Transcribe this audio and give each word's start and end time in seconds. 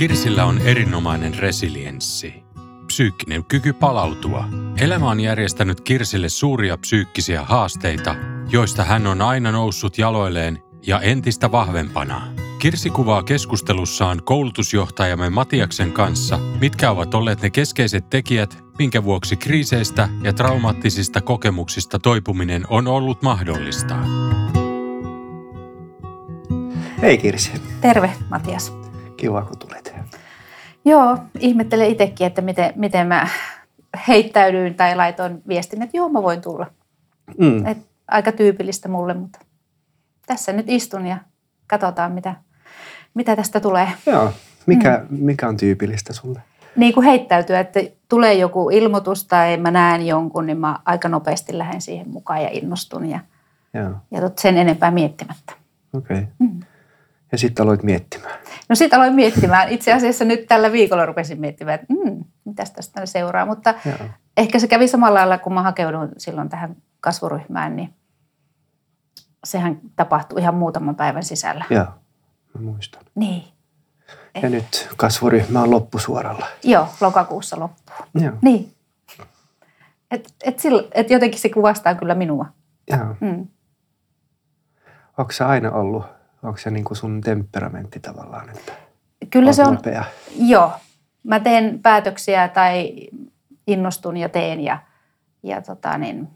Kirsillä 0.00 0.44
on 0.44 0.58
erinomainen 0.58 1.34
resilienssi. 1.34 2.34
Psyykkinen 2.86 3.44
kyky 3.44 3.72
palautua. 3.72 4.48
Elämä 4.76 5.10
on 5.10 5.20
järjestänyt 5.20 5.80
Kirsille 5.80 6.28
suuria 6.28 6.76
psyykkisiä 6.78 7.44
haasteita, 7.44 8.16
joista 8.48 8.84
hän 8.84 9.06
on 9.06 9.22
aina 9.22 9.52
noussut 9.52 9.98
jaloilleen 9.98 10.58
ja 10.86 11.00
entistä 11.00 11.52
vahvempana. 11.52 12.22
Kirsi 12.58 12.90
kuvaa 12.90 13.22
keskustelussaan 13.22 14.22
koulutusjohtajamme 14.24 15.30
Matiaksen 15.30 15.92
kanssa, 15.92 16.38
mitkä 16.38 16.90
ovat 16.90 17.14
olleet 17.14 17.42
ne 17.42 17.50
keskeiset 17.50 18.10
tekijät, 18.10 18.64
minkä 18.78 19.04
vuoksi 19.04 19.36
kriiseistä 19.36 20.08
ja 20.22 20.32
traumaattisista 20.32 21.20
kokemuksista 21.20 21.98
toipuminen 21.98 22.64
on 22.68 22.88
ollut 22.88 23.22
mahdollista. 23.22 23.96
Hei 27.02 27.18
Kirsi. 27.18 27.52
Terve 27.80 28.12
Matias. 28.30 28.79
Kiva 29.20 29.42
kun 29.42 29.58
tulit. 29.58 29.94
Joo, 30.84 31.18
ihmettelen 31.38 31.88
itsekin, 31.88 32.26
että 32.26 32.42
miten, 32.42 32.72
miten 32.76 33.06
mä 33.06 33.28
heittäydyin 34.08 34.74
tai 34.74 34.96
laitoin 34.96 35.42
viestin, 35.48 35.82
että 35.82 35.96
joo 35.96 36.08
mä 36.08 36.22
voin 36.22 36.40
tulla. 36.40 36.66
Mm. 37.38 37.66
Et 37.66 37.78
aika 38.08 38.32
tyypillistä 38.32 38.88
mulle, 38.88 39.14
mutta 39.14 39.38
tässä 40.26 40.52
nyt 40.52 40.66
istun 40.68 41.06
ja 41.06 41.18
katsotaan 41.66 42.12
mitä, 42.12 42.34
mitä 43.14 43.36
tästä 43.36 43.60
tulee. 43.60 43.88
Joo, 44.06 44.32
mikä, 44.66 45.06
mm. 45.10 45.18
mikä 45.24 45.48
on 45.48 45.56
tyypillistä 45.56 46.12
sulle? 46.12 46.42
Niin 46.76 46.94
kuin 46.94 47.04
heittäytyä, 47.04 47.60
että 47.60 47.80
tulee 48.08 48.34
joku 48.34 48.70
ilmoitus 48.70 49.24
tai 49.24 49.56
mä 49.56 49.70
näen 49.70 50.06
jonkun, 50.06 50.46
niin 50.46 50.58
mä 50.58 50.78
aika 50.84 51.08
nopeasti 51.08 51.58
lähden 51.58 51.80
siihen 51.80 52.08
mukaan 52.08 52.42
ja 52.42 52.48
innostun 52.52 53.06
ja, 53.06 53.20
Joo. 53.74 53.90
ja 54.10 54.30
sen 54.38 54.56
enempää 54.56 54.90
miettimättä. 54.90 55.52
Okei. 55.92 56.16
Okay. 56.16 56.26
Mm. 56.38 56.60
Ja 57.32 57.38
sitten 57.38 57.62
aloit 57.62 57.82
miettimään. 57.82 58.29
No 58.70 58.76
sitten 58.76 58.98
aloin 58.98 59.14
miettimään. 59.14 59.68
Itse 59.68 59.92
asiassa 59.92 60.24
nyt 60.24 60.46
tällä 60.48 60.72
viikolla 60.72 61.06
rupesin 61.06 61.40
miettimään, 61.40 61.74
että 61.80 61.94
mm, 61.94 62.24
mitä 62.44 62.64
tästä 62.74 63.06
seuraa. 63.06 63.46
Mutta 63.46 63.74
Joo. 63.86 64.08
ehkä 64.36 64.58
se 64.58 64.68
kävi 64.68 64.88
samalla 64.88 65.18
lailla, 65.18 65.38
kun 65.38 65.54
mä 65.54 65.62
hakeudun 65.62 66.08
silloin 66.16 66.48
tähän 66.48 66.76
kasvuryhmään, 67.00 67.76
niin 67.76 67.94
sehän 69.44 69.80
tapahtui 69.96 70.40
ihan 70.40 70.54
muutaman 70.54 70.96
päivän 70.96 71.22
sisällä. 71.22 71.64
Joo, 71.70 71.86
mä 72.54 72.60
muistan. 72.60 73.02
Niin. 73.14 73.44
Ja 74.34 74.40
Et... 74.42 74.50
nyt 74.50 74.88
kasvuryhmä 74.96 75.62
on 75.62 75.70
loppusuoralla. 75.70 76.46
Joo, 76.62 76.88
lokakuussa 77.00 77.60
loppuu. 77.60 77.96
Joo. 78.14 78.32
Niin. 78.42 78.74
Et, 80.10 80.34
et, 80.44 80.58
sillä, 80.58 80.82
et 80.92 81.10
jotenkin 81.10 81.40
se 81.40 81.48
kuvastaa 81.48 81.94
kyllä 81.94 82.14
minua. 82.14 82.46
Joo. 82.90 83.16
Mm. 83.20 83.46
Onko 85.18 85.32
se 85.32 85.44
aina 85.44 85.70
ollut 85.70 86.04
Onko 86.42 86.58
se 86.58 86.70
niin 86.70 86.84
kuin 86.84 86.96
sun 86.96 87.20
temperamentti 87.20 88.00
tavallaan, 88.00 88.48
että 88.48 88.72
Kyllä 89.30 89.52
se 89.52 89.62
on, 89.62 89.74
nopea? 89.74 90.04
joo. 90.36 90.72
Mä 91.22 91.40
teen 91.40 91.80
päätöksiä 91.82 92.48
tai 92.48 92.94
innostun 93.66 94.16
ja 94.16 94.28
teen 94.28 94.60
ja, 94.60 94.82
ja 95.42 95.62
tota 95.62 95.98
niin, 95.98 96.28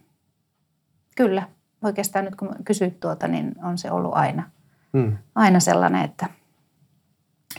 kyllä. 1.17 1.49
Oikeastaan 1.83 2.25
nyt 2.25 2.37
kun 2.37 2.57
kysyt 2.65 3.01
tuota, 3.01 3.29
niin 3.29 3.55
on 3.63 3.79
se 3.79 3.91
ollut 3.91 4.15
aina, 4.15 4.51
hmm. 4.93 5.19
aina 5.35 5.61
sellainen, 5.61 6.05
että 6.05 6.27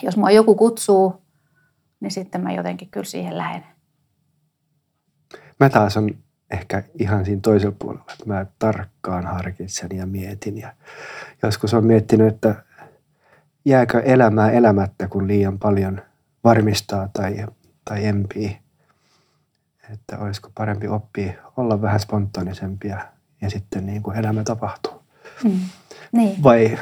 jos 0.01 0.17
mua 0.17 0.31
joku 0.31 0.55
kutsuu, 0.55 1.21
niin 1.99 2.11
sitten 2.11 2.41
mä 2.41 2.51
jotenkin 2.51 2.89
kyllä 2.89 3.05
siihen 3.05 3.37
lähden. 3.37 3.63
Mä 5.59 5.69
taas 5.69 5.97
on 5.97 6.09
ehkä 6.51 6.83
ihan 6.99 7.25
siinä 7.25 7.41
toisella 7.41 7.75
puolella, 7.79 8.05
että 8.13 8.25
mä 8.25 8.45
tarkkaan 8.59 9.25
harkitsen 9.25 9.89
ja 9.93 10.05
mietin. 10.05 10.57
Ja 10.57 10.73
joskus 11.43 11.73
on 11.73 11.85
miettinyt, 11.85 12.27
että 12.27 12.55
jääkö 13.65 13.99
elämää 13.99 14.51
elämättä, 14.51 15.07
kun 15.07 15.27
liian 15.27 15.59
paljon 15.59 16.01
varmistaa 16.43 17.09
tai, 17.13 17.45
tai 17.85 18.05
empii. 18.05 18.57
Että 19.93 20.17
olisiko 20.19 20.51
parempi 20.55 20.87
oppia 20.87 21.33
olla 21.57 21.81
vähän 21.81 21.99
spontanisempia 21.99 22.97
ja 23.41 23.49
sitten 23.49 23.85
niin 23.85 24.03
kuin 24.03 24.17
elämä 24.17 24.43
tapahtuu. 24.43 25.03
Mm, 25.43 25.59
niin. 26.11 26.43
Vai 26.43 26.77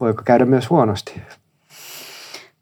voiko 0.00 0.22
käydä 0.22 0.44
myös 0.44 0.70
huonosti? 0.70 1.22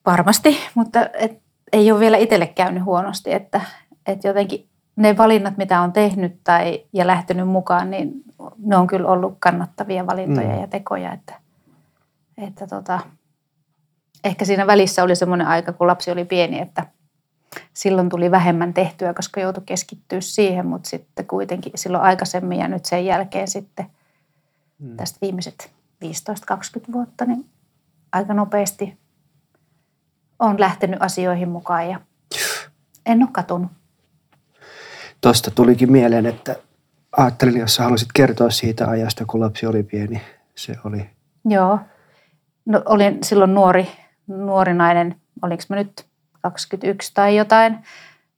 Varmasti, 0.07 0.59
mutta 0.75 1.09
et, 1.15 1.43
ei 1.73 1.93
ole 1.93 2.01
vielä 2.01 2.17
itselle 2.17 2.47
käynyt 2.47 2.85
huonosti, 2.85 3.33
että, 3.33 3.61
että 4.07 4.29
jotenkin 4.29 4.69
ne 4.97 5.17
valinnat, 5.17 5.57
mitä 5.57 5.81
on 5.81 5.93
tehnyt 5.93 6.41
tai, 6.45 6.85
ja 6.93 7.07
lähtenyt 7.07 7.49
mukaan, 7.49 7.91
niin 7.91 8.13
ne 8.59 8.77
on 8.77 8.87
kyllä 8.87 9.09
ollut 9.09 9.37
kannattavia 9.41 10.07
valintoja 10.07 10.55
mm. 10.55 10.61
ja 10.61 10.67
tekoja. 10.67 11.13
Että, 11.13 11.35
että 12.39 12.67
tota, 12.67 13.01
ehkä 14.25 14.45
siinä 14.45 14.67
välissä 14.67 15.03
oli 15.03 15.17
semmoinen 15.17 15.47
aika, 15.47 15.73
kun 15.73 15.87
lapsi 15.87 16.11
oli 16.11 16.25
pieni, 16.25 16.61
että 16.61 16.87
silloin 17.75 18.09
tuli 18.09 18.31
vähemmän 18.31 18.75
tehtyä, 18.75 19.15
koska 19.15 19.41
joutui 19.41 19.63
keskittyä 19.67 20.21
siihen, 20.21 20.67
mutta 20.67 20.89
sitten 20.89 21.27
kuitenkin 21.27 21.73
silloin 21.75 22.05
aikaisemmin 22.05 22.59
ja 22.59 22.69
nyt 22.69 22.85
sen 22.85 23.05
jälkeen 23.05 23.49
sitten 23.49 23.87
mm. 24.79 24.97
tästä 24.97 25.19
viimeiset 25.23 25.73
15-20 26.05 26.93
vuotta, 26.93 27.25
niin 27.25 27.47
aika 28.13 28.35
nopeasti 28.35 28.99
on 30.39 30.61
lähtenyt 30.61 31.03
asioihin 31.03 31.49
mukaan 31.49 31.89
ja 31.89 32.01
en 33.07 33.23
ole 33.23 33.29
katunut. 33.33 33.71
Tuosta 35.23 35.51
tulikin 35.51 35.93
mieleen, 35.93 36.27
että 36.27 36.57
ajattelin, 37.17 37.61
jos 37.61 37.75
sä 37.75 37.83
haluaisit 37.83 38.09
kertoa 38.15 38.51
siitä 38.51 38.89
ajasta, 38.89 39.25
kun 39.27 39.41
lapsi 39.41 39.67
oli 39.67 39.83
pieni. 39.83 40.23
Se 40.55 40.75
oli... 40.85 41.11
Joo. 41.45 41.79
No, 42.67 42.83
olin 42.85 43.19
silloin 43.25 43.55
nuori, 43.55 43.89
nuori 44.27 44.75
nainen, 44.75 45.17
olinko 45.43 45.65
mä 45.69 45.77
nyt 45.77 46.07
21 46.41 47.15
tai 47.15 47.37
jotain. 47.37 47.79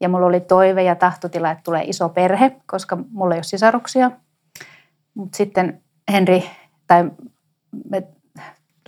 Ja 0.00 0.08
mulla 0.08 0.26
oli 0.26 0.40
toive 0.40 0.82
ja 0.82 0.94
tahtotila, 0.94 1.50
että 1.50 1.62
tulee 1.64 1.82
iso 1.84 2.08
perhe, 2.08 2.56
koska 2.66 2.98
mulla 3.10 3.34
ei 3.34 3.38
ole 3.38 3.42
sisaruksia. 3.42 4.10
Mutta 5.14 5.36
sitten 5.36 5.82
Henri, 6.12 6.50
tai 6.86 7.10
me 7.90 8.02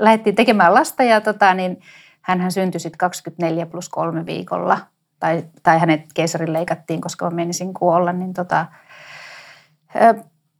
lähdettiin 0.01 0.37
tekemään 0.37 0.75
lasta 0.75 1.03
ja 1.03 1.21
tota, 1.21 1.55
niin 1.55 1.81
hän 2.21 2.53
syntyi 2.53 2.81
sitten 2.81 2.99
24 2.99 3.67
plus 3.67 3.89
kolme 3.89 4.27
viikolla– 4.27 4.78
tai, 5.21 5.44
tai 5.62 5.78
hänet 5.78 6.00
keisarin 6.15 6.53
leikattiin, 6.53 7.00
koska 7.00 7.25
mä 7.25 7.37
menisin 7.37 7.75
kuolla, 7.75 8.12
niin 8.12 8.34
tota, 8.34 8.66
ö, 10.03 10.15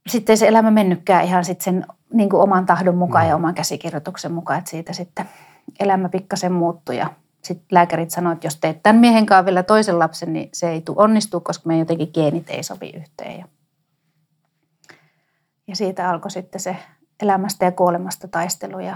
sitten 0.07 0.37
se 0.37 0.47
elämä 0.47 0.71
mennytkään 0.71 1.25
ihan 1.25 1.45
sitten 1.45 1.63
sen 1.63 1.85
niin 2.13 2.29
kuin 2.29 2.41
oman 2.41 2.65
tahdon 2.65 2.97
mukaan 2.97 3.25
mm. 3.25 3.29
ja 3.29 3.35
oman 3.35 3.55
käsikirjoituksen 3.55 4.31
mukaan, 4.31 4.59
että 4.59 4.71
siitä 4.71 4.93
sitten 4.93 5.25
elämä 5.79 6.09
pikkasen 6.09 6.51
muuttui 6.51 6.97
ja 6.97 7.09
sitten 7.43 7.67
lääkärit 7.71 8.11
sanoivat, 8.11 8.37
että 8.37 8.47
jos 8.47 8.55
teet 8.55 8.83
tämän 8.83 9.01
miehen 9.01 9.25
kanssa 9.25 9.45
vielä 9.45 9.63
toisen 9.63 9.99
lapsen, 9.99 10.33
niin 10.33 10.49
se 10.53 10.69
ei 10.69 10.81
tule 10.81 10.97
onnistua, 10.99 11.39
koska 11.39 11.67
meidän 11.67 11.81
jotenkin 11.81 12.11
geenit 12.13 12.49
ei 12.49 12.63
sovi 12.63 12.89
yhteen. 12.89 13.39
Ja, 13.39 13.45
ja 15.67 15.75
siitä 15.75 16.09
alkoi 16.09 16.31
sitten 16.31 16.61
se 16.61 16.75
elämästä 17.21 17.65
ja 17.65 17.71
kuolemasta 17.71 18.27
taistelu 18.27 18.79
ja, 18.79 18.95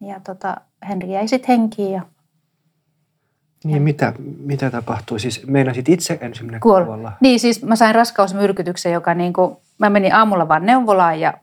ja 0.00 0.20
tota, 0.20 0.56
Henri 0.88 1.12
jäi 1.12 1.28
sitten 1.28 1.58
henkiin 1.58 1.92
ja 1.92 2.02
niin, 3.64 3.82
mitä, 3.82 4.12
mitä 4.38 4.70
tapahtui? 4.70 5.20
Siis 5.20 5.46
meinasit 5.46 5.88
itse 5.88 6.18
ensimmäinen 6.20 6.60
Kuol. 6.60 6.84
kuolla? 6.84 7.12
Niin, 7.20 7.40
siis 7.40 7.62
mä 7.62 7.76
sain 7.76 7.94
raskausmyrkytyksen, 7.94 8.92
joka 8.92 9.14
niin 9.14 9.32
kuin, 9.32 9.56
mä 9.78 9.90
menin 9.90 10.14
aamulla 10.14 10.48
vaan 10.48 10.66
neuvolaan 10.66 11.20
ja, 11.20 11.34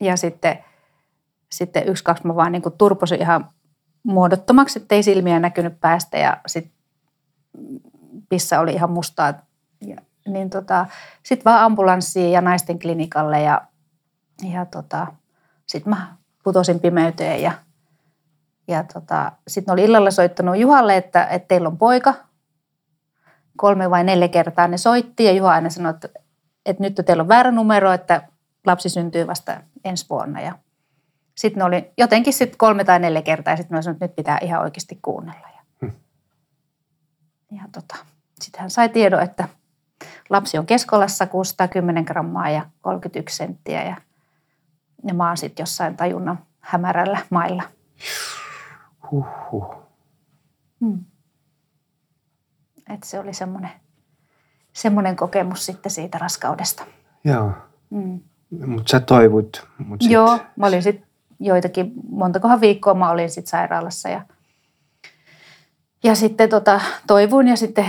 ja 0.00 0.16
sitten, 0.16 0.58
sitten 1.52 1.88
yksi, 1.88 2.04
kaksi 2.04 2.26
mä 2.26 2.36
vaan 2.36 2.52
niin 2.52 2.62
kuin 2.62 2.74
turposin 2.78 3.20
ihan 3.20 3.48
muodottomaksi, 4.02 4.78
ettei 4.78 5.02
silmiä 5.02 5.40
näkynyt 5.40 5.80
päästä 5.80 6.18
ja 6.18 6.36
sitten 6.46 6.72
pissa 8.28 8.60
oli 8.60 8.72
ihan 8.72 8.90
mustaa. 8.90 9.34
Ja, 9.86 9.96
niin 10.26 10.50
tota, 10.50 10.86
sitten 11.22 11.44
vaan 11.44 11.64
ambulanssiin 11.64 12.32
ja 12.32 12.40
naisten 12.40 12.78
klinikalle 12.78 13.42
ja, 13.42 13.62
ja 14.52 14.66
tota, 14.66 15.06
sitten 15.66 15.90
mä 15.90 16.16
putosin 16.44 16.80
pimeyteen 16.80 17.42
ja– 17.42 17.52
ja 18.70 18.84
tota, 18.84 19.32
sitten 19.48 19.72
oli 19.72 19.84
illalla 19.84 20.10
soittanut 20.10 20.56
Juhalle, 20.56 20.96
että, 20.96 21.24
että 21.24 21.48
teillä 21.48 21.68
on 21.68 21.78
poika. 21.78 22.14
Kolme 23.56 23.90
vai 23.90 24.04
neljä 24.04 24.28
kertaa 24.28 24.68
ne 24.68 24.78
soitti 24.78 25.24
ja 25.24 25.32
Juha 25.32 25.52
aina 25.52 25.70
sanoi, 25.70 25.90
että, 25.90 26.08
että 26.66 26.82
nyt 26.82 27.00
teillä 27.06 27.20
on 27.20 27.28
väärä 27.28 27.50
numero, 27.50 27.92
että 27.92 28.22
lapsi 28.66 28.88
syntyy 28.88 29.26
vasta 29.26 29.60
ensi 29.84 30.06
vuonna. 30.10 30.40
Ja 30.40 30.58
sitten 31.34 31.62
oli 31.62 31.90
jotenkin 31.98 32.32
sitten 32.32 32.58
kolme 32.58 32.84
tai 32.84 32.98
neljä 32.98 33.22
kertaa 33.22 33.52
ja 33.52 33.56
sitten 33.56 33.76
mä 33.76 33.82
sanoin, 33.82 33.94
että 33.94 34.04
nyt 34.04 34.16
pitää 34.16 34.38
ihan 34.42 34.62
oikeasti 34.62 34.98
kuunnella. 35.02 35.48
Ja, 35.54 35.60
Hmm. 35.80 35.92
ja 37.50 37.62
tota, 37.72 37.96
sitten 38.40 38.60
hän 38.60 38.70
sai 38.70 38.88
tiedon, 38.88 39.22
että 39.22 39.48
lapsi 40.30 40.58
on 40.58 40.66
keskolassa 40.66 41.26
610 41.26 42.04
grammaa 42.04 42.50
ja 42.50 42.66
31 42.80 43.36
senttiä 43.36 43.84
ja, 43.84 43.96
ja 45.06 45.14
mä 45.14 45.28
oon 45.28 45.36
sitten 45.36 45.62
jossain 45.62 45.96
tajunnan 45.96 46.38
hämärällä 46.60 47.18
mailla. 47.30 47.62
Huhhuh. 49.10 49.74
Hmm. 50.80 51.04
Et 52.94 53.02
se 53.02 53.18
oli 53.18 53.34
semmoinen, 53.34 53.70
semmoinen 54.72 55.16
kokemus 55.16 55.66
sitten 55.66 55.92
siitä 55.92 56.18
raskaudesta. 56.18 56.84
Joo, 57.24 57.52
Mm. 57.90 58.20
mutta 58.66 58.90
sä 58.90 59.00
toivut. 59.00 59.68
Mut 59.78 60.02
sit, 60.02 60.10
Joo, 60.12 60.38
mä 60.56 60.66
olin 60.66 60.82
sitten 60.82 61.06
joitakin, 61.40 61.92
montakohan 62.10 62.60
viikkoa 62.60 62.94
mä 62.94 63.10
olin 63.10 63.30
sitten 63.30 63.50
sairaalassa 63.50 64.08
ja, 64.08 64.22
ja 66.04 66.14
sitten 66.14 66.48
tota, 66.48 66.80
toivuin 67.06 67.48
ja 67.48 67.56
sitten 67.56 67.86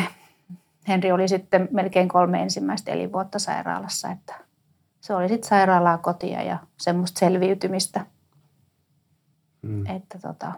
Henri 0.87 1.11
oli 1.11 1.27
sitten 1.27 1.69
melkein 1.71 2.07
kolme 2.07 2.41
ensimmäistä 2.41 2.91
elinvuotta 2.91 3.39
sairaalassa, 3.39 4.09
että 4.11 4.35
se 5.01 5.13
oli 5.15 5.27
sitten 5.29 5.49
sairaalaa 5.49 5.97
kotia 5.97 6.41
ja 6.43 6.57
semmoista 6.77 7.19
selviytymistä, 7.19 8.05
Mm. 9.61 9.85
että 9.85 10.19
tota, 10.19 10.51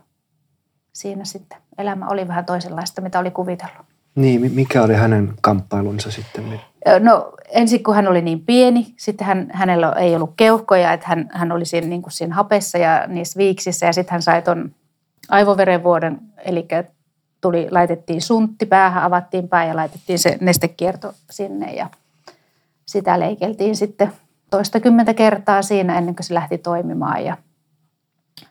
siinä 0.94 1.25
sitten 1.25 1.57
elämä 1.78 2.07
oli 2.07 2.28
vähän 2.28 2.45
toisenlaista, 2.45 3.01
mitä 3.01 3.19
oli 3.19 3.31
kuvitellut. 3.31 3.86
Niin, 4.16 4.42
mi- 4.42 4.50
mikä 4.50 4.84
oli 4.84 4.94
hänen 4.94 5.34
kamppailunsa 5.42 6.12
sitten? 6.12 6.60
No 7.00 7.34
ensin 7.50 7.84
kun 7.84 7.95
hän 7.95 8.07
oli 8.07 8.22
niin 8.22 8.42
pieni, 8.42 8.94
sitten 8.98 9.28
hän, 9.28 9.50
hänellä 9.54 9.92
ei 9.92 10.16
ollut 10.16 10.34
keuhkoja, 10.38 10.94
että 10.94 11.07
hän, 11.07 11.30
hän 11.31 11.51
oli 11.51 11.66
siinä, 11.66 11.88
niin 11.88 12.01
kuin 12.01 12.13
siinä 12.13 12.36
hapessa 12.36 12.78
ja 12.78 13.07
niissä 13.07 13.38
viiksissä 13.38 13.86
ja 13.86 13.94
sitten 13.94 14.12
hän 14.12 14.22
sai 14.22 14.42
ton 14.42 14.72
aivoverenvuodon, 15.30 16.19
eli 16.45 16.68
tuli, 17.42 17.68
laitettiin 17.72 18.22
suntti 18.22 18.66
päähän, 18.66 19.04
avattiin 19.04 19.48
pää 19.48 19.66
ja 19.66 19.75
laitettiin 19.75 20.19
se 20.19 20.38
nestekierto 20.42 21.13
sinne 21.31 21.74
ja 21.74 21.90
sitä 22.86 23.19
leikeltiin 23.19 23.75
sitten 23.75 24.12
toistakymmentä 24.51 25.13
kertaa 25.13 25.62
siinä 25.62 25.98
ennen 25.98 26.16
kuin 26.16 26.25
se 26.25 26.34
lähti 26.34 26.57
toimimaan 26.57 27.25
ja 27.25 27.38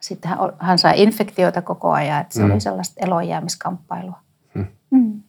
sitten 0.00 0.28
hän, 0.28 0.38
hän 0.58 0.78
sai 0.78 1.02
infektioita 1.02 1.62
koko 1.62 1.90
ajan, 1.92 2.20
että 2.20 2.34
se 2.34 2.42
Mm. 2.44 2.50
oli 2.50 2.60
sellaista 2.60 3.00
eloonjäämiskamppailua. 3.04 4.18
Mm. 4.54 4.66
Mm. 4.90 5.22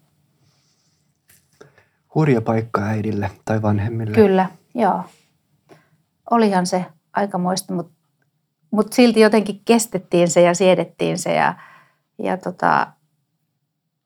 Hurja 2.15 2.41
paikka 2.41 2.81
äidille 2.81 3.31
tai 3.45 3.61
vanhemmille. 3.61 4.15
Kyllä, 4.15 4.49
joo. 4.75 5.03
Olihan 6.31 6.65
se 6.67 6.85
aikamoista, 7.13 7.73
mutta 7.73 7.93
mut 8.71 8.93
silti 8.93 9.19
jotenkin 9.19 9.61
kestettiin 9.65 10.27
se 10.29 10.41
ja 10.41 10.53
siedettiin 10.53 11.17
se 11.19 11.33
ja, 11.33 11.53
ja 12.17 12.37
tota, 12.37 12.87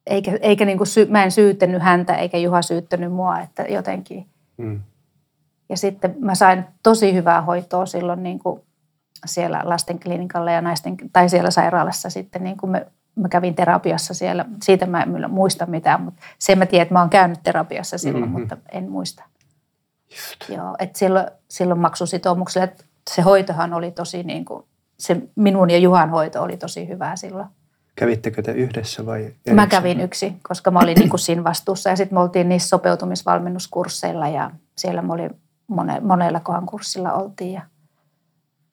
eikä, 0.07 0.37
eikä 0.41 0.65
niinku 0.65 0.85
sy, 0.85 1.05
mä 1.05 1.23
en 1.23 1.31
syyttänyt 1.31 1.81
häntä 1.81 2.15
eikä 2.15 2.37
Juha 2.37 2.61
syyttänyt 2.61 3.11
mua, 3.11 3.39
että 3.39 3.63
jotenkin. 3.63 4.25
Mm. 4.57 4.81
Ja 5.69 5.77
sitten 5.77 6.15
mä 6.19 6.35
sain 6.35 6.65
tosi 6.83 7.13
hyvää 7.13 7.41
hoitoa 7.41 7.85
silloin 7.85 8.23
niinku 8.23 8.65
siellä 9.25 9.61
lastenklinikalla 9.63 10.51
ja 10.51 10.61
naisten, 10.61 10.97
tai 11.13 11.29
siellä 11.29 11.51
sairaalassa 11.51 12.09
sitten 12.09 12.43
niin 12.43 12.57
kuin 12.57 12.69
me, 12.69 12.87
mä 13.15 13.29
kävin 13.29 13.55
terapiassa 13.55 14.13
siellä. 14.13 14.45
Siitä 14.63 14.85
mä 14.85 15.01
en 15.01 15.31
muista 15.31 15.65
mitään, 15.65 16.01
mutta 16.01 16.21
sen 16.39 16.57
mä 16.57 16.65
tiedän, 16.65 16.83
että 16.83 16.93
mä 16.93 16.99
oon 16.99 17.09
käynyt 17.09 17.39
terapiassa 17.43 17.97
silloin, 17.97 18.23
Mhm. 18.23 18.31
mm-hmm. 18.31 18.39
mutta 18.41 18.57
en 18.71 18.89
muista. 18.91 19.23
Just. 20.11 20.49
Joo, 20.57 20.75
että 20.79 20.99
silloin, 20.99 21.25
silloin 21.49 21.79
maksusitoumuksella, 21.79 22.63
että 22.63 22.83
se 23.09 23.21
hoitohan 23.21 23.73
oli 23.73 23.91
tosi 23.91 24.23
niin 24.23 24.45
kuin, 24.45 24.63
se 24.97 25.21
minun 25.35 25.69
ja 25.69 25.77
Juhan 25.77 26.09
hoito 26.09 26.43
oli 26.43 26.57
tosi 26.57 26.87
hyvää 26.87 27.15
silloin. 27.15 27.47
Kävittekö 27.95 28.41
te 28.41 28.51
yhdessä 28.51 29.05
vai 29.05 29.19
Mä 29.21 29.25
erikseen? 29.45 29.69
kävin 29.69 30.01
yksi, 30.01 30.33
koska 30.47 30.71
mä 30.71 30.79
olin 30.79 30.95
niin 30.97 31.09
kuin 31.09 31.19
siinä 31.19 31.43
vastuussa 31.43 31.89
ja 31.89 31.95
sitten 31.95 32.15
me 32.15 32.19
oltiin 32.21 32.49
niissä 32.49 32.69
sopeutumisvalmennuskursseilla 32.69 34.27
ja 34.27 34.51
siellä 34.77 35.01
me 35.01 35.13
oli 35.13 35.29
mone, 35.67 35.99
monella 35.99 36.39
kohan 36.39 36.65
kurssilla 36.65 37.13
oltiin 37.13 37.53
ja 37.53 37.61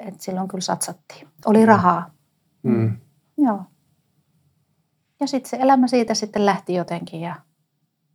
et 0.00 0.20
silloin 0.20 0.48
kyllä 0.48 0.60
satsattiin. 0.62 1.28
Oli 1.46 1.66
rahaa, 1.66 2.10
Mm. 2.62 2.96
joo. 3.38 3.62
Ja 5.20 5.26
sitten 5.26 5.50
se 5.50 5.56
elämä 5.60 5.86
siitä 5.86 6.14
sitten 6.14 6.46
lähti 6.46 6.74
jotenkin 6.74 7.20
ja 7.20 7.34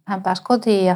hän 0.08 0.24
pääsi 0.24 0.44
kotiin 0.44 0.86
ja 0.86 0.96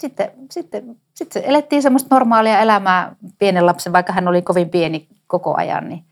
sitten, 0.00 0.30
sitten, 0.50 0.96
sitten 1.14 1.42
se 1.42 1.48
elettiin 1.48 1.82
semmoista 1.82 2.14
normaalia 2.14 2.58
elämää 2.60 3.16
pienen 3.38 3.66
lapsen, 3.66 3.92
vaikka 3.92 4.12
hän 4.12 4.28
oli 4.28 4.42
kovin 4.42 4.70
pieni 4.70 5.08
koko 5.26 5.54
ajan, 5.56 5.88
niin 5.88 6.04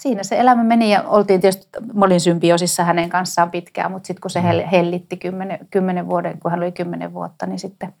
siinä 0.00 0.22
se 0.22 0.38
elämä 0.40 0.64
meni 0.64 0.92
ja 0.92 1.02
oltiin 1.02 1.40
tietysti, 1.40 1.68
mä 1.94 2.04
olin 2.04 2.20
symbioosissa 2.20 2.84
hänen 2.84 3.08
kanssaan 3.10 3.50
pitkään, 3.50 3.92
mutta 3.92 4.06
sitten 4.06 4.20
kun 4.20 4.30
se 4.30 4.40
hel- 4.40 4.68
hellitti 4.72 5.16
kymmenen, 5.16 5.58
kymmenen 5.70 6.06
vuoden, 6.08 6.40
kun 6.40 6.50
hän 6.50 6.60
oli 6.60 6.72
kymmenen 6.72 7.12
vuotta, 7.14 7.46
niin 7.46 7.58
sitten 7.58 7.94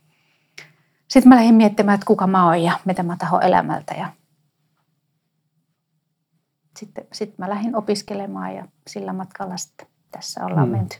sitten 1.08 1.28
mä 1.28 1.36
lähdin 1.36 1.54
miettimään, 1.54 1.94
että 1.94 2.06
kuka 2.06 2.26
mä 2.26 2.46
oon 2.46 2.62
ja 2.62 2.78
mitä 2.84 3.02
mä 3.02 3.16
tahon 3.18 3.42
elämältä 3.42 3.94
ja 3.94 4.08
sitten, 6.78 7.06
sitten 7.12 7.34
mä 7.38 7.48
lähdin 7.50 7.76
opiskelemaan 7.76 8.54
ja 8.54 8.66
sillä 8.88 9.12
matkalla 9.12 9.56
sitten 9.56 9.86
tässä 10.10 10.44
ollaan 10.46 10.68
Mm. 10.68 10.72
menty 10.76 10.96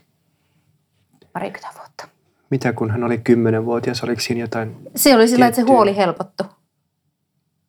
parikymmentä 1.33 1.79
vuotta. 1.79 2.07
Mitä 2.49 2.73
kun 2.73 2.91
hän 2.91 3.03
oli 3.03 3.17
kymmenenvuotias, 3.17 4.03
oliko 4.03 4.21
siinä 4.21 4.41
jotain, 4.41 4.75
Se 4.95 5.15
oli 5.15 5.27
sillä, 5.27 5.47
että 5.47 5.55
se 5.55 5.61
huoli 5.61 5.95
helpottui. 5.97 6.47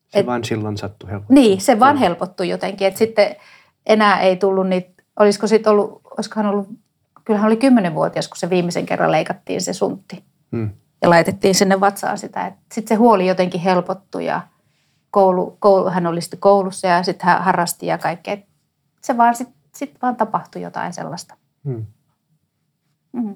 se 0.09 0.19
Et- 0.19 0.27
vaan 0.27 0.45
silloin 0.45 0.77
sattui 0.77 1.11
helposti? 1.11 1.35
Niin, 1.35 1.61
se 1.61 1.81
vaan 1.81 1.97
helpottui 1.97 2.49
jotenkin, 2.49 2.87
että 2.87 2.99
sitten 2.99 3.37
enää 3.87 4.21
ei 4.21 4.37
tullut 4.37 4.69
niitä, 4.69 5.03
olisiko 5.21 5.47
sitten 5.47 5.71
ollut, 5.73 6.01
olisikohan 6.17 6.47
ollut, 6.47 6.69
kyllähän 7.25 7.47
oli 7.47 7.57
kymmenenvuotias, 7.57 8.29
kun 8.29 8.37
se 8.37 8.51
viimeisen 8.51 8.87
kerran 8.87 9.11
leikattiin 9.13 9.61
se 9.61 9.73
suntti 9.73 10.25
Mm. 10.51 10.71
Ja 11.03 11.11
laitettiin 11.11 11.55
sinne 11.55 11.81
vatsaan 11.81 12.19
sitä. 12.19 12.53
Sitten 12.73 12.89
se 12.89 12.99
huoli 12.99 13.27
jotenkin 13.27 13.61
helpottui 13.61 14.27
ja 14.27 14.41
koulu, 15.11 15.57
koulu, 15.61 15.91
hän 15.91 16.07
oli 16.07 16.21
sitten 16.21 16.41
koulussa 16.41 16.87
ja 16.87 17.03
sitten 17.03 17.29
hän 17.29 17.45
harrasti 17.45 17.87
ja 17.87 17.99
kaikkea. 17.99 18.37
Se 19.03 19.17
vaan 19.17 19.35
sitten 19.35 19.57
sit 19.75 19.95
vaan 20.03 20.17
tapahtui 20.17 20.63
jotain 20.63 20.93
sellaista. 20.93 21.35
Mm. 21.65 21.87
Mm. 23.13 23.35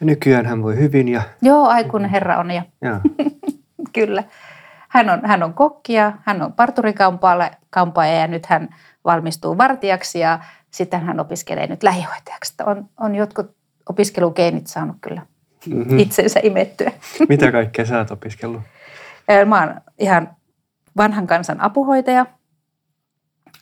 Ja 0.00 0.06
nykyään 0.06 0.46
hän 0.46 0.62
voi 0.62 0.76
hyvin 0.76 1.08
ja, 1.08 1.22
Joo, 1.42 1.66
aikuinen 1.66 2.10
herra 2.10 2.38
on 2.38 2.50
ja 2.50 2.62
ja 2.80 3.00
kyllä. 3.94 4.24
Hän 4.88 5.10
on, 5.10 5.20
hän 5.24 5.42
on 5.42 5.54
kokki 5.54 5.92
ja 5.92 6.12
hän 6.24 6.42
on 6.42 6.52
parturikampaaja 6.52 8.14
ja 8.20 8.26
nyt 8.26 8.46
hän 8.46 8.68
valmistuu 9.04 9.58
vartijaksi 9.58 10.18
ja 10.18 10.38
sitten 10.70 11.00
hän 11.00 11.20
opiskelee 11.20 11.66
nyt 11.66 11.82
lähihoitajaksi. 11.82 12.54
On, 12.66 12.88
on 13.00 13.14
jotkut 13.14 13.56
opiskelugeenit 13.88 14.66
saanut 14.66 14.96
kyllä 15.00 15.22
Mhm. 15.66 15.98
itsensä 15.98 16.40
imettyä. 16.42 16.92
mitä 17.28 17.52
kaikkea 17.52 17.86
sä 17.86 17.98
oot 17.98 18.10
opiskellut? 18.10 18.62
Mä 19.46 19.60
oon 19.60 19.80
ihan 19.98 20.36
vanhan 20.96 21.26
kansan 21.26 21.60
apuhoitaja 21.60 22.26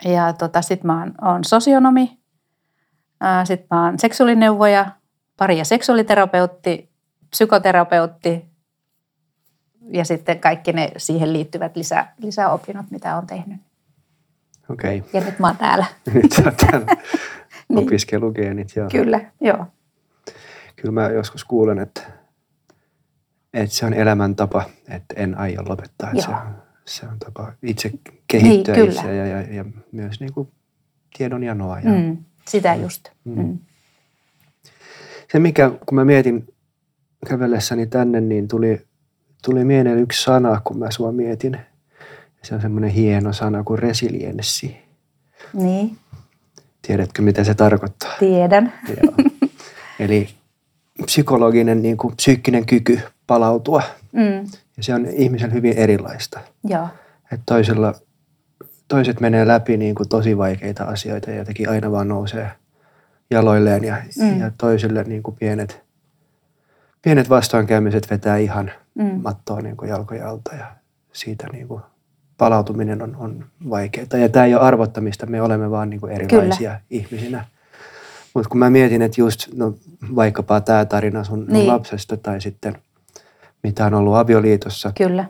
ja 0.05 0.33
tota, 0.33 0.63
sitten 0.63 0.87
mä 0.87 1.01
oon, 1.01 1.15
oon 1.23 1.45
sosionomi, 1.45 2.19
sitten 3.45 3.67
mä 3.71 3.85
oon 3.85 3.99
seksuaalineuvoja, 3.99 4.87
pari- 5.37 5.59
ja 5.59 5.65
seksuaaliterapeutti, 5.65 6.91
psykoterapeutti 7.31 8.45
ja 9.93 10.05
sitten 10.05 10.41
kaikki 10.41 10.73
ne 10.73 10.91
siihen 10.97 11.33
liittyvät 11.33 11.77
lisä, 11.77 12.07
lisäopinnot, 12.23 12.91
mitä 12.91 13.17
on 13.17 13.27
tehnyt. 13.27 13.61
Okei, 14.71 14.99
okay. 14.99 15.11
Ja 15.13 15.27
nyt 15.27 15.39
mä 15.39 15.47
oon 15.47 15.57
täällä. 15.57 15.87
nyt 16.15 16.33
sä 16.33 16.43
oot 16.45 16.57
täällä. 16.57 16.87
Niin. 17.69 17.79
Opiskelugeenit, 17.79 18.77
joo. 18.77 18.89
Kyllä, 18.93 19.21
joo. 19.41 19.67
Kyllä 20.81 20.93
mä 20.93 21.09
joskus 21.09 21.45
kuulen, 21.45 21.79
että, 21.79 22.01
että 23.55 23.77
se 23.77 23.87
on 23.87 23.95
elämäntapa, 23.95 24.65
että 24.89 25.15
en 25.17 25.39
aio 25.39 25.63
lopettaa. 25.69 26.11
Että 26.11 26.23
se, 26.23 26.31
on, 26.31 26.63
se 26.85 27.07
on 27.07 27.19
tapa 27.19 27.53
itse 27.63 27.93
kehittyä 28.27 28.75
Niin, 28.75 28.89
itseä 28.89 29.13
ja, 29.15 29.27
ja, 29.27 29.41
ja 29.55 29.65
myös 29.93 30.21
niin 30.21 30.33
kuin 30.33 30.49
tiedonjanoa. 31.19 31.81
Ja 31.81 31.91
Mm, 31.91 32.17
sitä 32.49 32.75
just. 32.75 33.09
Mm. 33.25 33.43
Mm. 33.43 33.59
Se, 35.33 35.39
mikä, 35.39 35.71
kun 35.87 35.95
mä 35.95 36.05
mietin 36.05 36.55
kävellessäni 37.29 37.87
tänne, 37.87 38.21
niin 38.21 38.49
tuli, 38.49 38.87
tuli 39.45 39.65
mieleen 39.65 39.99
yksi 39.99 40.23
sana, 40.23 40.61
kun 40.65 40.79
mä 40.79 40.91
sua 40.91 41.13
mietin. 41.13 41.59
Se 42.43 42.55
on 42.55 42.61
semmoinen 42.61 42.91
hieno 42.91 43.33
sana 43.33 43.65
kuin 43.65 43.79
resilienssi. 43.79 44.77
Niin, 45.53 45.97
Tiedätkö, 46.83 47.23
mitä 47.23 47.45
se 47.45 47.55
tarkoittaa? 47.55 48.13
tiedän. 48.19 48.73
Joo. 48.89 49.15
Eli 49.99 50.29
psykologinen, 51.05 51.83
niin 51.83 51.97
kuin, 51.97 52.17
psyykkinen 52.17 52.67
kyky 52.67 53.01
palautua. 53.27 53.83
Mm, 54.13 54.47
Ja 54.77 54.83
se 54.83 54.95
on 54.95 55.07
ihmisen 55.07 55.53
hyvin 55.53 55.73
erilaista. 55.77 56.41
joo, 56.65 56.89
Että 57.33 57.43
toisella, 57.47 57.95
toiset 58.89 59.21
menee 59.21 59.47
läpi 59.47 59.77
niin 59.77 59.95
kuin 59.95 60.09
tosi 60.09 60.39
vaikeita 60.39 60.85
asioita 60.85 61.31
ja 61.31 61.37
jotenkin 61.37 61.69
aina 61.71 61.91
vaan 61.93 62.09
nousee 62.09 62.51
jaloilleen. 63.31 63.85
Ja, 63.85 63.97
Mm. 64.21 64.41
ja 64.41 64.51
toiselle 64.59 65.05
niin 65.05 65.23
kuin 65.23 65.37
pienet, 65.41 65.83
pienet 67.03 67.29
vastoinkäymiset 67.31 68.11
vetää 68.11 68.37
ihan 68.37 68.71
mm, 68.95 69.21
mattoa 69.23 69.61
niin 69.61 69.77
kuin 69.77 69.89
jalkojen 69.89 70.27
alta 70.27 70.55
ja 70.55 70.67
siitä 71.13 71.47
niin 71.53 71.69
kuin 71.69 71.83
palautuminen 72.39 73.03
on, 73.03 73.17
on 73.17 73.45
vaikeaa. 73.71 74.07
Ja 74.21 74.29
tämä 74.29 74.45
ei 74.45 74.55
ole 74.55 74.63
arvottamista, 74.63 75.27
me 75.27 75.43
olemme 75.43 75.71
vaan 75.71 75.91
niin 75.91 76.01
kuin 76.01 76.13
erilaisia 76.13 76.71
Kyllä. 76.71 76.81
ihmisinä. 76.91 77.45
Mutta 78.35 78.49
kun 78.49 78.59
mä 78.59 78.71
mietin, 78.71 79.03
että 79.03 79.21
just 79.21 79.49
no, 79.55 79.75
vaikkapa 80.17 80.61
tämä 80.61 80.85
tarina 80.85 81.25
sun 81.25 81.47
niin. 81.49 81.67
lapsesta 81.67 82.17
tai 82.17 82.41
sitten 82.41 82.79
mitä 83.63 83.87
on 83.87 83.95
ollut 83.95 84.17
avioliitossa. 84.17 84.93
Kyllä. 84.97 85.25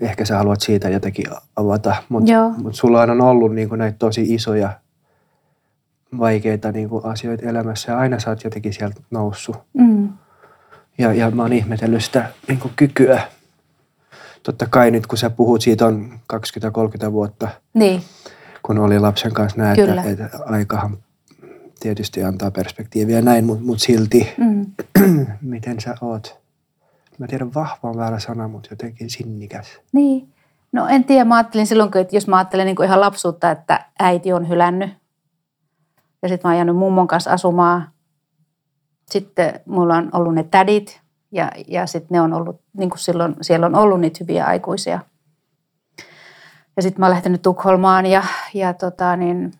Ehkä 0.00 0.24
sä 0.24 0.38
haluat 0.38 0.60
siitä 0.60 0.88
jotenkin 0.88 1.26
avata, 1.56 1.96
mutta 2.08 2.50
mut 2.56 2.74
sulla 2.74 3.02
on 3.02 3.20
ollut 3.20 3.54
niin 3.54 3.68
kuin 3.68 3.78
näitä 3.78 3.98
tosi 3.98 4.34
isoja 4.34 4.72
vaikeita 6.18 6.72
niin 6.72 6.88
kuin 6.88 7.04
asioita 7.04 7.48
elämässä 7.48 7.92
ja 7.92 7.98
aina 7.98 8.18
sä 8.18 8.30
oot 8.30 8.44
jotenkin 8.44 8.72
sieltä 8.72 9.00
noussut. 9.10 9.56
Mm. 9.72 10.08
Ja, 10.98 11.12
ja 11.12 11.30
mä 11.30 11.42
oon 11.42 11.52
ihmetellyt 11.52 12.04
sitä 12.04 12.28
niin 12.48 12.58
kuin 12.58 12.72
kykyä. 12.76 13.22
Totta 14.42 14.66
kai 14.66 14.90
nyt 14.90 15.06
kun 15.06 15.18
sä 15.18 15.30
puhut, 15.30 15.62
siitä 15.62 15.86
on 15.86 16.18
20-30 17.08 17.12
vuotta, 17.12 17.48
niin. 17.74 18.02
kun 18.62 18.78
oli 18.78 18.98
lapsen 18.98 19.32
kanssa 19.32 19.58
näet, 19.58 19.78
että, 19.78 20.02
että 20.10 20.38
aikahan 20.44 20.98
tietysti 21.82 22.24
antaa 22.24 22.50
perspektiiviä 22.50 23.22
näin, 23.22 23.44
mutta 23.44 23.64
mut 23.64 23.80
silti, 23.80 24.28
mm. 24.38 24.66
miten 25.40 25.80
sä 25.80 25.94
oot? 26.00 26.42
Mä 27.18 27.26
tiedän, 27.26 27.54
vahva 27.54 27.88
on 27.88 27.96
väärä 27.96 28.18
sana, 28.18 28.48
mutta 28.48 28.68
jotenkin 28.72 29.10
sinnikäs. 29.10 29.80
Niin. 29.92 30.28
No 30.72 30.86
en 30.88 31.04
tiedä, 31.04 31.24
mä 31.24 31.36
ajattelin 31.36 31.66
silloin, 31.66 31.90
että 31.96 32.16
jos 32.16 32.28
mä 32.28 32.36
ajattelen 32.36 32.66
niin 32.66 32.76
kuin 32.76 32.86
ihan 32.86 33.00
lapsuutta, 33.00 33.50
että 33.50 33.86
äiti 33.98 34.32
on 34.32 34.48
hylännyt. 34.48 34.90
Ja 36.22 36.28
sitten 36.28 36.48
mä 36.48 36.50
oon 36.50 36.56
jäänyt 36.56 36.76
mummon 36.76 37.06
kanssa 37.06 37.30
asumaan. 37.30 37.88
Sitten 39.10 39.60
mulla 39.66 39.96
on 39.96 40.08
ollut 40.12 40.34
ne 40.34 40.42
tädit 40.42 41.00
ja, 41.32 41.50
ja 41.68 41.86
sitten 41.86 42.08
ne 42.10 42.20
on 42.20 42.32
ollut, 42.32 42.60
niin 42.78 42.90
kuin 42.90 42.98
silloin, 42.98 43.36
siellä 43.40 43.66
on 43.66 43.74
ollut 43.74 44.00
niitä 44.00 44.18
hyviä 44.20 44.44
aikuisia. 44.44 45.00
Ja 46.76 46.82
sitten 46.82 47.00
mä 47.00 47.06
oon 47.06 47.14
lähtenyt 47.14 47.42
Tukholmaan 47.42 48.06
ja, 48.06 48.22
ja 48.54 48.74
tota 48.74 49.16
niin, 49.16 49.52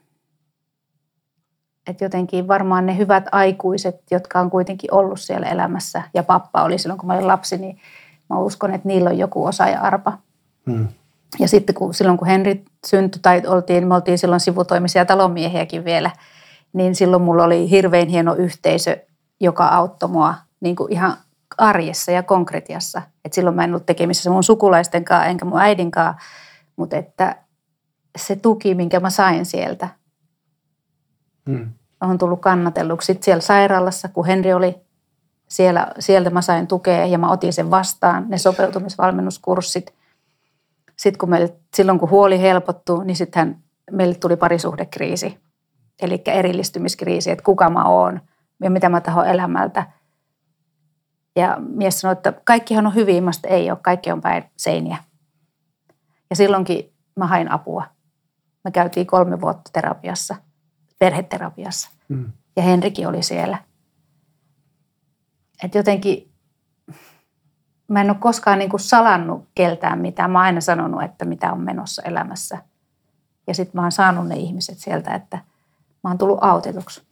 että 1.86 2.04
jotenkin 2.04 2.48
varmaan 2.48 2.86
ne 2.86 2.96
hyvät 2.96 3.24
aikuiset, 3.32 4.00
jotka 4.10 4.40
on 4.40 4.50
kuitenkin 4.50 4.94
ollut 4.94 5.20
siellä 5.20 5.46
elämässä, 5.46 6.02
ja 6.14 6.22
pappa 6.22 6.62
oli 6.62 6.78
silloin, 6.78 6.98
kun 6.98 7.06
mä 7.06 7.14
olin 7.14 7.26
lapsi, 7.26 7.58
niin 7.58 7.80
mä 8.30 8.38
uskon, 8.38 8.74
että 8.74 8.88
niillä 8.88 9.10
on 9.10 9.18
joku 9.18 9.44
osa 9.44 9.68
ja 9.68 9.80
arpa. 9.80 10.18
Hmm. 10.70 10.88
Ja 11.38 11.48
sitten 11.48 11.74
kun, 11.74 11.94
silloin, 11.94 12.18
kun 12.18 12.28
Henri 12.28 12.64
syntyi, 12.86 13.22
tai 13.22 13.42
oltiin, 13.46 13.88
me 13.88 13.94
oltiin 13.94 14.18
silloin 14.18 14.40
sivutoimisia 14.40 15.04
talonmiehiäkin 15.04 15.84
vielä, 15.84 16.10
niin 16.72 16.94
silloin 16.94 17.22
mulla 17.22 17.44
oli 17.44 17.70
hirveän 17.70 18.08
hieno 18.08 18.34
yhteisö, 18.34 18.96
joka 19.40 19.66
auttoi 19.66 20.08
mua 20.08 20.34
niin 20.60 20.76
kuin 20.76 20.92
ihan 20.92 21.16
arjessa 21.58 22.12
ja 22.12 22.22
konkretiassa. 22.22 23.02
Et 23.24 23.32
silloin 23.32 23.56
mä 23.56 23.64
en 23.64 23.70
ollut 23.70 23.86
tekemisissä 23.86 24.30
mun 24.30 24.44
sukulaisten 24.44 25.04
kanssa 25.04 25.26
enkä 25.26 25.44
mun 25.44 25.60
äidin 25.60 25.90
kanssa, 25.90 26.22
mutta 26.76 26.96
että 26.96 27.36
se 28.18 28.36
tuki, 28.36 28.74
minkä 28.74 29.00
mä 29.00 29.10
sain 29.10 29.46
sieltä, 29.46 29.88
Mm. 31.46 31.72
Olen 32.00 32.18
tullut 32.18 32.40
kannatelluksi. 32.40 33.06
Sitten 33.06 33.24
siellä 33.24 33.40
sairaalassa, 33.40 34.08
kun 34.08 34.26
Henri 34.26 34.52
oli 34.52 34.80
siellä, 35.48 35.92
sieltä 35.98 36.30
mä 36.30 36.42
sain 36.42 36.66
tukea 36.66 37.06
ja 37.06 37.18
mä 37.18 37.30
otin 37.30 37.52
sen 37.52 37.70
vastaan, 37.70 38.24
ne 38.28 38.38
sopeutumisvalmennuskurssit. 38.38 39.94
Sitten 40.96 41.18
kun 41.18 41.30
meille, 41.30 41.56
silloin 41.74 41.98
kun 41.98 42.10
huoli 42.10 42.40
helpottuu, 42.40 43.02
niin 43.02 43.16
sitten 43.16 43.58
meille 43.90 44.14
tuli 44.14 44.36
parisuhdekriisi. 44.36 45.38
Eli 46.02 46.22
erillistymiskriisi, 46.26 47.30
että 47.30 47.44
kuka 47.44 47.70
mä 47.70 47.84
oon 47.84 48.20
ja 48.62 48.70
mitä 48.70 48.88
mä 48.88 49.00
taho 49.00 49.22
elämältä. 49.22 49.86
Ja 51.36 51.56
mies 51.60 52.00
sanoi, 52.00 52.12
että 52.12 52.32
kaikkihan 52.44 52.86
on 52.86 52.94
hyvin, 52.94 53.24
mutta 53.24 53.48
ei 53.48 53.70
ole, 53.70 53.78
kaikki 53.82 54.12
on 54.12 54.20
päin 54.20 54.44
seiniä. 54.56 54.96
Ja 56.30 56.36
silloinkin 56.36 56.92
mä 57.16 57.26
hain 57.26 57.50
apua. 57.50 57.84
Me 58.64 58.70
käytiin 58.70 59.06
kolme 59.06 59.40
vuotta 59.40 59.70
terapiassa– 59.72 60.36
perheterapiassa. 61.02 61.90
Mm. 62.08 62.32
Ja 62.56 62.62
Henrikin 62.62 63.08
oli 63.08 63.22
siellä. 63.22 63.58
Et 65.64 65.74
jotenkin 65.74 66.32
mä 67.88 68.00
en 68.00 68.10
ole 68.10 68.18
koskaan 68.20 68.58
niin 68.58 68.70
kuin 68.70 68.80
salannut 68.80 69.48
keltään 69.54 69.98
mitään. 69.98 70.30
Mä 70.30 70.38
oon 70.38 70.46
aina 70.46 70.60
sanonut, 70.60 71.02
että 71.02 71.24
mitä 71.24 71.52
on 71.52 71.60
menossa 71.60 72.02
elämässä. 72.02 72.58
Ja 73.46 73.54
sitten 73.54 73.78
mä 73.78 73.82
oon 73.82 73.92
saanut 73.92 74.28
ne 74.28 74.36
ihmiset 74.36 74.78
sieltä, 74.78 75.14
että 75.14 75.36
mä 76.04 76.10
oon 76.10 76.18
tullut 76.18 76.38
autetuksi. 76.40 77.02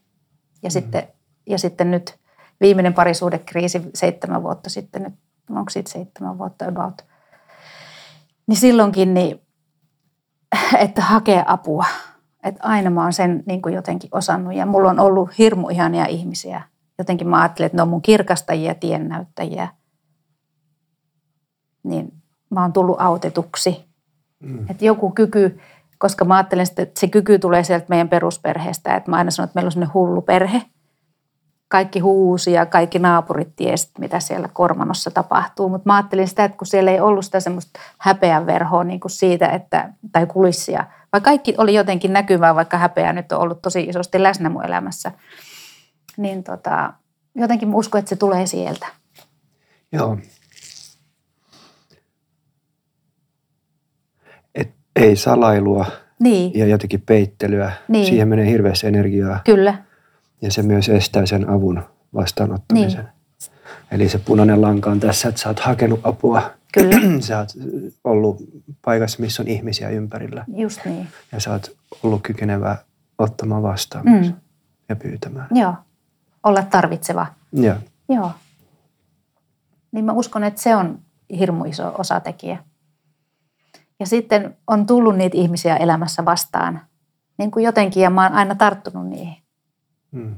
Ja, 0.63 0.69
mm. 0.69 0.71
sitten, 0.71 1.09
ja 1.47 1.59
sitten 1.59 1.91
nyt 1.91 2.19
viimeinen 2.61 2.95
parisuhdekriisi 2.95 3.91
seitsemän 3.95 4.43
vuotta 4.43 4.71
sitten, 4.71 5.03
nyt 5.03 5.15
onko 5.51 5.71
siitä 5.71 5.91
seitsemän 5.91 6.39
vuotta 6.39 6.69
about, 6.69 7.05
niin 8.47 8.57
silloinkin, 8.57 9.15
niin, 9.15 9.41
että 10.85 11.03
hakee 11.03 11.45
apua– 11.47 11.87
että 12.45 12.61
aina 12.63 12.91
mä 12.91 13.03
oon 13.03 13.13
sen 13.13 13.43
niin 13.47 13.63
kuin 13.63 13.75
jotenkin 13.75 14.11
osannut 14.13 14.55
ja 14.55 14.67
mulla 14.67 14.91
on 14.91 15.01
ollut 15.01 15.39
hirmu 15.39 15.69
ihania 15.69 16.07
ihmisiä. 16.07 16.63
Jotenkin 16.99 17.29
mä 17.29 17.41
ajattelen, 17.41 17.67
että 17.67 17.77
ne 17.77 17.83
on 17.83 17.89
mun 17.89 18.03
kirkastajia, 18.03 18.75
tiennäyttäjiä. 18.75 19.69
Niin 21.83 22.13
mä 22.51 22.63
oon 22.63 22.73
tullut 22.73 23.01
autetuksi. 23.01 23.85
Mm. 24.41 24.71
Että 24.71 24.85
joku 24.85 25.11
kyky, 25.11 25.61
koska 25.99 26.25
mä 26.25 26.37
ajattelen, 26.37 26.67
että 26.79 27.01
se 27.01 27.09
kyky 27.09 27.39
tulee 27.39 27.65
sieltä 27.65 27.87
meidän 27.89 28.09
perusperheestä. 28.09 28.97
Että 28.97 29.11
mä 29.11 29.17
aina 29.17 29.31
sanon, 29.31 29.45
että 29.45 29.59
meillä 29.59 29.69
on 29.69 29.73
sellainen 29.73 29.95
hullu 29.95 30.23
perhe– 30.23 30.63
kaikki 31.71 31.99
huusi 31.99 32.53
ja 32.53 32.67
kaikki 32.67 32.99
naapurit 32.99 33.57
tiesivät, 33.57 33.99
mitä 33.99 34.21
siellä 34.21 34.49
Kormanossa 34.53 35.11
tapahtuu. 35.11 35.69
Mutta 35.69 35.89
mä 35.89 35.97
ajattelin 35.97 36.29
sitä, 36.29 36.45
että 36.45 36.59
kun 36.59 36.67
siellä 36.67 36.91
ei 36.91 37.01
ollut 37.01 37.25
sitä 37.25 37.41
semmoista 37.41 37.81
häpeän 37.99 38.47
verhoa 38.47 38.85
niin 38.85 39.01
kuin 39.01 39.11
siitä, 39.11 39.49
että, 39.49 39.93
tai 40.13 40.27
kulissia, 40.27 40.85
vaikka 41.13 41.31
kaikki 41.31 41.55
oli 41.59 41.75
jotenkin 41.75 42.13
näkyvää, 42.13 42.55
vaikka 42.55 42.79
häpeä 42.79 43.13
nyt 43.13 43.33
on 43.33 43.41
ollut 43.41 43.63
tosi 43.63 43.83
isosti 43.83 44.23
läsnä 44.23 44.49
mun 44.49 44.65
elämässä, 44.65 45.13
niin 46.17 46.45
tota, 46.45 46.93
jotenkin 47.35 47.69
mä 47.69 47.75
uskon, 47.75 47.99
että 47.99 48.09
se 48.09 48.17
tulee 48.17 48.47
sieltä. 48.47 48.87
Joo. 49.93 50.19
Et 54.55 54.71
ei 54.97 55.17
salailua 55.17 55.87
niin. 56.21 56.59
ja 56.59 56.67
jotenkin 56.67 57.03
peittelyä. 57.03 57.73
Niin. 57.89 58.07
Siihen 58.07 58.29
menee 58.29 58.47
hirveästi 58.47 58.87
energiaa. 58.87 59.41
Kyllä 59.45 59.90
ja 60.43 60.53
se 60.53 60.63
myös 60.63 60.89
estää 60.89 61.27
sen 61.27 61.51
avun 61.51 61.83
vastaanottamisen. 62.15 63.01
Niin. 63.01 63.21
Eli 63.91 64.09
se 64.09 64.19
punainen 64.19 64.63
lanka 64.63 64.91
on 64.91 65.01
tässä, 65.01 65.29
että 65.29 65.41
sä 65.41 65.49
oot 65.49 65.61
hakenut 65.61 66.01
apua. 66.03 66.51
Kyllä. 66.73 66.97
sä 67.21 67.39
oot 67.39 67.49
ollut 68.05 68.37
paikassa, 68.85 69.21
missä 69.21 69.43
on 69.43 69.49
ihmisiä 69.49 69.89
ympärillä. 69.89 70.45
Just 70.57 70.85
niin. 70.85 71.09
Ja 71.33 71.41
sä 71.41 71.53
oot 71.53 71.77
ollut 72.03 72.23
kykenevä 72.23 72.77
ottamaan 73.19 73.63
vastaan 73.63 74.05
mm. 74.05 74.11
myös 74.11 74.33
ja 74.89 74.97
pyytämään. 74.97 75.49
Joo. 75.51 75.75
Olla 76.43 76.63
tarvitseva. 76.63 77.27
Joo. 77.53 77.77
Joo. 78.09 78.33
Niin 79.93 80.05
mä 80.05 80.13
uskon, 80.13 80.45
että 80.45 80.63
se 80.63 80.77
on 80.77 80.99
hirmu 81.39 81.65
iso 81.65 81.95
osatekijä. 81.99 82.65
Ja 84.01 84.07
sitten 84.07 84.57
on 84.67 84.87
tullut 84.87 85.17
niitä 85.17 85.37
ihmisiä 85.37 85.77
elämässä 85.77 86.25
vastaan, 86.25 86.81
niin 87.39 87.51
kuin 87.51 87.65
jotenkin, 87.65 88.03
ja 88.03 88.11
mä 88.11 88.23
oon 88.23 88.33
aina 88.33 88.55
tarttunut 88.55 89.09
niihin. 89.09 89.37
Mm. 90.13 90.35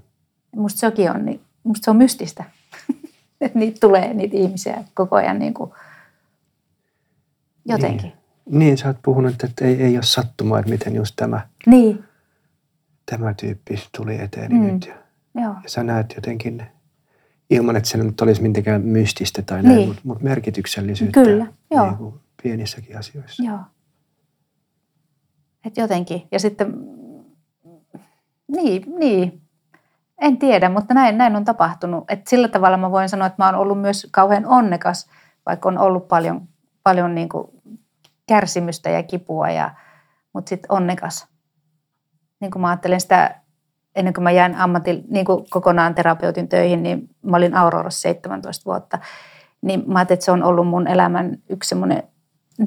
Musta 0.56 0.78
sekin 0.78 1.10
on, 1.10 1.24
niin, 1.24 1.40
musta 1.64 1.84
se 1.84 1.90
on 1.90 1.96
mystistä. 1.96 2.44
niitä 3.54 3.80
tulee 3.80 4.14
niitä 4.14 4.36
ihmisiä 4.36 4.84
koko 4.94 5.16
ajan 5.16 5.38
niin 5.38 5.54
kuin 5.54 5.70
jotenkin. 7.64 8.12
Niin. 8.46 8.58
niin, 8.58 8.78
sä 8.78 8.86
oot 8.86 9.02
puhunut, 9.02 9.44
että 9.44 9.64
ei, 9.64 9.82
ei 9.82 9.96
ole 9.96 10.02
sattumaa, 10.02 10.58
että 10.58 10.70
miten 10.70 10.94
just 10.94 11.16
tämä, 11.16 11.48
niin. 11.66 12.04
tämä 13.10 13.34
tyyppi 13.34 13.82
tuli 13.96 14.20
eteen 14.20 14.52
mm. 14.52 14.60
nyt. 14.60 14.86
Ja, 14.86 14.94
Joo. 15.42 15.54
ja 15.62 15.68
sä 15.68 15.82
näet 15.82 16.12
jotenkin, 16.16 16.62
ilman 17.50 17.76
että 17.76 17.88
se 17.88 17.98
nyt 17.98 18.20
olisi 18.20 18.42
mitenkään 18.42 18.82
mystistä 18.82 19.42
tai 19.42 19.62
näin, 19.62 19.76
niin. 19.76 19.88
mutta 19.88 20.02
mut 20.04 20.22
merkityksellisyyttä 20.22 21.24
Kyllä, 21.24 21.46
joo. 21.70 21.86
Niin 21.86 21.96
kuin 21.96 22.14
pienissäkin 22.42 22.98
asioissa. 22.98 23.42
Joo. 23.42 23.58
Et 25.66 25.76
jotenkin. 25.76 26.22
Ja 26.32 26.38
sitten, 26.38 26.74
niin, 28.48 28.84
niin, 28.98 29.41
en 30.22 30.38
tiedä, 30.38 30.68
mutta 30.68 30.94
näin, 30.94 31.18
näin 31.18 31.36
on 31.36 31.44
tapahtunut. 31.44 32.04
Et 32.08 32.26
sillä 32.26 32.48
tavalla 32.48 32.76
mä 32.76 32.90
voin 32.90 33.08
sanoa, 33.08 33.26
että 33.26 33.42
mä 33.42 33.46
oon 33.46 33.54
ollut 33.54 33.80
myös 33.80 34.08
kauhean 34.10 34.46
onnekas, 34.46 35.10
vaikka 35.46 35.68
on 35.68 35.78
ollut 35.78 36.08
paljon, 36.08 36.48
paljon 36.82 37.14
niin 37.14 37.28
kuin 37.28 37.46
kärsimystä 38.26 38.90
ja 38.90 39.02
kipua, 39.02 39.50
ja, 39.50 39.70
mutta 40.32 40.48
sitten 40.48 40.72
onnekas. 40.72 41.26
Niin 42.40 42.50
kuin 42.50 42.62
mä 42.62 42.68
ajattelen 42.68 43.00
sitä, 43.00 43.40
ennen 43.96 44.14
kuin 44.14 44.22
mä 44.22 44.30
jäin 44.30 44.54
ammatin, 44.54 45.04
niin 45.10 45.24
kuin 45.26 45.44
kokonaan 45.50 45.94
terapeutin 45.94 46.48
töihin, 46.48 46.82
niin 46.82 47.08
mä 47.22 47.36
olin 47.36 47.54
Aurorassa 47.54 48.00
17 48.00 48.64
vuotta. 48.64 48.98
Niin 49.62 49.84
mä 49.86 49.98
ajattelin, 49.98 50.16
että 50.16 50.24
se 50.24 50.32
on 50.32 50.42
ollut 50.42 50.68
mun 50.68 50.86
elämän 50.88 51.38
yksi 51.48 51.68
semmoinen, 51.68 52.02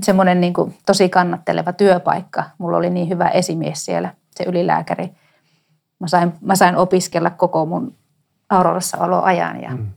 semmoinen 0.01 0.41
niin 0.41 0.53
kuin 0.53 0.77
tosi 0.85 1.09
kannatteleva 1.09 1.73
työpaikka. 1.73 2.43
Mulla 2.57 2.77
oli 2.77 2.89
niin 2.89 3.09
hyvä 3.09 3.27
esimies 3.27 3.85
siellä, 3.85 4.13
se 4.35 4.43
ylilääkäri– 4.43 5.09
mä 5.99 6.07
sain, 6.07 6.33
mä 6.41 6.55
sain 6.55 6.75
opiskella 6.75 7.29
koko 7.29 7.65
mun 7.65 7.95
Aurorassa 8.49 8.97
oloajan 8.97 9.61
ja 9.61 9.69
mm. 9.69 9.91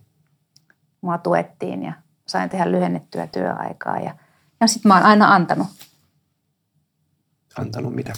mua 1.01 1.19
tuettiin 1.19 1.83
ja 1.83 1.93
sain 2.27 2.51
tehdä 2.51 2.71
lyhennettyä 2.71 3.27
työaikaa. 3.27 3.99
Ja, 3.99 4.15
ja 4.61 4.67
sitten 4.67 4.89
mä 4.89 4.95
oon 4.95 5.07
aina 5.07 5.35
antanut. 5.35 5.67
antanut 7.59 7.95
mitä? 7.95 8.13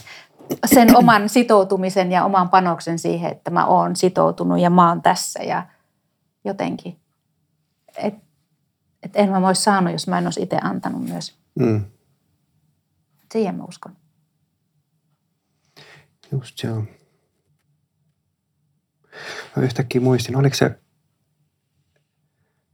sen 0.64 0.96
oman 0.96 1.28
sitoutumisen 1.28 2.12
ja 2.12 2.24
oman 2.24 2.48
panoksen 2.48 2.98
siihen, 2.98 3.32
että 3.32 3.50
mä 3.50 3.66
oon 3.66 3.96
sitoutunut 3.96 4.60
ja 4.60 4.70
mä 4.70 4.88
oon 4.88 5.02
tässä 5.02 5.42
ja 5.42 5.66
jotenkin. 6.44 7.00
Et, 7.96 8.14
et 9.02 9.12
en 9.14 9.30
mä 9.30 9.46
olisi 9.48 9.62
saanut, 9.62 9.92
jos 9.92 10.08
mä 10.08 10.18
en 10.18 10.26
olisi 10.26 10.42
itse 10.42 10.58
antanut 10.62 11.04
myös. 11.04 11.38
Mm. 11.54 11.84
Siihen 13.32 13.54
mä 13.54 13.64
uskon. 13.64 13.96
Just 16.32 16.62
joo. 16.62 16.82
Mä 19.56 19.62
yhtäkkiä 19.62 20.00
muistin, 20.00 20.36
oliko 20.36 20.54
se, 20.56 20.78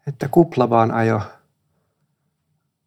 että 0.07 0.29
kupla 0.29 0.71
vaan 0.71 0.91
ajo, 0.91 1.21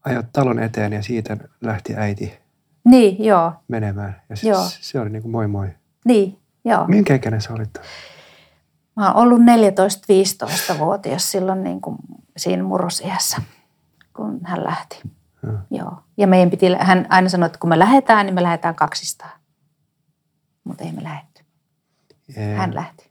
ajo 0.06 0.24
talon 0.34 0.60
eteen 0.60 0.94
ja 0.94 1.04
siitä 1.04 1.38
lähti 1.62 1.96
äiti 1.98 2.40
Niin, 2.86 3.24
joo. 3.26 3.54
menemään. 3.68 4.22
Ja 4.30 4.36
se, 4.36 4.50
Joo. 4.50 4.64
se 4.70 5.00
oli 5.00 5.10
niin 5.10 5.22
kuin 5.22 5.32
moi 5.32 5.48
moi. 5.48 5.70
Niin, 6.06 6.40
joo. 6.66 6.88
Minkä 6.88 7.16
ikäinen 7.16 7.42
sä 7.42 7.54
olit? 7.54 7.74
Mä 8.96 9.12
oon 9.12 9.24
ollut 9.24 9.40
14-15-vuotias 9.42 11.32
silloin 11.32 11.64
niin 11.64 11.82
kuin 11.82 11.98
siinä 12.38 12.64
murrosiässä, 12.64 13.38
kun 14.16 14.40
hän 14.44 14.64
lähti. 14.64 15.02
Joo. 15.44 15.58
Joo. 15.72 16.04
Ja 16.18 16.28
meidän 16.28 16.50
piti, 16.50 16.66
hän 16.80 17.06
aina 17.10 17.30
sanoi, 17.30 17.46
että 17.48 17.60
kun 17.60 17.70
me 17.70 17.80
lähdetään, 17.80 18.26
niin 18.26 18.34
me 18.36 18.44
lähdetään 18.44 18.76
kaksistaan. 18.76 19.40
Mutta 20.64 20.84
ei 20.84 20.92
me 20.92 21.04
lähdetty. 21.04 21.44
Ee, 22.36 22.56
Hän 22.56 22.76
lähti. 22.76 23.09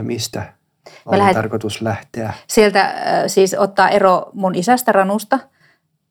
Ja 0.00 0.04
mistä 0.04 0.52
oli 1.06 1.18
lähet- 1.18 1.34
tarkoitus 1.34 1.82
lähteä? 1.82 2.32
Sieltä 2.46 2.80
äh, 2.80 2.94
siis 3.26 3.54
ottaa 3.54 3.88
ero 3.88 4.30
mun 4.32 4.54
isästä 4.54 4.92
Ranusta 4.92 5.38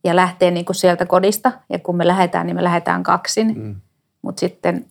ja 0.04 0.16
lähtee 0.16 0.52
niin 0.52 0.66
kuin 0.66 0.76
sieltä 0.76 1.06
kodista. 1.06 1.52
Ja 1.70 1.80
kun 1.80 1.96
me 1.96 2.08
lähdetään, 2.08 2.46
niin 2.48 2.56
me 2.56 2.64
lähdetään 2.64 3.04
kaksin. 3.04 3.54
Mm. 3.58 3.76
Mutta 4.22 4.40
sitten, 4.40 4.86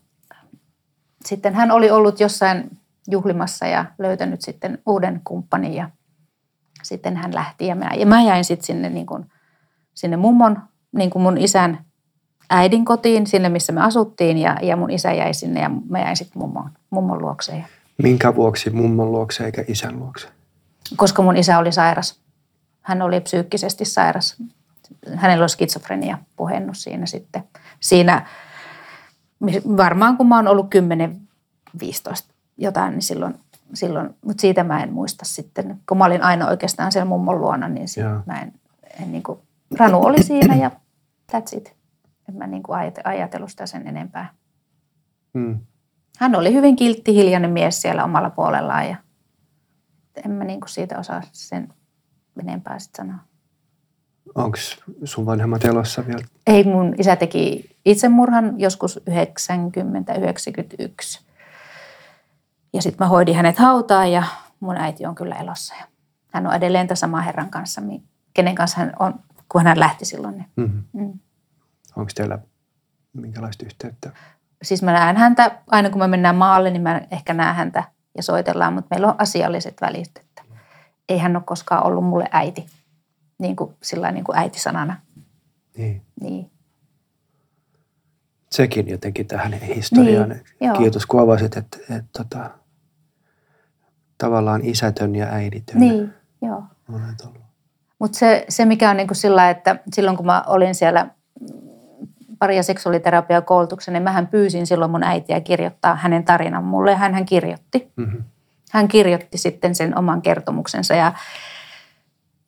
sitten 1.25 1.55
hän 1.55 1.71
oli 1.71 1.91
ollut 1.91 2.21
jossain 2.21 2.71
juhlimassa 3.11 3.67
ja 3.67 3.85
löytänyt 3.99 4.43
sitten 4.43 4.79
uuden 4.87 5.21
kumppanin 5.25 5.75
ja 5.75 5.91
sitten 6.83 7.17
hän 7.17 7.35
lähti 7.35 7.67
ja 7.67 7.75
mä, 7.75 7.91
ja 7.97 8.07
mä 8.07 8.23
jäin 8.23 8.45
sitten 8.45 8.67
sinne, 8.67 8.89
niin 8.89 9.07
kuin, 9.07 9.31
sinne 9.95 10.17
mummon, 10.17 10.63
niin 10.93 11.11
kuin 11.11 11.23
mun 11.23 11.39
isän 11.39 11.85
äidin 12.51 12.85
kotiin, 12.85 13.27
sinne 13.27 13.49
missä 13.49 13.73
me 13.73 13.81
asuttiin 13.81 14.39
ja, 14.39 14.57
ja 14.63 14.77
mun 14.77 14.91
isä 14.91 15.13
jäi 15.13 15.35
sinne 15.35 15.61
ja 15.61 15.71
mä 15.89 15.99
jäin 15.99 16.17
sitten 16.17 16.43
mummon, 16.43 16.71
mummon 16.91 17.23
luokse. 17.23 17.57
Ja, 17.57 17.65
Minkä 18.03 18.35
vuoksi 18.35 18.71
mummon 18.71 19.13
luokse 19.13 19.45
eikä 19.45 19.65
isän 19.69 19.99
luokse? 19.99 20.29
koska 20.97 21.23
mun 21.23 21.37
isä 21.37 21.59
oli 21.59 21.73
sairas. 21.73 22.21
Hän 22.83 23.03
oli 23.03 23.21
psyykkisesti 23.21 23.85
sairas. 23.85 24.37
Hänellä 25.15 25.43
oli 25.43 25.49
skitsofrenia 25.49 26.19
puhennut 26.37 26.77
siinä 26.77 27.07
sitten. 27.07 27.45
Siinä 27.81 28.27
varmaan 29.77 30.17
kun 30.17 30.29
mä 30.29 30.37
oon 30.37 30.49
ollut 30.49 30.75
10-15 31.79 32.33
jotain, 32.57 32.93
niin 32.93 33.03
silloin, 33.03 33.35
silloin 33.75 34.15
mutta 34.25 34.41
siitä 34.41 34.65
mä 34.65 34.83
en 34.83 34.93
muista 34.93 35.25
sitten. 35.25 35.81
Kun 35.89 35.99
mä 35.99 36.05
olin 36.05 36.23
aina 36.23 36.49
oikeastaan 36.49 36.93
siellä 36.93 37.09
mummon 37.09 37.41
luona, 37.41 37.69
niin 37.69 37.89
sit 37.89 38.05
mä 38.27 38.41
en, 38.41 38.53
en 39.03 39.13
niin 39.13 39.23
kuin, 39.23 39.39
Ranu 39.79 40.05
oli 40.05 40.23
siinä 40.23 40.55
ja 40.55 40.71
that's 41.33 41.57
it. 41.57 41.75
En 42.29 42.35
mä 42.37 42.47
niin 42.47 42.63
kuin 42.63 42.79
ajate- 42.79 43.03
ajatellut 43.05 43.51
sitä 43.51 43.67
sen 43.67 43.87
enempää. 43.87 44.35
Mm. 45.33 45.59
Hän 46.19 46.35
oli 46.35 46.55
hyvin 46.55 46.77
kiltti, 46.77 47.15
hiljainen 47.15 47.51
mies 47.51 47.83
siellä 47.83 48.05
omalla 48.05 48.31
puolellaan 48.31 48.89
ja 48.89 48.97
en 50.25 50.31
mä 50.31 50.45
niin 50.45 50.61
kuin 50.61 50.71
siitä 50.71 50.99
osaa 50.99 51.23
sen 51.33 51.75
enempää 52.41 52.79
sitten 52.79 53.07
sanoa. 53.07 53.19
Onko 54.35 54.59
sun 55.05 55.27
vanhemmat 55.27 55.65
elossa 55.65 56.07
vielä? 56.07 56.25
Ei, 56.47 56.65
mun 56.65 56.95
isä 56.99 57.17
teki 57.17 57.71
itsemurhan 57.85 58.61
joskus 58.61 59.01
90-91. 59.11 59.13
Ja 62.73 62.83
sitten 62.83 63.05
mä 63.05 63.09
hoidin 63.09 63.37
hänet 63.37 63.59
hautaan 63.59 64.13
ja 64.13 64.23
mun 64.61 64.77
äiti 64.77 65.07
on 65.07 65.15
kyllä 65.15 65.35
elossa. 65.35 65.75
Ja 65.81 65.87
hän 66.33 66.47
on 66.47 66.55
edelleen 66.55 66.87
tämän 66.87 66.97
saman 66.97 67.25
herran 67.25 67.51
kanssa, 67.51 67.83
kenen 68.35 68.55
kanssa 68.55 68.81
hän 68.81 68.93
on, 68.99 69.15
kun 69.49 69.63
hän 69.63 69.81
lähti 69.81 70.05
silloin. 70.05 70.37
Niin. 70.37 70.49
Mm. 70.57 70.83
Mm. 70.93 71.19
Onko 71.97 72.11
teillä 72.15 72.39
minkälaista 73.13 73.67
yhteyttä? 73.67 74.13
Siis 74.63 74.83
mä 74.83 74.93
näen 74.93 75.17
häntä, 75.17 75.59
aina 75.67 75.91
kun 75.91 75.99
me 75.99 76.07
mennään 76.07 76.37
maalle, 76.37 76.71
niin 76.71 76.83
mä 76.83 77.01
ehkä 77.11 77.35
näen 77.35 77.55
häntä 77.55 77.85
ja 78.17 78.23
soitellaan, 78.23 78.73
mutta 78.73 78.89
meillä 78.91 79.09
on 79.09 79.15
asialliset 79.19 79.75
välit. 79.81 80.11
Että 80.21 80.43
ei 81.09 81.19
hän 81.19 81.37
ole 81.37 81.43
koskaan 81.47 81.87
ollut 81.87 82.05
mulle 82.05 82.29
äiti, 82.31 82.67
niin 83.39 83.57
kuin, 83.57 83.75
sillä 83.83 84.13
niin 84.13 84.25
kuin 84.25 84.39
äitisanana. 84.39 84.97
Niin. 85.77 86.03
Niin. 86.21 86.51
Sekin 88.51 88.89
jotenkin 88.89 89.27
tähän 89.27 89.53
historiaan. 89.53 90.29
Niin, 90.29 90.45
joo. 90.61 90.77
Kiitos 90.77 91.07
kun 91.07 91.21
avasit, 91.21 91.57
että, 91.57 91.79
että 91.91 92.05
tota, 92.19 92.51
tavallaan 94.19 94.65
isätön 94.65 95.15
ja 95.15 95.27
äiditön 95.27 95.81
Niin, 95.81 96.15
joo. 96.43 96.63
Mutta 97.99 98.19
se, 98.19 98.45
se, 98.49 98.65
mikä 98.65 98.91
on 98.91 98.97
niin 98.97 99.07
kuin 99.07 99.17
sillä, 99.17 99.51
että 99.51 99.77
silloin 99.93 100.17
kun 100.17 100.27
mä 100.27 100.45
olin 100.47 100.75
siellä 100.75 101.07
pari- 102.39 102.57
ja 102.57 102.63
seksuaaliterapiakoulutuksen, 102.63 103.93
niin 103.95 104.03
mähän 104.03 104.27
pyysin 104.27 104.67
silloin 104.67 104.91
mun 104.91 105.03
äitiä 105.05 105.41
kirjoittaa 105.41 105.95
hänen 105.95 106.25
tarinan 106.25 106.65
mulle 106.65 106.91
ja 106.91 106.97
hän, 106.97 107.15
hän 107.15 107.27
kirjoitti. 107.27 107.93
Mm-hmm. 107.97 108.25
Hän 108.73 108.89
kirjoitti 108.89 109.39
sitten 109.39 109.75
sen 109.75 109.99
oman 109.99 110.23
kertomuksensa 110.23 110.95
ja, 110.95 111.13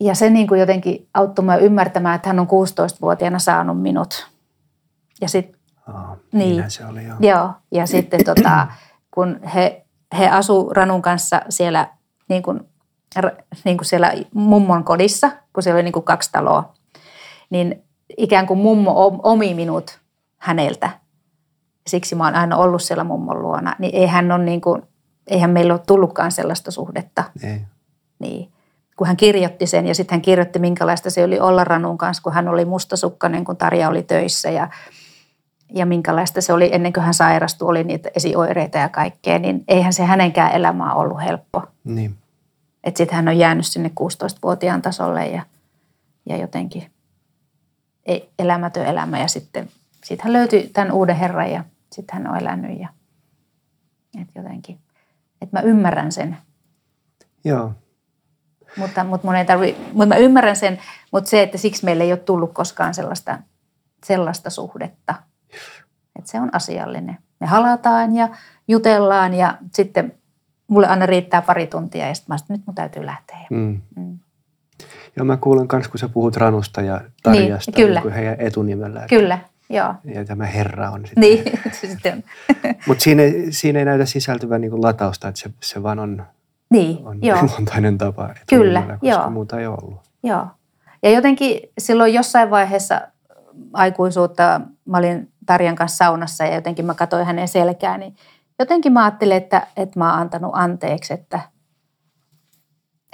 ja 0.00 0.14
se 0.14 0.30
niin 0.30 0.46
kuin 0.46 0.60
jotenkin 0.60 1.08
auttoi 1.14 1.44
mua 1.44 1.56
ymmärtämään, 1.56 2.16
että 2.16 2.28
hän 2.28 2.40
on 2.40 2.46
16-vuotiaana 2.46 3.38
saanut 3.38 3.82
minut. 3.82 4.30
Ja 5.20 5.28
sitten 5.28 5.60
Aa, 5.86 6.16
Niin. 6.32 6.70
se 6.70 6.86
oli 6.86 7.04
joo. 7.04 7.16
Joo, 7.20 7.52
ja 7.72 7.86
sitten 7.86 8.24
tota, 8.34 8.66
kun 9.10 9.40
he, 9.54 9.84
he 10.18 10.28
asu 10.28 10.70
Ranun 10.70 11.02
kanssa 11.02 11.40
siellä, 11.48 11.88
niin 12.28 12.42
kuin, 12.42 12.60
niin 13.64 13.76
kuin 13.76 13.86
siellä 13.86 14.12
mummon 14.34 14.84
kodissa, 14.84 15.30
kun 15.52 15.62
siellä 15.62 15.76
oli 15.76 15.82
niin 15.82 15.92
kuin 15.92 16.04
kaksi 16.04 16.32
taloa, 16.32 16.72
niin 17.50 17.84
ikään 18.16 18.46
kuin 18.46 18.58
mummo 18.58 19.06
om- 19.06 19.20
omi 19.22 19.54
minut 19.54 19.98
häneltä. 20.38 20.90
Siksi 21.86 22.14
mä 22.14 22.24
oon 22.24 22.34
aina 22.34 22.56
ollut 22.56 22.82
siellä 22.82 23.04
mummon 23.04 23.42
luona. 23.42 23.76
Niin 23.78 23.94
eihän, 23.94 24.32
on 24.32 24.44
niin 24.44 24.60
kuin, 24.60 24.82
eihän 25.26 25.50
meillä 25.50 25.74
ole 25.74 25.80
tullutkaan 25.86 26.32
sellaista 26.32 26.70
suhdetta. 26.70 27.24
Ei. 27.42 27.60
Niin. 28.18 28.50
Kun 28.96 29.06
hän 29.06 29.16
kirjoitti 29.16 29.66
sen 29.66 29.86
ja 29.86 29.94
sitten 29.94 30.16
hän 30.16 30.22
kirjoitti, 30.22 30.58
minkälaista 30.58 31.10
se 31.10 31.24
oli 31.24 31.40
olla 31.40 31.64
Ranun 31.64 31.98
kanssa, 31.98 32.22
kun 32.22 32.32
hän 32.32 32.48
oli 32.48 32.64
mustasukkainen, 32.64 33.44
kun 33.44 33.56
Tarja 33.56 33.88
oli 33.88 34.02
töissä 34.02 34.50
ja, 34.50 34.68
ja 35.74 35.86
minkälaista 35.86 36.40
se 36.40 36.52
oli 36.52 36.68
ennen 36.72 36.92
kuin 36.92 37.04
hän 37.04 37.14
sairastui, 37.14 37.68
oli 37.68 37.84
niitä 37.84 38.10
esioireita 38.16 38.78
ja 38.78 38.88
kaikkea, 38.88 39.38
niin 39.38 39.64
eihän 39.68 39.92
se 39.92 40.04
hänenkään 40.04 40.52
elämä 40.52 40.94
ollut 40.94 41.22
helppo. 41.22 41.62
Niin. 41.84 42.14
Että 42.84 42.98
sitten 42.98 43.16
hän 43.16 43.28
on 43.28 43.38
jäänyt 43.38 43.66
sinne 43.66 43.90
16-vuotiaan 44.00 44.82
tasolle 44.82 45.26
ja, 45.26 45.42
ja 46.26 46.36
jotenkin 46.36 46.90
elämätön 48.38 48.86
elämä 48.86 49.18
ja 49.18 49.28
sitten 49.28 49.68
sit 50.04 50.20
hän 50.22 50.32
löytyi 50.32 50.70
tämän 50.72 50.92
uuden 50.92 51.16
herran 51.16 51.50
ja 51.50 51.64
sitten 51.92 52.18
hän 52.18 52.26
on 52.32 52.38
elänyt 52.38 52.80
ja 52.80 52.88
et 54.20 54.28
jotenkin, 54.34 54.78
että 55.42 55.56
mä 55.56 55.62
ymmärrän 55.62 56.12
sen 56.12 56.36
Joo. 57.44 57.72
mutta, 58.76 59.04
mutta, 59.04 59.26
mun 59.26 59.36
ei 59.36 59.44
tarvi, 59.44 59.76
mutta 59.92 60.06
mä 60.06 60.16
ymmärrän 60.16 60.56
sen, 60.56 60.78
mutta 61.12 61.30
se, 61.30 61.42
että 61.42 61.58
siksi 61.58 61.84
meillä 61.84 62.04
ei 62.04 62.12
ole 62.12 62.18
tullut 62.18 62.52
koskaan 62.52 62.94
sellaista, 62.94 63.38
sellaista 64.06 64.50
suhdetta. 64.50 65.14
Että 66.18 66.30
se 66.30 66.40
on 66.40 66.54
asiallinen. 66.54 67.18
Me 67.40 67.46
halataan 67.46 68.16
ja 68.16 68.28
jutellaan 68.68 69.34
ja 69.34 69.58
sitten 69.74 70.14
mulle 70.66 70.86
aina 70.86 71.06
riittää 71.06 71.42
pari 71.42 71.66
tuntia 71.66 72.08
ja 72.08 72.14
sitten 72.14 72.34
mä 72.34 72.38
sanoin, 72.38 72.44
että 72.44 72.52
nyt 72.52 72.66
mun 72.66 72.74
täytyy 72.74 73.06
lähteä. 73.06 73.46
Mm. 73.50 73.82
Mm. 73.96 74.18
Joo, 75.16 75.24
mä 75.24 75.36
kuulen 75.36 75.66
myös, 75.72 75.88
kun 75.88 75.98
sä 75.98 76.08
puhut 76.08 76.36
Ranusta 76.36 76.80
ja 76.80 77.00
Tarjasta, 77.22 77.70
Niin, 77.76 77.86
kyllä. 77.86 78.00
kuin 78.02 78.14
heidän 78.14 78.36
etunimellä. 78.38 79.06
Kyllä, 79.08 79.38
joo. 79.70 79.94
Ja 80.04 80.24
tämä 80.24 80.46
herra 80.46 80.90
on 80.90 81.06
sitten. 81.06 81.20
Niin, 81.20 81.44
se 81.80 81.86
sitten 81.86 82.14
on. 82.14 82.22
Mutta 82.86 83.02
siinä, 83.04 83.22
ei- 83.22 83.52
siinä 83.52 83.78
ei 83.78 83.84
näytä 83.84 84.04
sisältyvän 84.06 84.60
niin 84.60 84.82
latausta, 84.82 85.28
että 85.28 85.40
se, 85.40 85.50
se 85.60 85.82
vaan 85.82 85.98
on, 85.98 86.26
Niin, 86.70 87.06
on 87.06 87.18
joo. 87.24 87.38
luontainen 87.50 87.98
tapa. 87.98 88.34
Kyllä, 88.50 88.80
koska 88.82 88.98
joo. 89.06 89.30
muuta 89.30 89.60
ei 89.60 89.66
ole 89.66 89.78
ollut. 89.82 90.00
Joo. 90.22 90.46
Ja 91.02 91.10
jotenkin 91.10 91.60
silloin 91.78 92.14
jossain 92.14 92.50
vaiheessa 92.50 93.00
aikuisuutta, 93.72 94.60
mä 94.84 94.98
olin 94.98 95.32
Tarjan 95.46 95.76
kanssa 95.76 95.96
saunassa 95.96 96.44
ja 96.44 96.54
jotenkin 96.54 96.84
mä 96.86 96.94
katsoin 96.94 97.26
hänen 97.26 97.48
selkään, 97.48 98.00
niin 98.00 98.14
jotenkin 98.58 98.92
mä 98.92 99.04
ajattelin, 99.04 99.36
että, 99.36 99.66
että 99.76 99.98
mä 99.98 100.10
oon 100.10 100.20
antanut 100.20 100.50
anteeksi, 100.54 101.12
että 101.14 101.40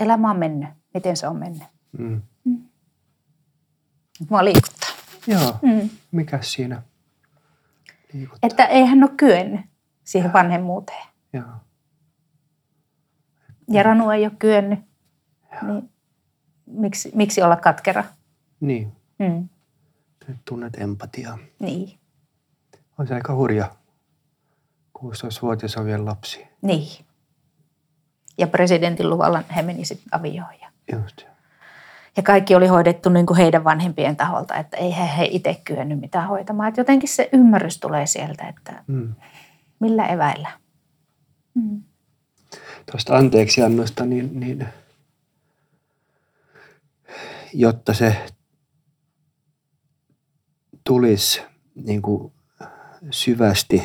elämä 0.03 0.31
on 0.31 0.39
mennyt. 0.39 0.69
Miten 0.95 1.17
se 1.17 1.27
on 1.29 1.37
mennyt? 1.37 1.63
Mm. 1.99 2.23
Mua 4.31 4.45
liikuttaa. 4.45 4.89
Joo, 5.27 5.59
Mm. 5.63 5.91
mikä 6.13 6.39
siinä 6.43 6.83
liikuttaa? 8.13 8.49
Että 8.49 8.65
ei 8.65 8.85
hän 8.85 9.03
ole 9.03 9.11
kyennyt 9.17 9.61
siihen 10.05 10.33
vanhemmuuteen. 10.33 11.05
Joo. 11.33 11.45
Ja 13.69 13.83
Ranu 13.83 14.11
ei 14.11 14.25
ole 14.27 14.33
kyennyt. 14.39 14.79
Niin 15.63 15.91
miksi, 16.67 17.11
miksi 17.15 17.43
olla 17.43 17.57
katkera? 17.57 18.05
Niin, 18.61 18.93
Mm. 19.19 19.49
tunnet 20.45 20.75
empatiaa. 20.81 21.39
Niin. 21.59 21.99
On 22.99 23.07
se 23.07 23.15
aika 23.15 23.35
hurja. 23.35 23.71
16-vuotias 24.99 25.77
on 25.77 25.85
vielä 25.87 26.05
lapsi. 26.05 26.47
Niin. 26.63 27.05
Ja 28.39 28.47
presidentin 28.47 29.11
luvalla 29.11 29.43
he 29.57 29.63
meni 29.63 29.85
sitten 29.85 30.09
avioon. 30.15 30.55
Ja, 30.61 30.71
Just. 30.93 31.23
Ja 32.17 32.23
kaikki 32.23 32.55
oli 32.55 32.67
hoidettu 32.67 33.09
niin 33.09 33.27
kuin 33.27 33.37
heidän 33.37 33.65
vanhempien 33.65 34.17
taholta, 34.17 34.55
että 34.57 34.77
ei 34.77 34.97
he, 34.97 35.09
he 35.19 35.29
itse 35.31 35.61
kyennyt 35.65 36.01
mitään 36.01 36.29
hoitamaan. 36.29 36.69
Et 36.69 36.77
jotenkin 36.77 37.09
se 37.09 37.29
ymmärrys 37.33 37.81
tulee 37.81 38.07
sieltä, 38.07 38.49
että 38.49 38.83
Mm. 38.87 39.15
millä 39.81 40.07
eväillä. 40.07 40.49
Mm. 41.55 41.83
Tuosta 42.91 43.17
anteeksiannosta, 43.17 44.07
niin, 44.07 44.41
niin 44.41 44.67
jotta 47.55 47.95
se 47.95 48.17
tulisi 50.85 51.43
niin 51.75 52.03
kuin 52.03 52.33
syvästi 53.11 53.83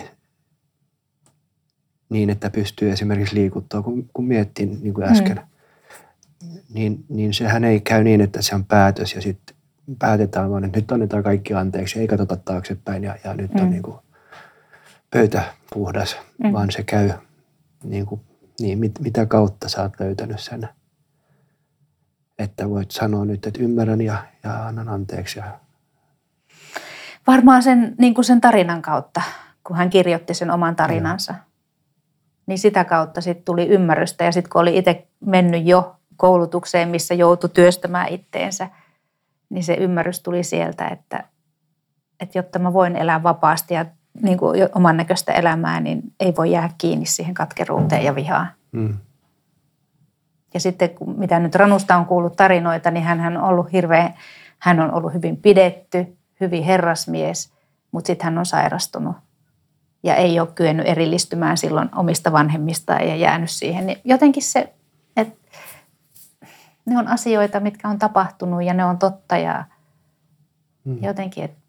niin, 2.09 2.29
että 2.29 2.49
pystyy 2.49 2.91
esimerkiksi 2.91 3.35
liikuttaa, 3.35 3.81
kun, 3.81 4.09
kun 4.13 4.25
miettii 4.25 4.65
niin 4.65 4.93
kuin 4.93 5.07
äsken, 5.07 5.37
mm. 5.37 5.50
Niin, 6.73 7.05
niin 7.09 7.33
sehän 7.33 7.63
ei 7.63 7.81
käy 7.81 8.03
niin, 8.03 8.21
että 8.21 8.41
se 8.41 8.55
on 8.55 8.65
päätös 8.65 9.13
ja 9.15 9.21
sitten 9.21 9.55
päätetään 9.99 10.51
vaan, 10.51 10.63
että 10.63 10.79
nyt 10.79 10.91
annetaan 10.91 11.23
kaikki 11.23 11.53
anteeksi, 11.53 11.99
ei 11.99 12.07
katsota 12.07 12.37
taaksepäin 12.37 13.03
ja, 13.03 13.15
ja 13.23 13.33
nyt 13.33 13.51
on 13.55 13.61
Mm. 13.63 13.69
niin 13.69 13.83
kuin 13.83 13.97
pöytä 15.11 15.43
puhdas, 15.73 16.17
Mm. 16.43 16.53
vaan 16.53 16.71
se 16.71 16.83
käy 16.83 17.11
niin, 17.83 18.05
kuin, 18.05 18.21
niin 18.59 18.79
mit, 18.79 18.91
mitä 18.99 19.25
kautta 19.25 19.69
sä 19.69 19.81
oot 19.81 19.99
löytänyt 19.99 20.39
sen, 20.39 20.69
että 22.39 22.69
voit 22.69 22.91
sanoa 22.91 23.25
nyt, 23.25 23.45
että 23.45 23.63
ymmärrän 23.63 24.01
ja, 24.01 24.17
ja 24.43 24.67
annan 24.67 24.89
anteeksi. 24.89 25.39
Ja, 25.39 25.59
Varmaan 27.27 27.63
sen, 27.63 27.95
niin 27.97 28.13
kuin 28.13 28.25
sen 28.25 28.41
tarinan 28.41 28.81
kautta, 28.81 29.21
kun 29.63 29.75
hän 29.75 29.89
kirjoitti 29.89 30.33
sen 30.33 30.51
oman 30.51 30.75
tarinansa. 30.75 31.35
Niin 32.45 32.59
sitä 32.59 32.83
kautta 32.83 33.21
sitten 33.21 33.45
tuli 33.45 33.67
ymmärrystä 33.67 34.23
ja 34.23 34.31
sitten 34.31 34.49
kun 34.51 34.61
oli 34.61 34.77
itse 34.77 35.07
mennyt 35.25 35.65
jo 35.65 35.95
koulutukseen, 36.21 36.89
missä 36.89 37.13
joutui 37.13 37.49
työstämään 37.49 38.07
itteensä, 38.07 38.69
niin 39.49 39.63
se 39.63 39.73
ymmärrys 39.73 40.19
tuli 40.19 40.43
sieltä, 40.43 40.87
että, 40.87 41.23
että 42.19 42.37
jotta 42.37 42.59
mä 42.59 42.73
voin 42.73 42.95
elää 42.95 43.23
vapaasti 43.23 43.73
ja 43.73 43.85
niin 44.21 44.37
kuin 44.37 44.69
oman 44.75 44.97
näköistä 44.97 45.33
elämää, 45.33 45.79
niin 45.79 46.01
ei 46.19 46.33
voi 46.37 46.51
jäädä 46.51 46.69
kiinni 46.77 47.05
siihen 47.05 47.33
katkeruuteen 47.33 48.03
ja 48.03 48.15
vihaan. 48.15 48.47
mm, 48.71 48.97
Ja 50.53 50.59
sitten 50.59 50.89
mitä 51.17 51.39
nyt 51.39 51.55
Ranusta 51.55 51.97
on 51.97 52.05
kuullut 52.05 52.35
tarinoita, 52.35 52.91
niin 52.91 53.03
hän 53.03 53.37
on 53.37 53.43
ollut 53.43 53.71
hirveän, 53.71 54.13
hän 54.59 54.79
on 54.79 54.93
ollut 54.93 55.13
hyvin 55.13 55.37
pidetty, 55.37 56.17
hyvin 56.41 56.63
herrasmies, 56.63 57.53
mutta 57.91 58.07
sitten 58.07 58.25
hän 58.25 58.37
on 58.37 58.45
sairastunut 58.45 59.15
ja 60.03 60.15
ei 60.15 60.39
ole 60.39 60.47
kyennyt 60.55 60.87
erillistymään 60.87 61.57
silloin 61.57 61.89
omista 61.95 62.31
vanhemmistaan 62.31 63.07
ja 63.07 63.15
jäänyt 63.15 63.49
siihen. 63.49 63.85
Niin 63.85 64.01
jotenkin 64.03 64.43
se, 64.43 64.73
että 65.17 65.41
ne 66.85 66.97
on 66.97 67.07
asioita, 67.07 67.59
mitkä 67.59 67.87
on 67.89 67.99
tapahtunut 67.99 68.63
ja 68.63 68.73
ne 68.73 68.85
on 68.85 68.99
totta 68.99 69.37
ja 69.37 69.65
mm, 70.83 71.03
jotenkin, 71.03 71.43
että 71.43 71.61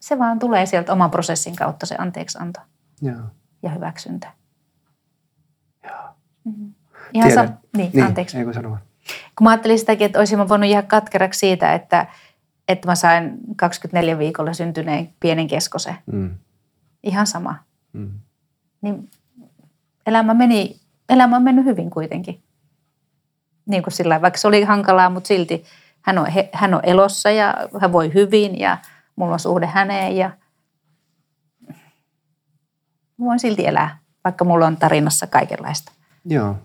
se 0.00 0.18
vaan 0.18 0.38
tulee 0.38 0.66
sieltä 0.66 0.92
oman 0.92 1.10
prosessin 1.10 1.56
kautta 1.56 1.86
se 1.86 1.94
anteeksianto 1.98 2.60
joo. 3.02 3.20
ja 3.62 3.70
hyväksyntä. 3.70 4.32
Joo. 5.84 6.08
Mhm. 6.44 6.66
Ihan 7.14 7.30
sa- 7.30 7.40
Tiedän. 7.40 7.58
niin, 7.76 7.90
Niin, 7.94 8.04
anteeksi. 8.06 8.38
ei 8.38 8.44
kun 8.44 8.54
sanoa. 8.54 8.78
Kun 9.38 9.44
mä 9.44 9.50
ajattelin 9.50 9.78
sitäkin, 9.78 10.04
että 10.06 10.18
olisin 10.18 10.38
mä 10.38 10.48
voinut 10.48 10.70
jäädä 10.70 10.86
katkeraksi 10.86 11.38
siitä, 11.38 11.74
että, 11.74 12.06
että 12.68 12.88
mä 12.88 12.94
sain 12.94 13.38
24 13.56 14.18
viikolla 14.18 14.52
syntyneen 14.52 15.14
pienen 15.20 15.46
keskosen. 15.46 15.94
Mm, 16.12 16.34
Ihan 17.02 17.26
sama. 17.26 17.54
mm, 17.92 18.10
Niin 18.80 19.10
elämä, 20.06 20.34
meni, 20.34 20.80
elämä 21.08 21.36
on 21.36 21.42
mennyt 21.42 21.64
hyvin 21.64 21.90
kuitenkin. 21.90 22.42
Niin 23.66 23.82
kuin 23.82 23.92
sillä 23.92 24.22
vaikka 24.22 24.38
se 24.38 24.48
oli 24.48 24.62
hankalaa, 24.62 25.10
mutta 25.10 25.28
silti 25.28 25.64
hän 26.02 26.18
on, 26.18 26.26
he, 26.26 26.48
hän 26.52 26.74
on 26.74 26.80
elossa 26.82 27.30
ja 27.30 27.54
hän 27.80 27.92
voi 27.92 28.14
hyvin 28.14 28.58
ja 28.58 28.78
mulla 29.16 29.32
on 29.32 29.40
suhde 29.40 29.66
häneen 29.66 30.16
ja 30.16 30.30
voin 33.20 33.40
silti 33.40 33.66
elää, 33.66 33.98
vaikka 34.24 34.44
mulla 34.44 34.66
on 34.66 34.76
tarinassa 34.76 35.26
kaikenlaista. 35.26 35.92
joo. 36.24 36.56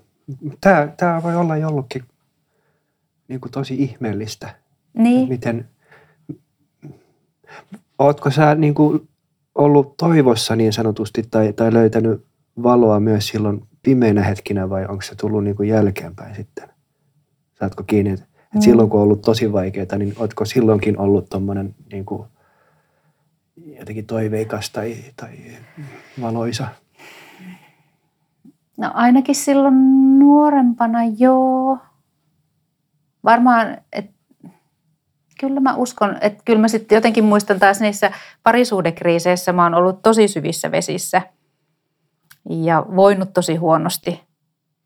Tämä, 0.62 0.88
tämä 0.98 1.24
voi 1.24 1.36
olla 1.36 1.58
jollutkin 1.58 2.04
niin 3.28 3.42
kuin 3.42 3.52
tosi 3.52 3.76
ihmeellistä. 3.84 4.56
Niin, 4.94 5.30
Miten, 5.30 5.70
ootko 8.00 8.32
sä 8.32 8.56
niin 8.56 8.74
kuin 8.74 9.10
ollut 9.56 9.98
toivossa 9.98 10.56
niin 10.56 10.74
sanotusti 10.74 11.24
tai, 11.32 11.54
tai 11.54 11.74
löytänyt 11.74 12.26
valoa 12.64 13.00
myös 13.00 13.28
silloin 13.28 13.69
pimeinä 13.84 14.24
hetkinä 14.24 14.70
vai 14.70 14.86
onko 14.86 15.02
se 15.02 15.16
tullut 15.16 15.44
niin 15.44 15.56
kuin 15.56 15.70
jälkeenpäin 15.70 16.36
sitten? 16.36 16.70
Saatko 17.60 17.84
kiinni, 17.84 18.12
että 18.12 18.30
Mm. 18.56 18.62
silloin 18.62 18.90
kun 18.90 19.00
on 19.00 19.04
ollut 19.04 19.22
tosi 19.22 19.54
vaikeaa, 19.54 19.98
niin 19.98 20.14
ootko 20.18 20.46
silloinkin 20.46 21.00
ollut 21.00 21.30
tuommoinen 21.30 21.76
niin 21.92 22.06
kuin 22.06 22.28
jotenkin 23.80 24.06
toiveikas 24.06 24.70
tai, 24.70 24.96
tai 25.16 25.30
valoisa? 26.22 26.68
No 28.78 28.92
ainakin 28.94 29.36
silloin 29.36 29.74
nuorempana 30.20 31.00
joo. 31.18 31.78
Varmaan, 33.24 33.78
että 33.94 34.12
kyllä 35.40 35.60
mä 35.60 35.76
uskon, 35.76 36.18
että 36.22 36.44
kyllä 36.46 36.60
mä 36.60 36.68
sitten 36.68 36.96
jotenkin 36.96 37.24
muistan 37.24 37.60
taas 37.60 37.80
niissä 37.82 38.12
parisuudekriiseissä, 38.44 39.54
mä 39.54 39.64
oon 39.64 39.74
ollut 39.76 40.02
tosi 40.02 40.28
syvissä 40.28 40.72
vesissä 40.72 41.22
ja 42.50 42.86
voinut 42.96 43.34
tosi 43.34 43.56
huonosti 43.56 44.24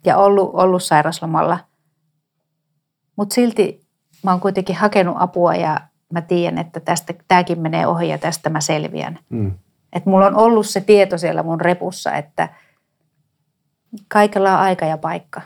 ja 0.06 0.18
ollut, 0.18 0.52
ollut 0.54 0.84
sairaslomalla. 0.84 1.60
Mutta 3.16 3.36
silti 3.36 3.88
mä 4.24 4.32
oon 4.32 4.40
kuitenkin 4.40 4.76
hakenut 4.76 5.16
apua 5.20 5.56
ja 5.56 5.80
mä 6.14 6.22
tiedän, 6.22 6.58
että 6.58 6.80
tästä 6.80 7.14
tämäkin 7.28 7.60
menee 7.60 7.88
ohi 7.88 8.10
ja 8.10 8.18
tästä 8.18 8.50
mä 8.50 8.62
selviän. 8.62 9.20
Mm. 9.30 9.54
Että 9.94 10.10
mulla 10.10 10.28
on 10.28 10.36
ollut 10.36 10.68
se 10.68 10.82
tieto 10.82 11.18
siellä 11.18 11.44
mun 11.44 11.62
repussa, 11.62 12.12
että 12.12 12.50
kaikella 14.08 14.54
on 14.54 14.60
aika 14.60 14.86
ja 14.86 14.98
paikka. 14.98 15.42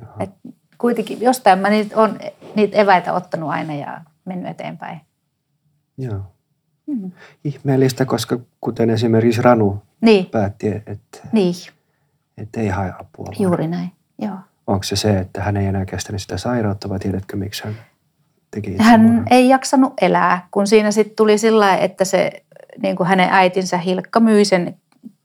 Jaha. 0.00 0.14
Et 0.20 0.30
kuitenkin 0.78 1.20
jostain 1.20 1.58
mä 1.58 1.70
niitä 1.70 1.96
on 1.96 2.18
niitä 2.56 2.76
eväitä 2.76 3.12
ottanut 3.12 3.50
aina 3.50 3.74
ja 3.74 4.00
mennyt 4.24 4.50
eteenpäin. 4.50 5.00
Joo. 5.98 6.20
Mm. 6.86 7.12
Ihmeellistä, 7.44 8.04
koska 8.04 8.38
kuten 8.60 8.90
esimerkiksi 8.90 9.42
Ranu 9.42 9.82
Niin, 10.00 10.26
päätti, 10.26 10.68
että, 10.68 11.18
niin, 11.32 11.54
että 12.38 12.60
ei 12.60 12.68
hae 12.68 12.90
apua. 12.90 13.26
vaan 13.26 13.42
juuri 13.42 13.66
näin. 13.68 13.92
Joo. 14.18 14.36
Onko 14.66 14.82
se 14.82 14.96
se, 14.96 15.18
että 15.18 15.42
hän 15.42 15.56
ei 15.56 15.66
enää 15.66 15.84
kestänyt 15.84 16.22
sitä 16.22 16.36
sairautta 16.36 16.88
vai 16.88 16.98
tiedätkö 16.98 17.36
miksi 17.36 17.64
hän 17.64 17.76
teki 18.50 18.76
Hän 18.78 19.00
itsemurhan? 19.00 19.26
ei 19.30 19.48
jaksanut 19.48 19.92
elää, 20.00 20.48
kun 20.50 20.66
siinä 20.66 20.90
sitten 20.90 21.16
tuli 21.16 21.38
sillä 21.38 21.76
että 21.76 22.04
se, 22.04 22.30
niin 22.82 22.96
kuin 22.96 23.06
hänen 23.06 23.28
äitinsä 23.32 23.78
Hilkka 23.78 24.20
myi 24.20 24.44
sen 24.44 24.76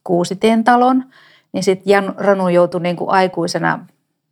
Kuusitien 0.03 0.63
talon, 0.63 1.03
niin 1.51 1.63
sitten 1.63 2.13
Ranu 2.17 2.47
joutui 2.47 2.81
niin 2.81 2.95
kuin 2.95 3.09
aikuisena, 3.09 3.85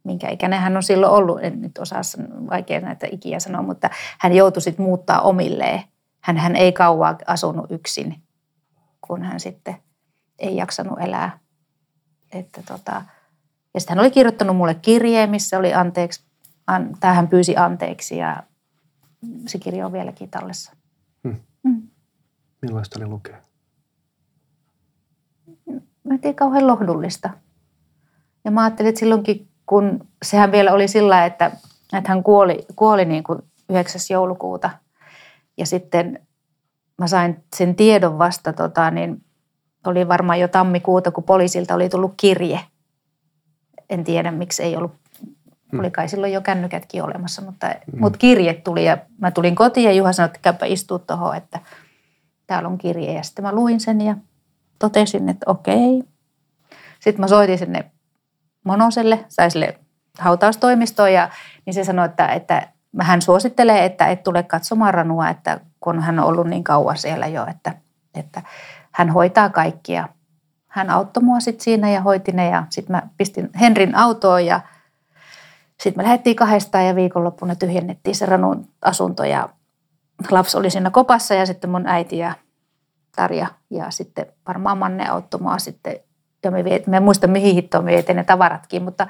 minkä 0.03 0.29
ikäinen 0.29 0.60
hän 0.60 0.77
on 0.77 0.84
silloin 0.84 1.13
ollut, 1.13 1.43
en 1.43 1.62
nyt 1.62 1.77
osaa 1.77 2.01
vaikea 2.49 2.79
näitä 2.79 3.08
ikiä 3.12 3.39
sanoa, 3.39 3.62
mutta 3.62 3.89
hän 4.19 4.34
joutui 4.34 4.62
sitten 4.62 4.86
muuttaa 4.86 5.21
omilleen. 5.21 5.82
Hän, 6.21 6.38
hän 6.38 6.56
ei 6.56 6.71
kauaa 6.71 7.17
asunut 7.27 7.71
yksin, 7.71 8.15
kun 9.01 9.23
hän 9.23 9.39
sitten 9.39 9.75
ei 10.43 10.56
jaksanut 10.56 10.99
elää. 11.01 11.39
Että 12.32 12.63
tota, 12.67 13.01
ja 13.73 13.79
sitten 13.79 13.97
hän 13.97 14.03
oli 14.03 14.12
kirjoittanut 14.12 14.56
mulle 14.56 14.75
kirjeen, 14.75 15.29
missä 15.29 15.58
oli 15.58 15.73
anteeksi, 15.73 16.23
an, 16.67 16.97
tai 16.99 17.15
hän 17.15 17.27
pyysi 17.27 17.58
anteeksi 17.58 18.17
ja 18.17 18.43
se 19.47 19.58
kirja 19.58 19.86
on 19.86 19.93
vieläkin 19.93 20.29
tallessa. 20.29 20.73
Hmm. 21.23 21.36
Mm. 21.63 21.82
Millaista 22.62 22.99
oli 22.99 23.08
lukea? 23.08 23.38
Mä 26.03 26.17
tiedä, 26.17 26.36
kauhean 26.36 26.67
lohdullista. 26.67 27.29
Ja 28.45 28.51
mä 28.51 28.63
ajattelin, 28.63 28.89
että 28.89 28.99
silloinkin, 28.99 29.47
kun 29.65 30.08
sehän 30.23 30.51
vielä 30.51 30.73
oli 30.73 30.88
sillä, 30.88 31.25
että, 31.25 31.45
että 31.93 32.10
hän 32.10 32.23
kuoli, 32.23 32.65
kuoli 32.75 33.06
niin 33.06 33.23
kuin 33.23 33.39
9. 33.69 34.01
joulukuuta. 34.10 34.69
Ja 35.58 35.65
sitten 35.65 36.27
mä 36.97 37.08
sain 37.08 37.43
sen 37.56 37.75
tiedon 37.75 38.17
vasta, 38.17 38.53
tota, 38.53 38.91
niin 38.91 39.23
oli 39.88 40.08
varmaan 40.08 40.39
jo 40.39 40.48
tammikuuta, 40.48 41.12
kun 41.12 41.24
poliisilta 41.24 41.76
oli 41.76 41.89
tullut 41.89 42.13
kirje. 42.17 42.60
En 43.89 44.04
tiedä, 44.04 44.32
miksi 44.32 44.63
ei 44.63 44.76
ollut. 44.76 44.91
Hmm. 45.72 45.80
Oli 45.80 45.91
kai 45.91 46.10
silloin 46.10 46.34
jo 46.34 46.41
kännykätkin 46.41 47.04
olemassa, 47.04 47.41
mutta, 47.41 47.67
mm. 47.67 48.00
mutta 48.00 48.19
kirje 48.19 48.54
tuli 48.54 48.86
ja 48.86 48.98
mä 49.17 49.32
tulin 49.32 49.56
kotiin 49.56 49.86
ja 49.86 49.91
Juha 49.91 50.13
sanoi, 50.13 50.26
että 50.26 50.39
käypä 50.41 50.65
istua 50.65 51.00
tuohon, 51.00 51.36
että 51.36 51.60
täällä 52.48 52.69
on 52.69 52.78
kirje. 52.78 53.13
Ja 53.13 53.24
sitten 53.24 53.46
mä 53.46 53.54
luin 53.54 53.80
sen 53.80 54.02
ja 54.02 54.15
totesin, 54.80 55.30
että 55.30 55.52
okei. 55.52 56.04
Sitten 57.00 57.22
mä 57.22 57.28
soitin 57.28 57.58
sinne 57.58 57.91
Monoselle, 58.63 59.26
sai 59.30 59.52
sille 59.52 59.80
hautaustoimistoon 60.19 61.13
ja 61.13 61.30
niin 61.65 61.74
se 61.74 61.84
sanoi, 61.84 62.06
että, 62.06 62.28
että 62.28 62.67
hän 63.02 63.22
suosittelee, 63.22 63.86
että 63.86 64.08
et 64.08 64.24
tule 64.24 64.43
katsomaan 64.43 64.93
ranua, 64.93 65.30
että 65.30 65.60
kun 65.80 66.00
hän 66.00 66.19
on 66.19 66.26
ollut 66.26 66.48
niin 66.48 66.63
kauan 66.63 66.98
siellä 66.98 67.28
jo, 67.28 67.46
että, 67.50 67.76
että 68.15 68.41
hän 68.93 69.10
hoitaa 69.10 69.49
kaikkia. 69.49 70.10
Hän 70.67 70.89
auttoi 70.89 71.23
mua 71.23 71.39
sitten 71.39 71.63
siinä 71.63 71.89
ja 71.89 72.01
hoiti 72.01 72.32
ne 72.32 72.49
ja 72.49 72.63
sitten 72.69 72.95
mä 72.95 73.01
pistin 73.17 73.49
Henrin 73.60 73.95
autoon 73.95 74.45
ja 74.45 74.62
sitten 75.79 76.03
me 76.03 76.03
lähdettiin 76.03 76.36
kahdestaan 76.36 76.86
ja 76.86 76.95
viikonloppuna 76.95 77.56
tyhjennettiin 77.56 78.15
se 78.15 78.25
Ranun 78.25 78.67
asunto 78.82 79.23
ja 79.23 79.49
lapsi 80.32 80.58
oli 80.58 80.69
siinä 80.69 80.89
kopassa 80.89 81.34
ja 81.34 81.45
sitten 81.45 81.69
mun 81.69 81.88
äiti 81.88 82.17
ja 82.17 82.34
Tarja 83.15 83.47
ja 83.69 83.91
sitten 83.91 84.25
varmaan 84.47 84.77
Manne 84.77 85.10
auttoi 85.10 85.41
mua 85.41 85.58
sitten. 85.58 85.95
Ja 86.43 86.51
me, 86.51 86.63
viet, 86.63 86.88
me 86.88 86.97
en 86.97 87.03
muista 87.03 87.27
mihin 87.27 87.56
hittoon 87.56 87.84
me 87.84 87.91
vietiin 87.91 88.15
ne 88.15 88.23
tavaratkin, 88.23 88.84
mutta 88.84 89.08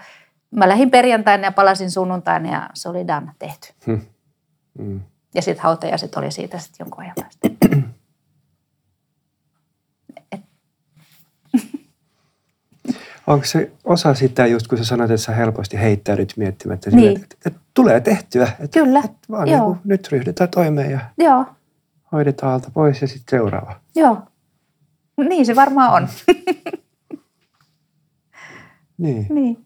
mä 0.52 0.70
lähdin 0.70 0.92
perjantaina 0.92 1.48
ja 1.48 1.52
palasin 1.52 1.92
sunnuntaina 1.92 2.52
ja 2.52 2.70
se 2.74 2.90
oli 2.90 3.08
done 3.08 3.32
tehty. 3.40 3.74
Hmm. 3.88 4.02
Mm. 4.80 5.02
Ja 5.36 5.42
sitten 5.42 5.64
hautajaiset 5.64 6.16
oli 6.16 6.32
siitä 6.32 6.58
sitten 6.58 6.86
jonkun 6.86 7.04
ajan 7.04 7.16
päästä. 7.20 7.48
Onko 13.28 13.46
se 13.46 13.72
osa 13.84 14.14
sitä, 14.14 14.46
just 14.48 14.68
kun 14.68 14.78
sä 14.78 14.86
sanoit, 14.86 15.12
että 15.12 15.26
sä 15.26 15.32
helposti 15.32 15.80
heittäydyt 15.80 16.34
miettimättä, 16.38 16.90
Niin. 16.90 17.00
niin. 17.14 17.22
että, 17.22 17.36
että 17.46 17.60
tulee 17.74 18.00
tehtyä. 18.02 18.48
Että, 18.60 18.80
Kyllä, 18.80 19.00
että 19.00 19.18
vaan 19.32 19.48
joo. 19.48 19.58
niin 19.58 19.66
kuin, 19.66 19.80
nyt 19.84 20.12
ryhdytään 20.12 20.50
toimeen 20.50 20.92
ja 20.92 21.00
Joo, 21.18 21.46
hoidetaan 22.12 22.54
alta 22.54 22.72
pois 22.74 23.02
ja 23.02 23.08
sitten 23.08 23.38
seuraava. 23.40 23.80
joo. 23.96 24.22
Niin 25.30 25.46
se 25.46 25.56
varmaan 25.56 25.94
on. 25.94 26.08
Niin. 28.98 29.28
niin. 29.30 29.66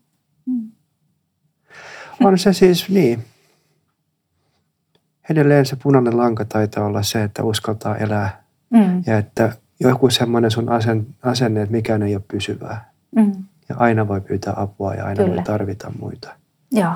On 2.24 2.38
se 2.38 2.54
siis 2.54 2.90
niin. 2.90 3.24
Edelleen 5.30 5.66
se 5.66 5.76
punainen 5.84 6.18
lanka 6.18 6.46
taitaa 6.46 6.86
olla 6.86 7.04
se, 7.04 7.24
että 7.24 7.44
uskaltaa 7.44 7.98
elää 7.98 8.44
Mm, 8.70 9.04
ja 9.06 9.18
että 9.18 9.52
joku 9.80 10.10
semmoinen 10.10 10.52
sun 10.52 10.70
asen, 10.70 11.08
asenne, 11.24 11.62
että 11.62 11.72
mikään 11.72 12.04
ei 12.04 12.16
ole 12.16 12.24
pysyvää. 12.28 12.92
Mm, 13.16 13.32
Ja 13.70 13.76
aina 13.80 14.08
voi 14.08 14.22
pyytää 14.22 14.54
apua 14.58 14.94
ja 14.94 15.06
aina 15.06 15.24
Kyllä. 15.24 15.36
voi 15.36 15.44
tarvita 15.44 15.92
muita. 16.00 16.34
joo. 16.72 16.94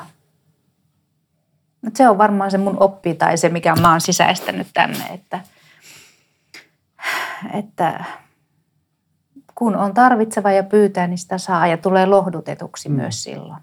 Mut 1.82 1.96
se 1.96 2.10
on 2.10 2.18
varmaan 2.18 2.52
se 2.52 2.58
mun 2.58 2.78
oppi 2.80 3.14
tai 3.14 3.38
se, 3.38 3.50
mikä 3.50 3.76
mä 3.76 3.92
oon 3.92 4.02
sisäistänyt 4.02 4.68
tänne, 4.74 5.06
että, 5.14 5.40
että 7.54 8.04
kun 9.56 9.76
on 9.76 9.94
tarvitseva 9.94 10.52
ja 10.52 10.64
pyytää, 10.64 11.08
niin 11.08 11.18
sitä 11.18 11.38
saa 11.38 11.68
ja 11.68 11.78
tulee 11.78 12.06
lohdutetuksi 12.06 12.90
mm. 12.90 12.96
myös 12.96 13.24
silloin. 13.24 13.62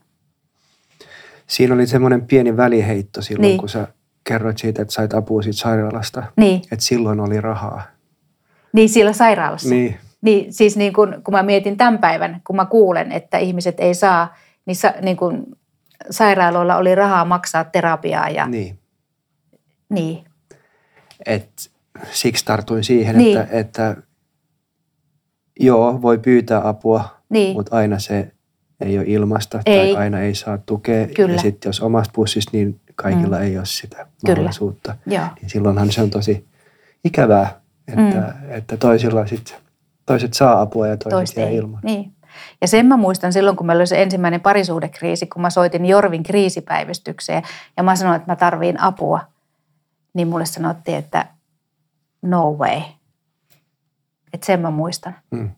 Siinä 1.47 1.75
oli 1.75 1.87
semmoinen 1.87 2.27
pieni 2.27 2.57
väliheitto 2.57 3.23
silloin, 3.23 3.43
Niin. 3.43 3.59
kun 3.59 3.69
sä 3.69 3.89
kerroit 4.25 4.59
siitä, 4.59 4.83
että 4.83 4.95
sait 4.95 5.15
apua 5.15 5.43
siitä 5.43 5.59
sairaalasta. 5.59 6.23
Niin, 6.37 6.63
Että 6.73 6.85
silloin 6.85 7.21
oli 7.21 7.41
rahaa. 7.41 7.83
niin 8.73 8.89
siellä 8.89 9.13
sairaalassa. 9.13 9.69
Niin. 9.69 9.97
Niin 10.23 10.53
siis 10.53 10.77
niin 10.77 10.93
kun, 10.93 11.21
kun 11.25 11.35
mä 11.35 11.43
mietin 11.43 11.77
tämän 11.77 11.99
päivän, 11.99 12.41
kun 12.47 12.57
mä 12.57 12.67
kuulen, 12.67 13.13
että 13.13 13.39
ihmiset 13.39 13.81
ei 13.81 13.95
saa, 13.95 14.37
niin, 14.67 14.77
sa, 14.77 14.95
niin 15.03 15.17
kun 15.17 15.57
sairaaloilla 16.11 16.77
oli 16.77 16.95
rahaa 16.95 17.25
maksaa 17.25 17.65
terapiaa 17.65 18.29
ja 18.29 18.47
niin. 18.47 18.79
niin. 19.89 20.25
Et 21.27 21.71
siksi 22.13 22.45
tartuin 22.45 22.85
siihen, 22.85 23.19
Niin. 23.19 23.39
että, 23.39 23.59
että 23.59 23.97
joo, 25.61 26.03
voi 26.03 26.19
pyytää 26.19 26.69
apua, 26.69 27.05
Niin. 27.29 27.57
mutta 27.57 27.77
aina 27.77 27.99
se 27.99 28.33
ei 28.81 28.99
ole 28.99 29.07
ilmasta 29.09 29.61
Ei. 29.67 29.95
tai 29.95 30.03
aina 30.03 30.21
ei 30.21 30.35
saa 30.35 30.59
tukea. 30.59 31.07
Kyllä. 31.07 31.33
Ja 31.35 31.39
sitten 31.41 31.69
jos 31.69 31.81
omasta 31.81 32.13
pussista, 32.15 32.51
niin 32.53 32.81
kaikilla 32.95 33.37
Mm. 33.37 33.43
ei 33.43 33.59
ole 33.59 33.67
sitä 33.67 33.97
Kyllä. 33.97 34.09
mahdollisuutta. 34.29 34.97
Joo. 35.07 35.25
Niin 35.41 35.51
silloinhan 35.51 35.93
se 35.93 36.03
on 36.03 36.11
tosi 36.11 36.47
ikävää, 37.05 37.61
että, 37.89 38.03
mm. 38.43 38.51
että 38.51 38.77
toisilla 38.77 39.27
sit, 39.27 39.57
toiset 40.09 40.35
saa 40.35 40.61
apua 40.61 40.87
ja 40.87 40.97
toiset 40.97 41.17
toista 41.19 41.41
jää 41.41 41.49
ei. 41.49 41.57
ilman. 41.57 41.81
Niin. 41.83 42.13
Ja 42.61 42.69
sen 42.69 42.87
mä 42.87 42.97
muistan 42.97 43.33
silloin, 43.33 43.57
kun 43.57 43.67
meillä 43.67 43.81
oli 43.81 43.87
se 43.87 44.03
ensimmäinen 44.03 44.41
parisuhdekriisi, 44.41 45.27
kun 45.27 45.43
mä 45.43 45.51
soitin 45.51 45.87
Jorvin 45.87 46.23
kriisipäivystykseen 46.23 47.43
ja 47.77 47.83
mä 47.83 47.97
sanoin, 47.97 48.17
että 48.17 48.33
mä 48.33 48.37
tarviin 48.37 48.81
apua, 48.81 49.21
niin 50.15 50.29
mulle 50.29 50.47
sanottiin, 50.47 50.99
että 50.99 51.27
no 52.23 52.53
way. 52.53 52.81
Että 54.33 54.47
sen 54.47 54.61
mä 54.61 54.71
muistan. 54.71 55.17
Mm. 55.31 55.51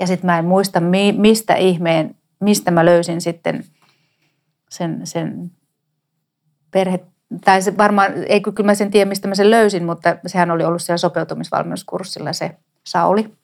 Ja 0.00 0.06
sitten 0.06 0.26
mä 0.26 0.38
en 0.38 0.44
muista, 0.44 0.80
mi- 0.80 1.12
mistä 1.12 1.54
ihmeen, 1.54 2.14
mistä 2.40 2.70
mä 2.70 2.84
löysin 2.84 3.20
sitten 3.20 3.64
sen, 4.70 5.00
sen 5.04 5.50
perhe, 6.70 7.00
tai 7.44 7.62
se 7.62 7.76
varmaan, 7.76 8.12
ei 8.28 8.40
kyllä 8.40 8.66
mä 8.66 8.74
sen 8.74 8.90
tiedä, 8.90 9.08
mistä 9.08 9.28
mä 9.28 9.34
sen 9.34 9.50
löysin, 9.50 9.84
mutta 9.84 10.16
sehän 10.26 10.50
oli 10.50 10.64
ollut 10.64 10.82
siellä 10.82 10.98
sopeutumisvalmennuskurssilla 10.98 12.32
se 12.32 12.56
Sauli. 12.86 13.39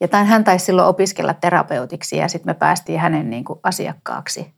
Ja 0.00 0.08
tämän, 0.08 0.26
hän 0.26 0.44
taisi 0.44 0.64
silloin 0.64 0.88
opiskella 0.88 1.34
terapeutiksi 1.34 2.16
ja 2.16 2.28
sitten 2.28 2.50
me 2.50 2.54
päästiin 2.54 3.00
hänen 3.00 3.30
niin 3.30 3.44
kuin 3.44 3.58
asiakkaaksi. 3.62 4.54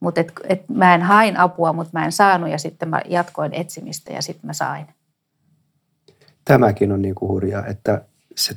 Mutta 0.00 0.20
et, 0.20 0.32
et 0.48 0.68
mä 0.68 0.94
en 0.94 1.02
hain 1.02 1.36
apua, 1.36 1.72
mutta 1.72 1.98
mä 1.98 2.04
en 2.04 2.12
saanut 2.12 2.50
ja 2.50 2.58
sitten 2.58 2.88
mä 2.88 3.00
jatkoin 3.08 3.54
etsimistä 3.54 4.12
ja 4.12 4.22
sitten 4.22 4.46
mä 4.46 4.52
sain. 4.52 4.86
Tämäkin 6.44 6.92
on 6.92 7.02
niin 7.02 7.14
kuin 7.14 7.28
hurjaa, 7.28 7.66
että 7.66 8.02
se 8.36 8.56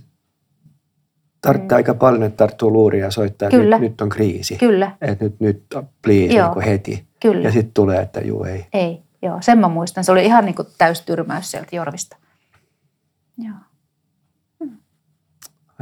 tarvitsee 1.42 1.68
Mm. 1.70 1.76
aika 1.76 1.94
paljon, 1.94 2.24
että 2.24 2.38
tarttuu 2.38 2.74
luuria 2.74 3.06
ja 3.06 3.12
soittaa, 3.12 3.48
että 3.48 3.58
Kyllä. 3.58 3.80
nyt, 3.80 3.92
nyt 3.92 4.02
on 4.02 4.10
kriisi. 4.10 4.58
Kyllä, 4.58 4.92
Että 5.02 5.26
nyt, 5.26 5.40
nyt 5.40 5.64
please, 6.02 6.34
Joo. 6.34 6.46
niin 6.48 6.54
kuin 6.54 6.66
heti. 6.66 7.08
kyllä. 7.20 7.48
Ja 7.48 7.52
sitten 7.52 7.74
tulee, 7.74 8.02
että 8.02 8.20
juu 8.22 8.44
ei. 8.44 8.66
Ei, 8.74 9.04
joo, 9.22 9.38
sen 9.42 9.58
mä 9.60 9.68
muistan. 9.68 10.04
Se 10.04 10.12
oli 10.12 10.26
ihan 10.26 10.46
niin 10.46 10.56
kuin 10.56 10.68
täystyrmäys 10.78 11.52
sieltä 11.52 11.76
Jorvista. 11.76 12.18
Joo, 13.38 13.56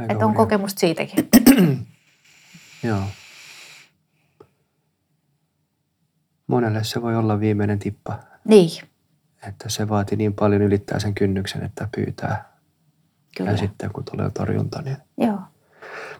Aika 0.02 0.12
että 0.12 0.26
on 0.26 0.34
kokemusta 0.34 0.80
siitäkin. 0.80 1.28
Joo. 2.82 3.02
Monelle 6.46 6.84
se 6.84 7.02
voi 7.02 7.16
olla 7.16 7.40
viimeinen 7.40 7.78
tippa, 7.78 8.18
Niin, 8.44 8.88
että 9.48 9.68
se 9.68 9.88
vaatii 9.88 10.16
niin 10.16 10.34
paljon 10.34 10.62
ylittää 10.62 10.98
sen 10.98 11.14
kynnyksen, 11.14 11.62
että 11.64 11.88
pyytää. 11.94 12.52
kyllä. 13.36 13.50
Ja 13.50 13.56
sitten 13.56 13.90
kun 13.92 14.04
tulee 14.10 14.30
torjunta, 14.30 14.82
niin 14.82 14.96
Joo, 15.18 15.38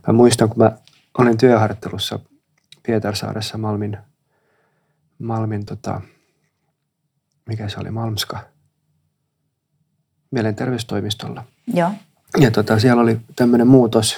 Mä 0.07 0.13
muistan, 0.13 0.49
kun 0.49 0.59
mä 0.59 0.73
olin 1.19 1.39
työharjoittelussa 1.39 2.19
Pietarsaaressa 2.83 3.59
Malmin, 3.59 3.99
Malmin 5.19 5.67
tota, 5.67 6.01
mikä 7.47 7.69
se 7.69 7.81
oli, 7.81 7.91
Malmska, 7.91 8.41
mielenterveystoimistolla. 10.31 11.45
joo, 11.67 11.91
Ja 12.41 12.51
tota, 12.51 12.79
siellä 12.79 13.03
oli 13.03 13.21
tämmöinen 13.37 13.67
muutos, 13.67 14.17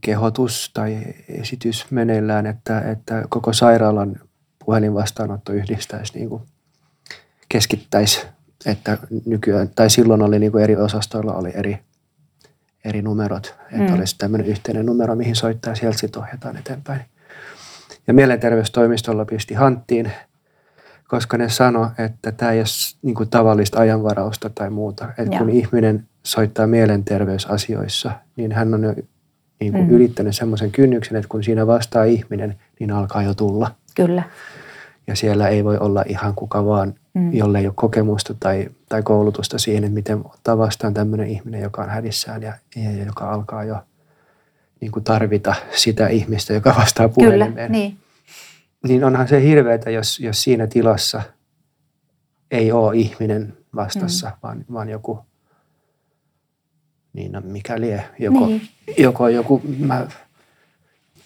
kehotus 0.00 0.70
tai 0.74 0.98
esitys 1.28 1.86
meneillään, 1.90 2.46
että, 2.46 2.80
että 2.80 3.24
koko 3.28 3.52
sairaalan 3.52 4.20
puhelinvastaanotto 4.64 5.52
yhdistäisi 5.52 6.18
niin 6.18 6.28
kuin 6.28 6.42
keskittäisi, 7.48 8.26
että 8.66 8.98
nykyään, 9.26 9.68
tai 9.68 9.90
silloin 9.90 10.22
oli 10.22 10.38
niin 10.38 10.52
kuin 10.52 10.64
eri 10.64 10.76
osastoilla 10.76 11.34
oli 11.34 11.50
eri, 11.54 11.78
eri 12.84 13.02
numerot, 13.02 13.54
että 13.72 13.92
Mm. 13.92 13.94
olisi 13.98 14.14
tämmöinen 14.18 14.46
yhteinen 14.46 14.86
numero, 14.86 15.14
mihin 15.16 15.36
soittaa 15.36 15.70
ja 15.70 15.74
sieltä 15.76 15.98
sitten 15.98 16.22
ohjataan 16.22 16.56
eteenpäin. 16.56 17.00
Ja 18.06 18.14
mielenterveystoimistolla 18.14 19.24
pisti 19.24 19.54
hanttiin, 19.54 20.12
koska 21.12 21.36
ne 21.38 21.48
sano, 21.48 21.90
että 21.98 22.32
tämä 22.32 22.52
ei 22.52 22.58
ole 22.58 22.66
niin 23.02 23.14
kuin 23.14 23.28
tavallista 23.30 23.80
ajanvarausta 23.80 24.50
tai 24.54 24.70
muuta. 24.70 25.08
Joo. 25.18 25.38
kun 25.38 25.50
ihminen 25.50 26.06
soittaa 26.22 26.66
mielenterveysasioissa, 26.66 28.12
niin 28.36 28.52
hän 28.52 28.74
on 28.74 28.82
jo 28.82 28.94
niin 29.60 29.72
kuin 29.72 29.84
Mm. 29.84 29.90
ylittänyt 29.90 30.36
semmoisen 30.36 30.70
kynnyksen, 30.70 31.16
että 31.16 31.28
kun 31.28 31.44
siinä 31.44 31.66
vastaa 31.66 32.04
ihminen, 32.04 32.56
niin 32.80 32.90
alkaa 32.92 33.22
jo 33.22 33.34
tulla. 33.34 33.70
kyllä. 33.94 34.22
Ja 35.06 35.16
siellä 35.16 35.48
ei 35.48 35.64
voi 35.64 35.78
olla 35.78 36.04
ihan 36.06 36.34
kuka 36.34 36.66
vaan, 36.66 36.94
Mm. 37.14 37.32
jolle 37.32 37.58
ei 37.58 37.66
ole 37.66 37.72
kokemusta 37.76 38.34
tai, 38.40 38.68
tai 38.88 39.02
koulutusta 39.02 39.58
siihen, 39.58 39.84
että 39.84 39.94
miten 39.94 40.18
ottaa 40.24 40.58
vastaan 40.58 40.94
tämmöinen 40.94 41.26
ihminen, 41.28 41.60
joka 41.60 41.82
on 41.82 41.88
hädissään 41.88 42.42
ja, 42.42 42.52
ja 42.76 43.04
joka 43.04 43.30
alkaa 43.32 43.64
jo 43.64 43.76
niin 44.80 44.92
kuin 44.92 45.04
tarvita 45.04 45.54
sitä 45.76 46.08
ihmistä, 46.08 46.52
joka 46.52 46.74
vastaa 46.78 47.08
Kyllä, 47.08 47.14
puhelimeen. 47.14 47.72
niin. 47.72 47.96
Niin 48.88 49.04
onhan 49.04 49.28
se 49.28 49.42
hirveätä, 49.42 49.90
jos, 49.90 50.20
jos 50.20 50.42
siinä 50.42 50.66
tilassa 50.66 51.22
ei 52.50 52.72
ole 52.72 52.96
ihminen 52.96 53.56
vastassa, 53.74 54.28
mm. 54.28 54.34
vaan, 54.42 54.64
vaan 54.72 54.88
joku, 54.88 55.18
niin 57.12 57.32
no 57.32 57.40
mikä 57.44 57.80
lie, 57.80 58.04
joko, 58.18 58.46
Niin. 58.46 58.68
joko 58.98 59.28
joku, 59.28 59.62
mä, 59.78 60.06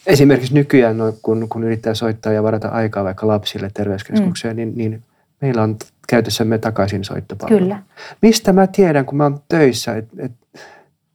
esimerkiksi 0.06 0.54
nykyään 0.54 0.98
no, 0.98 1.14
kun, 1.22 1.48
kun 1.48 1.64
yrittää 1.64 1.94
soittaa 1.94 2.32
ja 2.32 2.42
varata 2.42 2.68
aikaa 2.68 3.04
vaikka 3.04 3.26
lapsille 3.26 3.70
terveyskeskukseen, 3.74 4.56
mm. 4.56 4.56
niin, 4.56 4.72
niin 4.76 5.02
meillä 5.40 5.62
on 5.62 5.76
käytössämme 6.08 6.58
takaisin 6.58 7.04
soittopalvelu. 7.04 7.58
Kyllä. 7.58 7.82
Mistä 8.22 8.52
mä 8.52 8.66
tiedän, 8.66 9.06
kun 9.06 9.16
mä 9.16 9.24
oon 9.24 9.40
töissä, 9.48 9.96
että 9.96 10.16
et, 10.18 10.32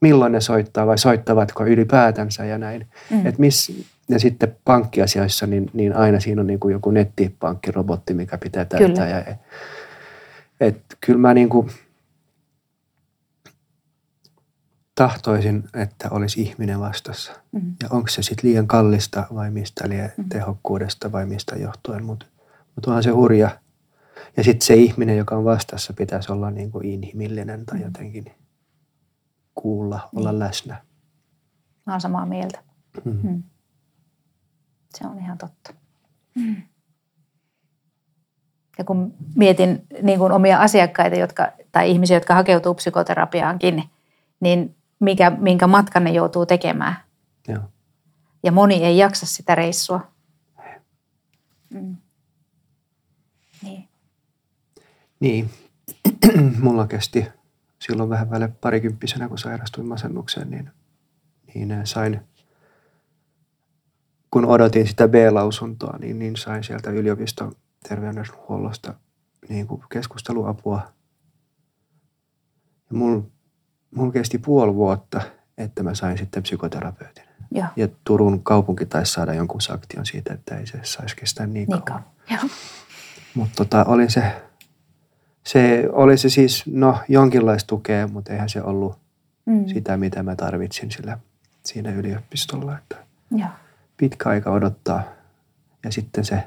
milloin 0.01 0.31
ne 0.31 0.41
soittaa 0.41 0.87
vai 0.87 0.97
soittavatko 0.97 1.65
ylipäätänsä 1.65 2.45
ja 2.45 2.57
näin. 2.57 2.87
Mm. 3.09 3.25
Et 3.25 3.37
miss, 3.37 3.71
ja 4.11 4.19
sitten 4.19 4.57
pankkiasioissa, 4.65 5.47
niin, 5.47 5.69
niin 5.73 5.95
aina 5.95 6.19
siinä 6.19 6.41
on 6.41 6.47
niin 6.47 6.59
kuin 6.59 6.71
joku 6.71 6.91
nettipankkirobotti, 6.91 8.13
mikä 8.13 8.37
pitää 8.37 8.65
täyttää. 8.65 9.05
Kyllä. 9.05 9.29
Ja, 9.29 9.35
että 10.59 10.97
kyllä 11.05 11.19
mä 11.19 11.33
niin 11.33 11.49
kuin 11.49 11.69
tahtoisin, 14.95 15.63
että 15.73 16.09
olisi 16.11 16.41
ihminen 16.41 16.79
vastassa. 16.79 17.31
Mm. 17.51 17.73
Ja 17.83 17.87
onko 17.91 18.07
se 18.07 18.21
sitten 18.23 18.49
liian 18.49 18.67
kallista 18.67 19.27
vai 19.35 19.51
mistä 19.51 19.89
lie 19.89 20.11
Mm. 20.17 20.29
tehokkuudesta 20.29 21.11
vai 21.11 21.25
mistä 21.25 21.55
johtuen. 21.55 22.03
Mutta 22.05 22.25
mut 22.75 22.85
onhan 22.85 23.03
se 23.03 23.09
hurja. 23.09 23.49
Ja 24.37 24.43
sitten 24.43 24.65
se 24.65 24.73
ihminen, 24.73 25.17
joka 25.17 25.35
on 25.35 25.43
vastassa, 25.45 25.93
pitäisi 25.93 26.31
olla 26.31 26.51
niin 26.51 26.71
kuin 26.71 26.85
inhimillinen 26.85 27.65
tai 27.65 27.77
Mm. 27.77 27.83
jotenkin 27.85 28.31
kuulla, 29.55 30.09
olla 30.15 30.31
Niin. 30.31 30.39
läsnä. 30.39 30.81
Mä 31.85 31.93
oon 31.93 32.01
samaa 32.01 32.25
mieltä. 32.25 32.59
Mm. 33.05 33.19
Mm. 33.23 33.43
Se 34.97 35.07
on 35.07 35.19
ihan 35.19 35.37
totta. 35.37 35.73
Mm. 36.35 36.61
Ja 38.77 38.83
kun 38.83 39.13
mietin 39.35 39.87
niin 40.01 40.19
kuin 40.19 40.31
omia 40.31 40.59
asiakkaita 40.59 41.15
jotka, 41.15 41.51
tai 41.71 41.91
ihmisiä, 41.91 42.15
jotka 42.15 42.33
hakeutuu 42.35 42.73
psykoterapiaankin, 42.73 43.83
niin 44.39 44.75
mikä, 44.99 45.29
minkä 45.29 45.67
matkan 45.67 46.03
ne 46.03 46.11
joutuu 46.11 46.45
tekemään. 46.45 46.95
Joo. 47.47 47.63
Ja 48.43 48.51
moni 48.51 48.83
ei 48.83 48.97
jaksa 48.97 49.25
sitä 49.25 49.55
reissua. 49.55 50.11
Mm. 51.69 51.97
Niin. 53.63 53.87
Niin, 55.19 55.49
mulla 56.63 56.87
kesti 56.87 57.27
silloin 57.79 58.09
vähän 58.09 58.29
väle 58.29 58.47
parikymppisenä, 58.47 59.27
kun 59.27 59.37
sairastuin 59.37 59.87
masennukseen, 59.87 60.49
niin, 60.49 60.71
niin 61.53 61.87
sain, 61.87 62.21
kun 64.31 64.45
odotin 64.45 64.87
sitä 64.87 65.07
B-lausuntoa, 65.07 65.97
niin, 65.97 66.19
niin 66.19 66.35
sain 66.35 66.63
sieltä 66.63 66.89
yliopiston 66.89 67.51
terveydenhuollosta 67.89 68.93
niin 69.49 69.67
kuin 69.67 69.83
keskusteluapua. 69.89 70.81
Ja 72.89 72.97
mulla 72.97 73.23
mul 73.95 74.11
kesti 74.11 74.37
puoli 74.37 74.75
vuotta, 74.75 75.21
että 75.57 75.83
mä 75.83 75.93
sain 75.93 76.17
sitten 76.17 76.43
psykoterapeutin. 76.43 77.23
Joo, 77.51 77.65
Ja 77.75 77.87
Turun 78.03 78.43
kaupunki 78.43 78.85
taisi 78.85 79.11
saada 79.11 79.33
jonkun 79.33 79.61
sanktion 79.61 80.05
siitä, 80.05 80.33
että 80.33 80.57
ei 80.57 80.67
se 80.67 80.79
saisi 80.83 81.15
kestää 81.15 81.47
niin, 81.47 81.69
niin 81.69 81.81
kauan. 81.81 82.03
Joo. 82.29 82.41
Mutta 83.33 83.53
tota, 83.55 83.83
oli 83.83 84.09
se, 84.11 84.23
se, 85.43 85.89
oli 85.91 86.17
se 86.17 86.29
siis, 86.29 86.63
no 86.67 86.97
jonkinlaista 87.07 87.67
tukea, 87.67 88.07
mutta 88.07 88.33
eihän 88.33 88.49
se 88.49 88.61
ollut 88.61 89.01
Mm. 89.45 89.65
sitä, 89.67 89.97
mitä 89.97 90.23
mä 90.23 90.35
tarvitsin 90.35 90.91
sillä, 90.91 91.17
siinä 91.65 91.91
yliopistolla. 91.91 92.77
Että 92.77 92.95
Joo. 93.31 93.49
Pitkä 94.01 94.29
aika 94.29 94.51
odottaa 94.51 95.01
ja 95.85 95.91
sitten 95.91 96.25
se 96.25 96.43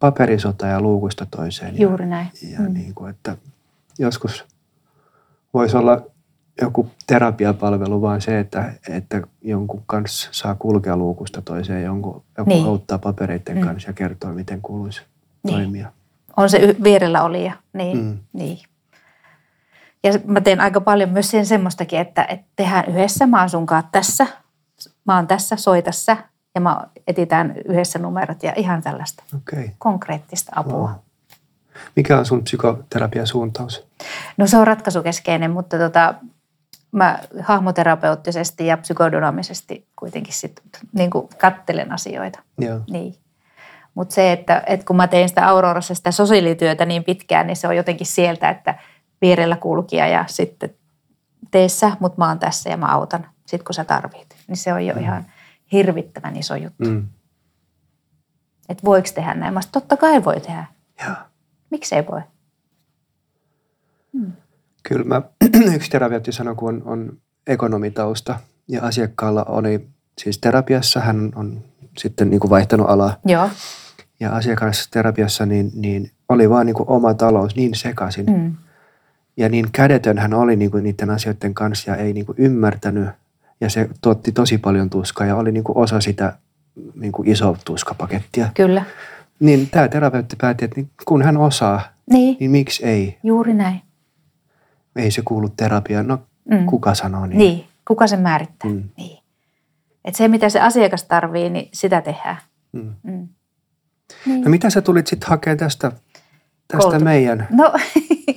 paperisota 0.00 0.66
ja 0.66 0.80
luukusta 0.80 1.26
toiseen. 1.30 1.80
Juuri 1.80 2.06
näin. 2.06 2.28
Ja, 2.42 2.48
ja 2.52 2.60
Mm. 2.68 2.72
niin 2.74 2.94
kuin, 2.94 3.10
että 3.10 3.36
joskus 3.98 4.44
voisi 5.54 5.76
olla 5.76 6.00
joku 6.62 6.90
terapiapalvelu, 7.06 8.02
vaan 8.02 8.20
se, 8.20 8.38
että, 8.40 8.72
että 8.88 9.22
jonkun 9.42 9.82
kanssa 9.86 10.28
saa 10.32 10.54
kulkea 10.54 10.96
luukusta 10.96 11.42
toiseen, 11.42 11.84
jonkun, 11.84 12.22
joku 12.38 12.50
Niin. 12.50 12.66
auttaa 12.66 12.98
papereiden 12.98 13.56
Mm. 13.56 13.62
kanssa 13.66 13.88
ja 13.88 13.92
kertoo, 13.92 14.32
miten 14.32 14.62
kuuluisi 14.62 15.02
Niin. 15.42 15.54
toimia. 15.54 15.92
On 16.36 16.50
se 16.50 16.58
y- 16.58 16.76
vierellä 16.84 17.22
olija. 17.22 17.52
Niin. 17.72 17.98
Mm. 17.98 18.18
niin. 18.32 18.58
Ja 20.04 20.12
mä 20.26 20.40
teen 20.40 20.60
aika 20.60 20.80
paljon 20.80 21.10
myös 21.10 21.30
sen 21.30 21.46
semmoistakin, 21.46 21.98
että, 21.98 22.24
että 22.24 22.46
tehdään 22.56 22.84
yhdessä. 22.88 23.26
Mä 23.26 23.40
oon 23.40 23.50
sunkaan 23.50 23.84
tässä. 23.92 24.26
Mä 25.04 25.16
oon 25.16 25.26
tässä, 25.26 25.56
soitassa. 25.56 26.16
Ja 26.56 26.60
mä 26.60 26.86
etitään 27.06 27.54
yhdessä 27.64 27.98
numerot 27.98 28.42
ja 28.42 28.52
ihan 28.56 28.82
tällaista. 28.82 29.22
Okay. 29.36 29.68
konkreettista 29.78 30.52
apua. 30.54 30.88
Wow. 30.88 30.98
Mikä 31.96 32.18
on 32.18 32.26
sun 32.26 32.44
psykoterapiasuuntaus? 32.44 33.86
No 34.36 34.46
se 34.46 34.56
on 34.56 34.66
ratkaisukeskeinen, 34.66 35.50
mutta 35.50 35.78
tota, 35.78 36.14
mä 36.92 37.18
hahmoterapeuttisesti 37.42 38.66
ja 38.66 38.76
psykodynaamisesti 38.76 39.86
kuitenkin 39.96 40.34
sit, 40.34 40.60
niin 40.92 41.10
kuin 41.10 41.28
kattelen 41.38 41.92
asioita. 41.92 42.40
Joo. 42.58 42.80
Niin. 42.90 43.14
Mutta 43.94 44.14
se, 44.14 44.32
että, 44.32 44.62
että 44.66 44.86
kun 44.86 44.96
mä 44.96 45.08
tein 45.08 45.28
sitä 45.28 45.48
Aurorassa 45.48 45.94
sitä 45.94 46.10
sosiaalityötä 46.10 46.86
niin 46.86 47.04
pitkään, 47.04 47.46
niin 47.46 47.56
se 47.56 47.68
on 47.68 47.76
jotenkin 47.76 48.06
sieltä, 48.06 48.50
että 48.50 48.74
vierellä 49.20 49.56
kulkija 49.56 50.06
ja 50.06 50.24
sitten 50.28 50.74
teessä, 51.50 51.92
mutta 52.00 52.18
mä 52.18 52.28
oon 52.28 52.38
tässä 52.38 52.70
ja 52.70 52.76
mä 52.76 52.86
autan 52.86 53.26
sit 53.46 53.62
kun 53.62 53.74
sä 53.74 53.84
tarvit. 53.84 54.36
Niin 54.48 54.56
se 54.56 54.72
on 54.72 54.86
jo 54.86 54.94
ihan 55.00 55.26
hirvittävän 55.72 56.36
iso 56.36 56.56
juttu. 56.56 56.90
Mm. 56.90 57.08
Että 58.68 58.84
voiko 58.84 59.08
tehdä 59.14 59.34
näin? 59.34 59.54
Mä 59.54 59.60
sanoin, 59.60 59.72
totta 59.72 59.96
kai 59.96 60.24
voi 60.24 60.40
tehdä. 60.40 60.64
Joo. 61.04 61.16
Miksei 61.70 62.06
voi? 62.06 62.20
Kyllä 64.82 65.04
mä, 65.04 65.22
yksi 65.76 65.90
terapeutti 65.90 66.32
sanoi, 66.32 66.54
kun 66.54 66.68
on, 66.68 66.82
on 66.84 67.18
ekonomitausta 67.46 68.38
ja 68.68 68.82
asiakkaalla 68.82 69.44
oli 69.44 69.88
siis 70.18 70.38
terapiassa, 70.38 71.00
hän 71.00 71.32
on 71.34 71.64
sitten 71.98 72.30
niin 72.30 72.40
kuin 72.40 72.50
vaihtanut 72.50 72.90
alaa 72.90 73.16
Joo. 73.24 73.50
ja 74.20 74.36
asiakkaassa 74.36 74.90
terapiassa 74.90 75.46
niin, 75.46 75.70
niin 75.74 76.10
oli 76.28 76.50
vaan 76.50 76.66
niin 76.66 76.74
kuin 76.74 76.88
oma 76.88 77.14
talous 77.14 77.56
niin 77.56 77.74
sekaisin 77.74 78.26
Mm. 78.26 78.54
ja 79.36 79.48
niin 79.48 79.66
kädetön 79.72 80.18
hän 80.18 80.34
oli 80.34 80.56
niin 80.56 80.70
kuin 80.70 80.84
niiden 80.84 81.10
asioiden 81.10 81.54
kanssa 81.54 81.90
ja 81.90 81.96
ei 81.96 82.12
niin 82.12 82.26
kuin 82.26 82.36
ymmärtänyt 82.38 83.08
ja 83.60 83.70
se 83.70 83.88
tuotti 84.00 84.32
tosi 84.32 84.58
paljon 84.58 84.90
tuskaa 84.90 85.26
ja 85.26 85.36
oli 85.36 85.52
niin 85.52 85.64
kuin 85.64 85.78
osa 85.78 86.00
sitä 86.00 86.38
niin 86.94 87.12
kuin 87.12 87.28
iso 87.28 87.56
tuskapakettia. 87.64 88.48
Kyllä. 88.54 88.84
Niin 89.40 89.68
tämä 89.70 89.88
terapeutti 89.88 90.36
päätti, 90.40 90.64
että 90.64 90.76
niin 90.80 90.90
kun 91.04 91.22
hän 91.22 91.36
osaa, 91.36 91.80
Niin, 92.10 92.36
niin 92.40 92.50
miksi 92.50 92.84
ei? 92.84 93.18
juuri 93.22 93.54
näin. 93.54 93.80
Ei 94.96 95.10
se 95.10 95.22
kuulu 95.24 95.48
terapiaan. 95.56 96.06
No 96.08 96.18
Mm. 96.50 96.66
kuka 96.66 96.94
sanoo 96.94 97.26
niin? 97.26 97.38
Niin, 97.38 97.64
kuka 97.88 98.06
se 98.06 98.16
määrittää? 98.16 98.70
Mm. 98.70 98.82
Niin. 98.96 99.18
Et 100.04 100.14
se, 100.14 100.28
mitä 100.28 100.48
se 100.48 100.60
asiakas 100.60 101.04
tarvii, 101.04 101.50
niin 101.50 101.68
sitä 101.72 102.00
tehdään. 102.00 102.36
Mm. 102.72 102.94
Mm. 103.02 103.28
Niin. 104.26 104.40
No 104.44 104.50
mitä 104.50 104.70
sä 104.70 104.80
tulit 104.82 105.06
sitten 105.06 105.28
hakemaan 105.28 105.58
tästä, 105.58 105.92
tästä 106.68 106.78
Koulutu- 106.88 107.04
meidän? 107.04 107.46
No, 107.50 107.72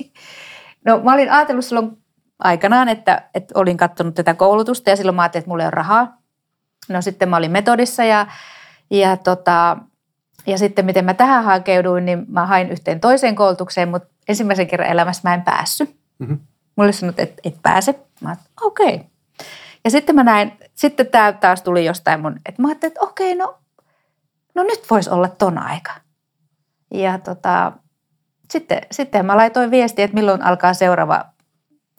no 0.86 1.00
mä 1.04 1.12
olin 1.14 1.30
ajatellut 1.32 1.64
silloin 1.64 1.98
aikanaan, 2.40 2.88
että, 2.88 3.22
että 3.34 3.58
olin 3.58 3.76
katsonut 3.76 4.14
tätä 4.14 4.34
koulutusta 4.34 4.90
ja 4.90 4.96
silloin 4.96 5.16
mä 5.16 5.22
ajattelin, 5.22 5.42
että 5.42 5.50
mulla 5.50 5.62
ei 5.62 5.66
ole 5.66 5.70
rahaa. 5.70 6.18
No 6.88 7.02
sitten 7.02 7.28
mä 7.28 7.36
olin 7.36 7.50
metodissa 7.50 8.04
ja, 8.04 8.26
ja, 8.90 9.16
tota, 9.16 9.76
ja 10.46 10.58
sitten 10.58 10.84
miten 10.84 11.04
mä 11.04 11.14
tähän 11.14 11.44
hakeuduin, 11.44 12.04
niin 12.04 12.24
mä 12.28 12.46
hain 12.46 12.70
yhteen 12.70 13.00
toiseen 13.00 13.34
koulutukseen, 13.34 13.88
mutta 13.88 14.08
ensimmäisen 14.28 14.66
kerran 14.66 14.88
elämässä 14.88 15.28
mä 15.28 15.34
en 15.34 15.42
päässyt. 15.42 15.96
Mhm. 16.18 16.34
Mulle 16.76 16.92
sanottiin, 16.92 17.28
että 17.28 17.42
et 17.44 17.56
pääse. 17.62 18.00
Mä 18.20 18.36
okei. 18.60 18.94
Okay. 18.94 19.06
Ja 19.84 19.90
sitten 19.90 20.14
mä 20.14 20.24
näin, 20.24 20.52
sitten 20.74 21.06
tämä 21.06 21.32
taas 21.32 21.62
tuli 21.62 21.84
jostain 21.84 22.20
mun, 22.20 22.36
että 22.46 22.62
mä 22.62 22.68
ajattelin, 22.68 22.90
että 22.90 23.00
okei, 23.00 23.34
no, 23.34 23.58
no 24.54 24.62
nyt 24.62 24.80
voisi 24.90 25.10
olla 25.10 25.28
ton 25.28 25.58
aika. 25.58 25.92
Ja 26.94 27.18
tota, 27.18 27.72
sitten, 28.50 28.80
sitten 28.90 29.26
mä 29.26 29.36
laitoin 29.36 29.70
viestiä, 29.70 30.04
että 30.04 30.14
milloin 30.14 30.42
alkaa 30.42 30.74
seuraava 30.74 31.24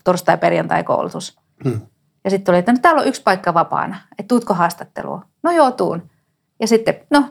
torstai-perjantai-koulutus. 0.03 1.39
Mm. 1.65 1.81
Ja 2.23 2.29
sitten 2.29 2.45
tuli, 2.45 2.57
että 2.57 2.71
no 2.71 2.77
täällä 2.81 3.01
on 3.01 3.07
yksi 3.07 3.23
paikka 3.23 3.53
vapaana, 3.53 3.97
että 4.11 4.27
tuutko 4.27 4.53
haastattelua? 4.53 5.25
No 5.43 5.51
joo, 5.51 5.71
tuun. 5.71 6.09
Ja 6.59 6.67
sitten, 6.67 6.95
no 7.09 7.23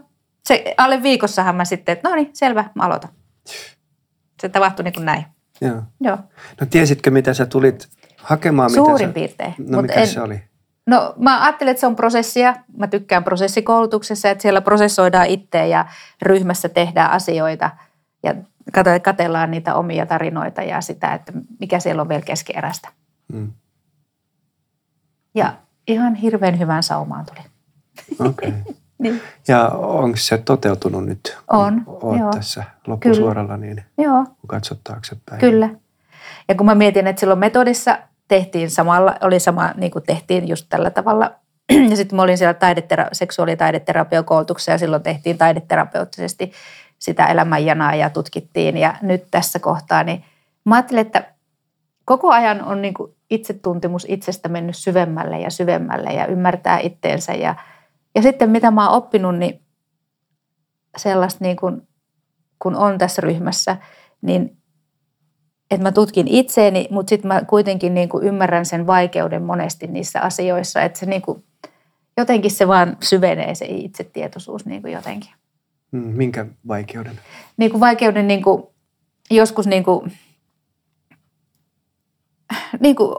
se 0.44 0.74
alle 0.76 1.02
viikossahan 1.02 1.56
mä 1.56 1.64
sitten, 1.64 1.92
että 1.92 2.09
no 2.09 2.14
niin, 2.14 2.30
selvä, 2.33 2.64
mä 2.74 2.83
aloitan. 2.83 3.11
Se 4.42 4.48
tapahtui 4.48 4.85
niin 4.85 4.94
kuin 4.94 5.06
näin. 5.06 5.24
Joo. 5.61 5.83
Joo, 6.00 6.18
No 6.61 6.66
tiesitkö, 6.70 7.11
mitä 7.11 7.35
sä 7.35 7.46
tulit 7.46 7.88
hakemaan? 8.16 8.70
suurin 8.70 8.92
mitä 8.94 9.06
sä... 9.09 9.12
piirtein. 9.12 9.54
No 9.59 9.83
mikä 9.83 9.94
en- 9.94 10.06
se 10.09 10.20
oli? 10.20 10.42
No 10.87 11.14
mä 11.16 11.42
ajattelin, 11.44 11.71
että 11.71 11.81
se 11.81 11.87
on 11.87 11.96
prosessia. 11.96 12.54
Mä 12.77 12.87
tykkään 12.87 13.25
prosessikoulutuksessa, 13.25 14.31
että 14.31 14.42
siellä 14.42 14.60
prosessoidaan 14.60 15.27
itse 15.27 15.68
ja 15.68 15.87
ryhmässä 16.23 16.68
tehdään 16.68 17.10
asioita 17.10 17.71
ja 18.23 18.35
katellaan 19.02 19.50
niitä 19.50 19.75
omia 19.75 20.06
tarinoita 20.06 20.62
ja 20.62 20.81
sitä, 20.81 21.14
että 21.14 21.33
mikä 21.60 21.81
siellä 21.81 22.02
on 22.02 22.08
vielä 22.08 22.23
keskeeräistä. 22.23 22.88
Mm. 23.33 23.52
Ja 25.35 25.52
ihan 25.88 26.14
hirveän 26.14 26.58
hyvän 26.58 26.83
saumaan 26.83 27.27
tuli. 27.27 27.46
Okei. 28.29 28.48
Okay. 28.48 28.75
Niin. 29.00 29.21
Ja 29.48 29.68
onko 29.68 30.16
se 30.16 30.38
toteutunut 30.38 31.04
nyt? 31.04 31.38
On, 31.50 31.83
Oot 31.87 32.18
joo. 32.18 32.31
tässä 32.31 32.64
loppusuoralla, 32.87 33.56
niin 33.56 33.85
Joo, 33.98 34.25
kun 34.25 34.48
katsot 34.48 34.81
taaksepäin. 34.85 35.40
kyllä. 35.40 35.68
Ja 36.48 36.54
kun 36.54 36.66
mä 36.66 36.75
mietin, 36.75 37.06
että 37.06 37.21
silloin 37.21 37.38
metodissa 37.38 37.98
tehtiin 38.29 38.71
samalla, 38.71 39.14
oli 39.21 39.40
sama, 39.40 39.73
niin 39.77 39.92
kuin 39.92 40.04
tehtiin 40.06 40.48
just 40.48 40.66
tällä 40.68 40.90
tavalla. 40.90 41.33
Ja 41.90 41.96
sitten 41.96 42.16
mä 42.16 42.23
olin 42.23 42.38
siellä 42.38 42.54
taidetera- 42.54 43.08
seksuaalitaideterapiakoulutuksessa 43.12 44.73
ja 44.73 44.79
silloin 44.79 45.02
tehtiin 45.02 45.38
taideterapeuttisesti 45.38 46.52
sitä 47.01 47.27
elämänjanaa 47.27 47.94
ja 47.94 48.11
tutkittiin. 48.11 48.77
Ja 48.77 48.94
nyt 49.03 49.25
tässä 49.31 49.59
kohtaa, 49.59 50.05
niin 50.05 50.25
mä 50.65 50.75
ajattelin, 50.75 51.07
että 51.07 51.35
koko 52.05 52.31
ajan 52.31 52.65
on 52.65 52.83
niin 52.83 52.94
kuin 52.94 53.15
itsetuntemus 53.31 54.07
itsestä 54.09 54.48
mennyt 54.48 54.77
syvemmälle 54.77 55.40
ja 55.40 55.51
syvemmälle 55.51 56.13
ja 56.13 56.27
ymmärtää 56.27 56.79
itteensä. 56.79 57.35
Ja, 57.35 57.55
ja 58.15 58.23
sitten 58.23 58.51
mitä 58.51 58.71
mä 58.71 58.88
oon 58.88 58.96
oppinut, 58.96 59.38
niin 59.38 59.63
sellaista 60.96 61.44
niin 61.44 61.57
kuin, 61.57 61.88
kun 62.59 62.77
on 62.77 62.98
tässä 62.98 63.23
ryhmässä, 63.23 63.77
niin 64.23 64.57
että 65.71 65.83
mä 65.83 65.92
tutkin 65.92 66.29
itseeni, 66.29 66.88
mutta 66.90 67.11
sitten 67.11 67.29
mä 67.29 67.42
kuitenkin 67.44 67.94
niin 67.94 68.09
kuin 68.09 68.25
ymmärrän 68.25 68.67
sen 68.67 68.87
vaikeuden 68.87 69.42
monesti 69.42 69.87
niissä 69.87 70.21
asioissa, 70.21 70.83
että 70.83 70.98
se 70.98 71.07
niin 71.07 71.23
kuin, 71.23 71.44
jotenkin 72.17 72.51
se 72.51 72.69
vaan 72.69 72.96
syvenee 73.03 73.55
se 73.55 73.67
itsetietoisuus 73.69 74.67
niin 74.67 74.83
kuin 74.83 74.92
jotenkin. 74.92 75.39
Mm, 75.92 76.00
minkä 76.00 76.46
vaikeuden? 76.68 77.20
Niin 77.56 77.70
kuin 77.70 77.80
vaikeuden 77.80 78.28
niin 78.28 78.42
kuin, 78.42 78.62
joskus 79.30 79.66
niin 79.66 79.84
kuin, 79.84 80.12
niin 82.80 82.96
kuin 82.96 83.14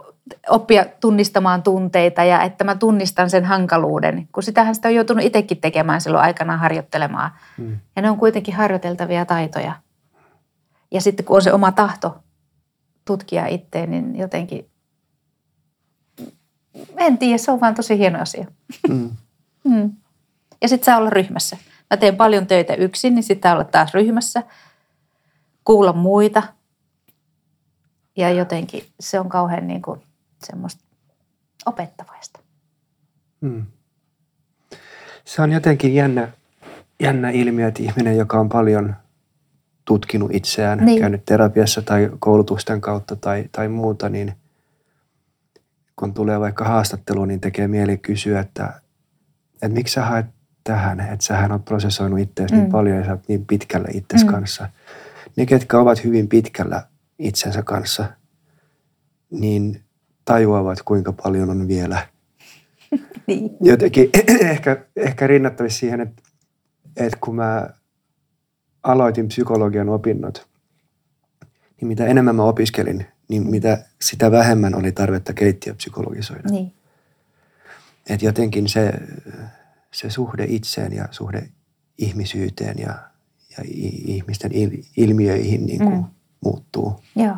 oppia 0.50 0.86
tunnistamaan 1.00 1.64
tunteita 1.64 2.24
ja 2.24 2.42
että 2.42 2.64
mä 2.64 2.76
tunnistan 2.76 3.30
sen 3.30 3.46
hankaluuden, 3.46 4.28
kun 4.32 4.44
sitähän 4.44 4.76
sitä 4.76 4.88
on 4.88 4.96
joutunut 4.96 5.26
itsekin 5.26 5.62
tekemään 5.62 6.02
silloin 6.02 6.24
aikanaan 6.24 6.60
harjoittelemaan. 6.60 7.32
Mm. 7.58 7.80
Ja 7.96 8.02
ne 8.02 8.10
on 8.10 8.18
kuitenkin 8.18 8.56
harjoiteltavia 8.56 9.26
taitoja. 9.26 9.74
Ja 10.92 11.02
sitten 11.02 11.26
kun 11.26 11.36
on 11.36 11.42
se 11.42 11.54
oma 11.54 11.72
tahto 11.72 12.24
tutkia 13.06 13.48
itteen, 13.48 13.92
niin 13.92 14.16
jotenkin, 14.16 14.70
en 16.98 17.18
tiedä, 17.18 17.38
se 17.38 17.52
on 17.52 17.62
vaan 17.62 17.76
tosi 17.76 17.98
hieno 17.98 18.20
asia. 18.20 18.46
Mm. 18.90 19.10
Mm. 19.64 19.92
Ja 20.62 20.68
sitten 20.68 20.86
saa 20.86 20.98
olla 20.98 21.10
ryhmässä. 21.10 21.58
Mä 21.92 21.98
teen 21.98 22.16
paljon 22.16 22.48
töitä 22.48 22.74
yksin, 22.74 23.16
niin 23.16 23.24
sitten 23.24 23.52
olla 23.52 23.64
taas 23.64 23.94
ryhmässä, 23.94 24.44
kuulla 25.66 25.94
muita. 25.94 26.44
Ja 28.18 28.30
jotenkin 28.30 28.84
se 29.00 29.20
on 29.20 29.30
kauhean 29.30 29.68
niin 29.68 29.82
kuin 29.82 30.02
semmoista 30.46 30.84
opettavaista. 31.66 32.40
Mm. 33.42 33.66
Se 35.26 35.42
on 35.42 35.52
jotenkin 35.52 35.96
jännä, 35.96 36.32
jännä 37.00 37.30
ilmiö, 37.30 37.68
että 37.68 37.84
ihminen, 37.84 38.18
joka 38.18 38.40
on 38.40 38.50
paljon 38.50 38.96
tutkinut 39.86 40.32
itseään, 40.34 40.86
Niin. 40.86 41.00
käynyt 41.00 41.26
terapiassa 41.26 41.82
tai 41.82 42.10
koulutusten 42.20 42.82
kautta 42.82 43.16
tai, 43.16 43.46
tai 43.52 43.68
muuta, 43.68 44.10
niin 44.10 44.34
kun 45.96 46.14
tulee 46.14 46.40
vaikka 46.40 46.66
haastatteluun, 46.66 47.28
niin 47.28 47.42
tekee 47.42 47.68
mieli 47.68 47.98
kysyä, 47.98 48.40
että, 48.40 48.82
että 49.54 49.68
miksi 49.70 49.94
sä 49.94 50.06
haet 50.06 50.26
tähän, 50.64 51.00
että 51.00 51.26
sähän 51.26 51.52
oot 51.52 51.66
prosessoinut 51.66 52.20
itseäsi 52.20 52.54
mm. 52.54 52.58
Mm. 52.58 52.62
niin 52.64 52.72
paljon 52.72 52.98
ja 52.98 53.06
sä 53.06 53.12
oot 53.12 53.28
niin 53.28 53.46
pitkällä 53.46 53.88
itsesi 53.94 54.24
Mm. 54.26 54.30
mm. 54.30 54.34
kanssa. 54.34 54.70
Ne, 55.36 55.46
ketkä 55.46 55.80
ovat 55.80 56.04
hyvin 56.04 56.28
pitkällä 56.28 56.84
itsensä 57.20 57.64
kanssa, 57.64 58.06
niin 59.32 59.82
tajuavat, 60.26 60.82
kuinka 60.82 61.14
paljon 61.14 61.50
on 61.50 61.68
vielä 61.68 62.08
Niin. 63.28 63.58
jotenkin 63.62 64.10
ehkä, 64.52 64.86
ehkä 64.96 65.28
rinnattavissa 65.28 65.80
siihen, 65.80 66.02
että, 66.02 66.24
että 66.98 67.18
kun 67.22 67.36
mä 67.36 67.70
aloitin 68.84 69.28
psykologian 69.28 69.90
opinnot, 69.90 70.48
niin 71.82 71.88
mitä 71.88 72.06
enemmän 72.06 72.36
mä 72.36 72.44
opiskelin, 72.44 73.06
niin 73.28 73.50
mitä 73.50 73.86
sitä 74.02 74.32
vähemmän 74.32 74.76
oli 74.76 74.92
tarvetta 74.92 75.34
keittiöpsykologisoida. 75.34 76.50
niin. 76.50 76.74
Että 78.10 78.26
jotenkin 78.26 78.70
se, 78.70 78.94
se 79.94 80.10
suhde 80.10 80.46
itseen 80.48 80.94
ja 80.94 81.08
suhde 81.12 81.50
ihmisyyteen 81.98 82.76
ja, 82.80 82.94
ja 83.58 83.64
ihmisten 84.06 84.52
il, 84.54 84.70
ilmiöihin 84.98 85.66
niin 85.66 85.80
kuin 85.80 85.94
Mm. 85.96 86.06
muuttuu. 86.44 87.00
Joo. 87.16 87.36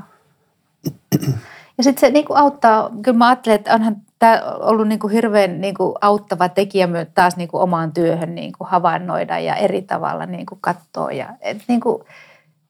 Ja 1.77 1.83
sitten 1.83 1.99
se 2.01 2.09
niinku 2.13 2.33
auttaa, 2.33 2.89
kyllä 3.01 3.17
mä 3.17 3.27
ajattelen, 3.27 3.55
että 3.55 3.73
onhan 3.73 3.95
tämä 4.19 4.41
ollut 4.59 4.87
niinku 4.87 5.07
hirveän 5.07 5.61
niinku 5.61 5.95
auttava 6.01 6.49
tekijä 6.49 6.87
myös 6.87 7.07
taas 7.15 7.37
niinku 7.37 7.57
omaan 7.59 7.91
työhön 7.93 8.35
niinku 8.35 8.63
havainnoida 8.69 9.39
ja 9.39 9.55
eri 9.55 9.81
tavalla 9.81 10.25
niinku 10.25 10.57
katsoa. 10.61 11.11
Ja, 11.11 11.33
et 11.41 11.57
niinku, 11.67 12.05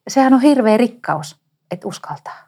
sehän 0.08 0.34
on 0.34 0.42
hirveä 0.42 0.78
rikkaus, 0.78 1.40
että 1.72 1.88
uskaltaa 1.88 2.48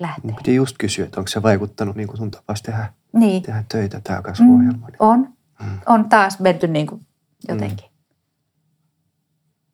lähteä. 0.00 0.34
Piti 0.36 0.54
just 0.54 0.76
kysyä, 0.78 1.04
että 1.04 1.20
onko 1.20 1.28
se 1.28 1.42
vaikuttanut 1.42 1.96
niin 1.96 2.06
kuin 2.08 2.16
sun 2.16 2.30
tapas 2.30 2.62
tehdä, 2.62 2.92
Niin, 3.12 3.42
tehdä 3.42 3.64
töitä 3.68 4.00
tämä 4.04 4.22
kasvuohjelma. 4.22 4.86
mm, 4.88 4.94
on. 4.98 5.28
Mm. 5.60 5.78
On 5.86 6.08
taas 6.08 6.40
menty 6.40 6.66
niinku 6.68 7.00
jotenkin. 7.48 7.86
Mm. 7.86 7.90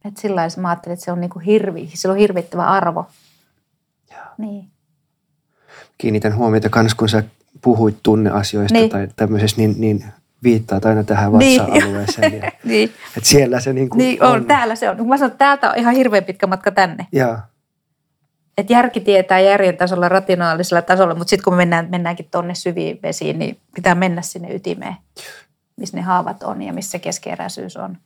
Että 0.09 0.21
sillä 0.21 0.37
lailla 0.37 0.63
mä 0.63 0.69
ajattelin, 0.69 0.93
että 0.95 1.05
se 1.05 1.13
on 1.13 1.21
niinku 1.21 1.39
hirvi, 1.39 1.91
sillä 1.95 2.13
on 2.13 2.19
hirvittävä 2.19 2.67
arvo. 2.67 3.07
Joo. 4.13 4.25
Niin. 4.39 4.71
kiinnitän 5.99 6.37
huomiota 6.37 6.69
kans, 6.69 6.95
kun 6.95 7.09
sä 7.09 7.23
puhuit 7.63 7.97
tunneasioista 8.03 8.73
Niin. 8.73 8.83
niin. 8.83 8.91
tai 8.91 9.09
tämmöisestä, 9.17 9.61
niin, 9.61 9.75
niin 9.79 10.05
viittaat 10.43 10.85
aina 10.85 11.05
tähän 11.05 11.33
Niin. 11.33 11.63
vatsa-alueeseen. 11.63 12.33
Niin. 12.41 12.53
niin. 12.65 12.91
että 13.17 13.29
siellä 13.29 13.61
se 13.61 13.73
niin 13.73 13.89
kuin 13.89 13.99
Niin 13.99 14.23
on, 14.23 14.45
täällä 14.47 14.75
se 14.75 14.91
on. 14.91 15.09
Mä 15.09 15.17
sanon, 15.17 15.31
että 15.31 15.39
täältä 15.39 15.71
on 15.71 15.79
ihan 15.79 15.95
hirveän 15.95 16.25
pitkä 16.25 16.47
matka 16.47 16.71
tänne. 16.71 17.07
Joo, 17.13 17.39
Että 18.59 18.73
järki 18.73 19.01
tietää 19.01 19.41
järjen 19.41 19.77
tasolla, 19.77 20.09
rationaalisella 20.09 20.83
tasolla, 20.83 21.15
mutta 21.15 21.31
sitten 21.31 21.45
kun 21.45 21.53
me 21.53 21.57
mennään, 21.57 21.89
mennäänkin 21.91 22.29
tuonne 22.31 22.55
syviin 22.55 22.99
vesiin, 23.03 23.39
niin 23.39 23.59
pitää 23.75 23.95
mennä 23.95 24.23
sinne 24.23 24.55
ytimeen, 24.55 24.97
missä 25.77 25.97
ne 25.97 26.03
haavat 26.03 26.43
on 26.43 26.63
ja 26.63 26.73
missä 26.73 26.99
keskeeräisyys 26.99 27.77
on. 27.77 27.99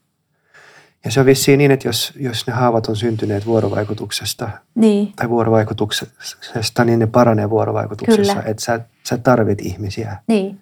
ja 1.05 1.11
se 1.11 1.19
on 1.19 1.25
vissiin 1.25 1.57
niin, 1.57 1.71
että 1.71 1.87
jos, 1.87 2.13
jos 2.15 2.47
ne 2.47 2.53
haavat 2.53 2.87
on 2.87 2.95
syntyneet 2.95 3.45
vuorovaikutuksesta 3.45 4.49
Niin, 4.75 5.13
tai 5.15 5.29
vuorovaikutuksesta, 5.29 6.85
niin 6.85 6.99
ne 6.99 7.07
paranee 7.07 7.49
vuorovaikutuksessa. 7.49 8.33
Kyllä. 8.33 8.45
Että 8.49 8.63
sä, 8.63 8.79
sä 9.09 9.17
tarvit 9.17 9.61
ihmisiä. 9.61 10.17
niin, 10.27 10.59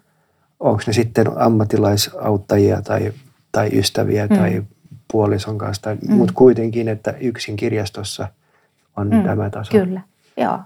Onko 0.60 0.82
ne 0.88 0.93
sitten 0.93 1.41
ammattilaisauttajia 1.41 2.82
tai, 2.82 3.14
tai 3.51 3.70
ystäviä 3.74 4.28
Mm. 4.28 4.38
tai 4.38 4.64
puolison 5.12 5.57
kanssa, 5.57 5.82
tai, 5.82 5.95
Mm. 6.07 6.16
mutta 6.16 6.34
kuitenkin, 6.34 6.88
että 6.88 7.12
yksin 7.22 7.55
kirjastossa 7.55 8.28
on 8.97 9.10
Mm. 9.10 9.24
tämä 9.24 9.49
taso. 9.49 9.72
kyllä, 9.72 10.01
joo, 10.38 10.60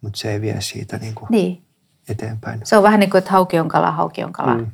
Mutta 0.00 0.18
se 0.18 0.32
ei 0.32 0.40
vie 0.40 0.60
siitä 0.60 0.96
niin 0.98 1.14
kuin 1.14 1.26
niin. 1.30 1.62
eteenpäin. 2.08 2.60
Se 2.64 2.76
on 2.76 2.82
vähän 2.82 3.00
niin 3.00 3.10
kuin, 3.10 3.18
että 3.18 3.30
hauki 3.30 3.58
on 3.60 3.68
kala, 3.68 3.90
hauki 3.92 4.24
on 4.24 4.32
kala. 4.32 4.54
Mm. 4.54 4.66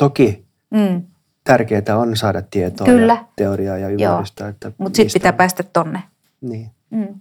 Toki 0.00 0.46
Mm. 0.70 1.02
tärkeää 1.44 1.96
on 1.98 2.16
saada 2.16 2.42
tietoa 2.42 2.84
Kyllä. 2.86 3.12
ja 3.12 3.24
teoriaa 3.36 3.78
ja 3.78 3.88
ymmärrystä. 3.88 4.48
Että 4.48 4.72
Mutta 4.78 4.96
sitten 4.96 5.12
pitää 5.12 5.32
päästä 5.32 5.62
tonne. 5.62 6.02
Niin. 6.40 6.70
Mm. 6.90 7.20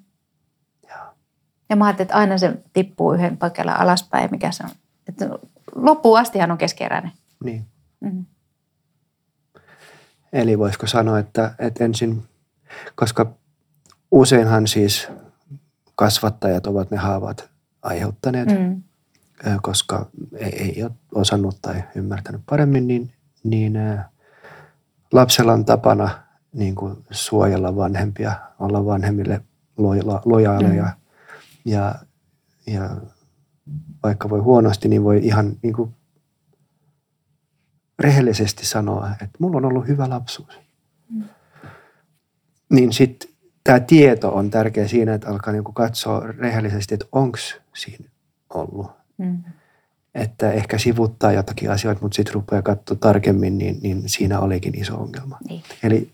Joo. 0.90 1.06
Ja 1.70 1.76
mä 1.76 1.86
ajattelin, 1.86 2.06
että 2.08 2.16
aina 2.18 2.38
se 2.38 2.54
tippuu 2.74 3.14
yhden 3.14 3.38
paikallaan 3.38 3.80
alaspäin, 3.82 4.32
mikä 4.32 4.52
se 4.52 4.64
on. 4.64 4.70
Että 5.08 5.30
loppuun 5.76 6.20
astihan 6.20 6.52
on 6.52 6.58
keskeeräinen. 6.58 7.12
niin. 7.44 7.66
Mm. 8.00 8.26
Eli 10.34 10.60
voisiko 10.60 10.88
sanoa, 10.88 11.20
että, 11.20 11.54
että 11.60 11.84
ensin, 11.86 12.24
koska 12.96 13.32
useinhan 14.12 14.68
siis 14.68 15.08
kasvattajat 15.96 16.68
ovat 16.68 16.92
ne 16.92 16.98
haavat 16.98 17.50
aiheuttaneet, 17.82 18.50
mm. 18.60 18.84
Koska 19.62 20.10
ei, 20.38 20.50
ei 20.62 20.84
ole 20.84 20.92
osannut 21.16 21.58
tai 21.62 21.84
ymmärtänyt 21.96 22.42
paremmin, 22.50 22.88
niin, 22.88 23.14
niin 23.44 23.74
lapsella 25.12 25.54
on 25.54 25.66
tapana 25.66 26.10
niin 26.54 26.76
kuin 26.76 26.98
suojella 27.12 27.76
vanhempia, 27.76 28.34
olla 28.60 28.86
vanhemmille 28.86 29.42
loja- 29.78 30.22
lojaaleja 30.26 30.84
Mm. 30.84 30.92
ja, 31.72 31.96
ja 32.68 32.90
vaikka 34.04 34.30
voi 34.30 34.40
huonosti, 34.40 34.88
niin 34.88 35.04
voi 35.04 35.20
ihan 35.24 35.56
niin 35.62 35.74
kuin 35.74 35.96
rehellisesti 38.00 38.66
sanoa, 38.66 39.10
että 39.12 39.38
mulla 39.40 39.58
on 39.58 39.66
ollut 39.66 39.88
hyvä 39.88 40.10
lapsuus. 40.10 40.60
Mm. 41.10 41.24
Niin 42.70 42.94
sitten 42.94 43.30
tämä 43.64 43.80
tieto 43.80 44.30
on 44.36 44.50
tärkeä 44.50 44.88
siinä, 44.88 45.14
että 45.14 45.30
alkaa 45.30 45.54
niinku 45.54 45.72
katsoa 45.72 46.20
rehellisesti, 46.22 46.94
että 46.94 47.06
onko 47.12 47.38
siinä 47.76 48.10
ollut. 48.54 48.99
Mm. 49.20 49.44
Että 50.16 50.52
ehkä 50.52 50.78
sivuttaa 50.78 51.32
jotakin 51.32 51.72
asioita, 51.72 52.02
mutta 52.02 52.16
sitten 52.16 52.34
rupeaa 52.34 52.62
katsoa 52.62 52.98
tarkemmin, 53.00 53.58
niin, 53.58 53.80
niin 53.82 54.04
siinä 54.06 54.40
olikin 54.40 54.80
iso 54.80 54.96
ongelma. 54.96 55.38
Niin. 55.50 55.64
Eli 55.84 56.12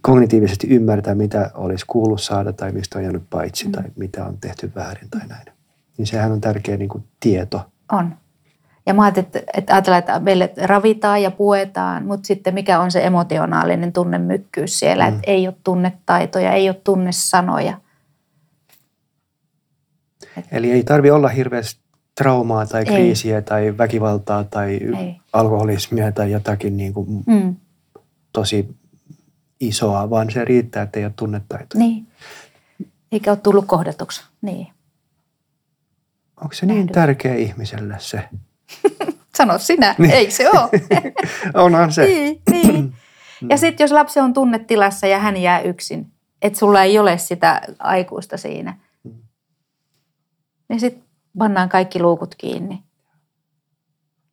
kognitiivisesti 0.00 0.66
ymmärtää, 0.68 1.14
mitä 1.14 1.50
olisi 1.54 1.84
kuullut 1.86 2.22
saada 2.22 2.52
tai 2.52 2.72
mistä 2.72 2.98
on 2.98 3.04
jäänyt 3.04 3.22
paitsi 3.30 3.64
Mm. 3.66 3.72
tai 3.72 3.84
mitä 3.96 4.24
on 4.24 4.38
tehty 4.38 4.72
väärin 4.76 5.10
tai 5.10 5.26
näin. 5.28 5.46
Niin 5.98 6.06
sehän 6.06 6.32
on 6.32 6.40
tärkeä 6.40 6.76
niin 6.76 6.88
kuin 6.88 7.04
tieto. 7.20 7.66
On. 7.92 8.16
Ja 8.86 8.94
mä 8.94 9.02
ajattelin, 9.02 9.26
että, 9.26 9.42
että 9.54 9.74
ajatellaan, 9.74 9.98
että 9.98 10.20
meille 10.20 10.52
ravitaan 10.62 11.22
ja 11.22 11.30
puetaan, 11.30 12.06
mutta 12.06 12.26
sitten 12.26 12.54
mikä 12.54 12.80
on 12.80 12.90
se 12.90 13.04
emotionaalinen 13.06 13.92
tunnemykkyys 13.92 14.78
siellä, 14.78 15.10
Mm. 15.10 15.16
että 15.16 15.30
ei 15.30 15.46
ole 15.48 15.56
tunnetaitoja, 15.64 16.52
ei 16.52 16.68
ole 16.68 16.80
tunnesanoja. 16.84 17.80
Eli 20.52 20.72
ei 20.72 20.82
tarvi 20.84 21.10
olla 21.10 21.28
hirveästi 21.28 21.80
traumaa 22.16 22.66
tai 22.66 22.80
Ei. 22.80 22.86
kriisiä 22.86 23.42
tai 23.42 23.78
väkivaltaa 23.78 24.44
tai 24.44 24.70
Ei. 24.98 25.16
alkoholismia 25.32 26.12
tai 26.12 26.30
jotakin 26.30 26.76
niin 26.76 26.94
kuin 26.94 27.22
Mm. 27.26 27.56
tosi 28.32 28.76
isoa, 29.60 30.10
vaan 30.10 30.30
se 30.30 30.44
riittää, 30.44 30.82
että 30.82 30.98
ei 30.98 31.04
ole 31.04 31.12
tunnetaitoja. 31.16 31.84
Niin. 31.84 32.06
Eikä 33.12 33.30
ole 33.30 33.36
tullut 33.42 33.64
kohdatuksi. 33.66 34.24
Niin. 34.42 34.66
Onko 36.40 36.54
se 36.54 36.66
niin 36.66 36.76
Nähdy. 36.78 36.92
tärkeä 36.92 37.34
ihmiselle 37.34 37.94
se? 37.98 38.22
Sano 39.36 39.58
sinä, 39.58 39.94
Niin. 39.98 40.10
eikö 40.10 40.32
se 40.32 40.50
ole? 40.50 40.68
Onhan 41.64 41.92
se. 41.92 42.04
niin, 42.04 42.42
niin. 42.50 42.94
Ja 43.50 43.56
sitten 43.56 43.84
jos 43.84 43.92
lapsi 43.92 44.20
on 44.20 44.32
tunnetilassa 44.32 45.06
ja 45.06 45.18
hän 45.18 45.36
jää 45.36 45.60
yksin, 45.60 46.12
että 46.42 46.58
sulla 46.58 46.82
ei 46.82 46.98
ole 46.98 47.18
sitä 47.18 47.60
aikuista 47.78 48.36
siinä, 48.36 48.76
niin 50.68 50.80
sitten 50.80 51.05
pannaan 51.38 51.68
kaikki 51.68 52.00
luukut 52.00 52.34
kiinni. 52.34 52.82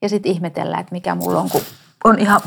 Ja 0.01 0.09
sitten 0.09 0.31
ihmetellään, 0.31 0.81
että 0.81 0.91
mikä 0.95 1.15
mulla 1.15 1.39
on, 1.39 1.49
kun 1.49 1.61
on 2.03 2.19
ihan 2.19 2.41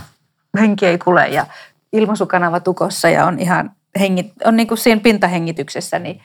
henki 0.61 0.87
ei 0.87 0.99
kule 0.99 1.29
ja 1.29 1.47
ilmaisukanava 1.93 2.61
tukossa 2.61 3.09
ja 3.09 3.27
on 3.27 3.39
ihan 3.39 3.73
hengit, 4.01 4.33
on 4.45 4.57
niin 4.57 4.69
kuin 4.69 4.79
siinä 4.79 5.01
pintahengityksessä, 5.01 5.99
niin 5.99 6.23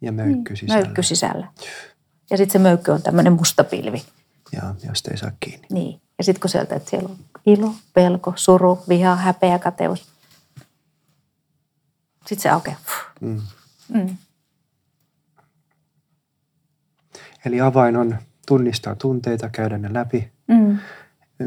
Ja 0.00 0.12
möykky 0.12 0.56
sisällä. 0.56 0.82
möykky 0.84 1.02
sisällä. 1.02 1.46
Ja 2.30 2.36
sitten 2.36 2.52
se 2.52 2.58
möykky 2.58 2.90
on 2.90 3.02
tämmöinen 3.02 3.32
musta 3.32 3.64
pilvi. 3.64 4.04
Ja 4.52 4.74
josta 4.88 5.10
ei 5.10 5.16
saa 5.16 5.30
kiinni. 5.40 5.66
Niin. 5.70 6.00
Ja 6.18 6.24
sitten 6.24 6.40
kun 6.40 6.50
sieltä, 6.50 6.74
että 6.74 6.90
siellä 6.90 7.08
on 7.08 7.16
ilo, 7.46 7.74
pelko, 7.94 8.32
suru, 8.36 8.82
viha, 8.88 9.16
häpeä, 9.16 9.58
kateus. 9.58 10.08
Sitten 12.26 12.42
se 12.42 12.48
aukeaa. 12.48 12.76
Mm. 13.20 13.40
Mm. 13.88 14.16
Eli 17.44 17.60
avain 17.60 17.96
on 17.96 18.16
tunnistaa 18.46 18.94
tunteita, 18.94 19.48
käydä 19.48 19.78
ne 19.78 19.92
läpi. 19.92 20.32
Mm. 20.48 20.78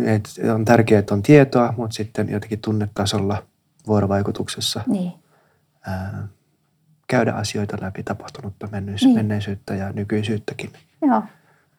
Et 0.06 0.30
on 0.54 0.66
tärkeää, 0.66 1.00
että 1.00 1.14
on 1.14 1.22
tietoa, 1.24 1.74
mutta 1.78 1.94
sitten 1.96 2.30
jotenkin 2.30 2.60
tunnetasolla 2.62 3.44
vuorovaikutuksessa 3.88 4.84
Niin. 4.88 5.12
ää, 5.88 6.28
käydä 7.08 7.34
asioita 7.34 7.78
läpi, 7.82 8.04
tapahtunutta 8.04 8.68
menneis- 8.68 9.04
Niin. 9.06 9.16
menneisyyttä 9.16 9.76
ja 9.76 9.92
nykyisyyttäkin. 9.92 10.74
Joo. 11.02 11.24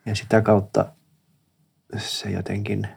Ja 0.06 0.14
sitä 0.14 0.40
kautta 0.42 0.92
se 1.96 2.30
jotenkin 2.30 2.88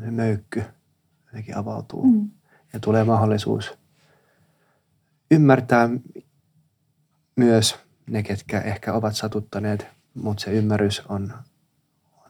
se 0.00 0.10
möykky 0.10 0.62
jotenkin 1.26 1.56
avautuu. 1.56 2.06
Mm. 2.06 2.30
Ja 2.72 2.80
tulee 2.80 3.04
mahdollisuus 3.04 3.78
ymmärtää 5.30 5.88
myös 7.36 7.78
ne, 8.10 8.22
ketkä 8.22 8.60
ehkä 8.60 8.92
ovat 8.92 9.16
satuttaneet, 9.16 9.86
mutta 10.14 10.42
se 10.42 10.50
ymmärrys 10.50 11.02
on, 11.08 11.32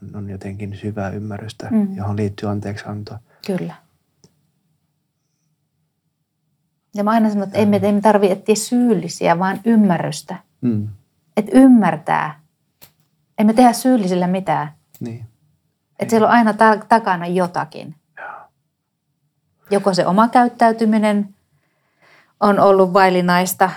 on, 0.03 0.16
on 0.16 0.31
jotenkin 0.31 0.76
syvää 0.76 1.11
ymmärrystä, 1.11 1.68
Mm. 1.70 1.97
johon 1.97 2.16
liittyy 2.16 2.49
anteeksianto. 2.49 3.14
Kyllä. 3.47 3.74
Ja 6.95 7.05
mä 7.05 7.11
aina 7.11 7.28
sanon, 7.31 7.45
että 7.45 7.59
ei 7.59 7.66
me, 7.66 7.81
ei 7.83 7.93
me 7.93 8.01
tarvitse 8.01 8.33
etsiä 8.33 8.55
syyllisiä, 8.55 9.39
vaan 9.39 9.61
ymmärrystä. 9.64 10.37
Mm. 10.61 10.89
Että 11.37 11.51
ymmärtää. 11.55 12.41
Ei 13.39 13.45
me 13.45 13.53
tehdä 13.53 13.72
syyllisillä 13.72 14.26
mitään. 14.26 14.72
Niin. 15.01 15.26
Että 15.99 16.11
siellä 16.11 16.26
on 16.26 16.33
aina 16.33 16.53
ta- 16.53 16.76
takana 16.89 17.26
jotakin. 17.26 17.95
Joko 19.70 19.95
se 19.95 20.07
oma 20.07 20.28
käyttäytyminen 20.28 21.35
on 22.41 22.59
ollut 22.61 22.93
vaillinaista 22.93 23.70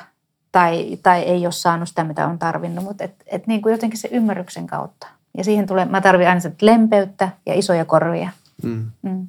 tai, 0.54 0.97
tai 1.04 1.22
ei 1.22 1.45
ole 1.45 1.51
saanut 1.51 1.89
sitä, 1.89 2.04
mitä 2.04 2.28
on 2.28 2.39
tarvinnut, 2.39 2.84
mutta 2.84 3.04
et, 3.04 3.24
et 3.28 3.47
niin 3.47 3.62
kuin 3.62 3.72
jotenkin 3.72 3.99
se 3.99 4.10
ymmärryksen 4.12 4.68
kautta. 4.68 5.08
Ja 5.38 5.43
siihen 5.43 5.68
tulee, 5.68 5.86
mä 5.86 6.01
tarvitsen 6.01 6.30
aina 6.30 6.39
sitä 6.39 6.56
lempeyttä 6.62 7.30
ja 7.45 7.54
isoja 7.54 7.86
korvia. 7.86 8.30
Mm. 8.64 8.91
Mm. 9.01 9.28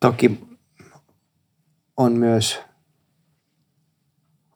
Toki 0.00 0.48
on 1.96 2.12
myös 2.12 2.60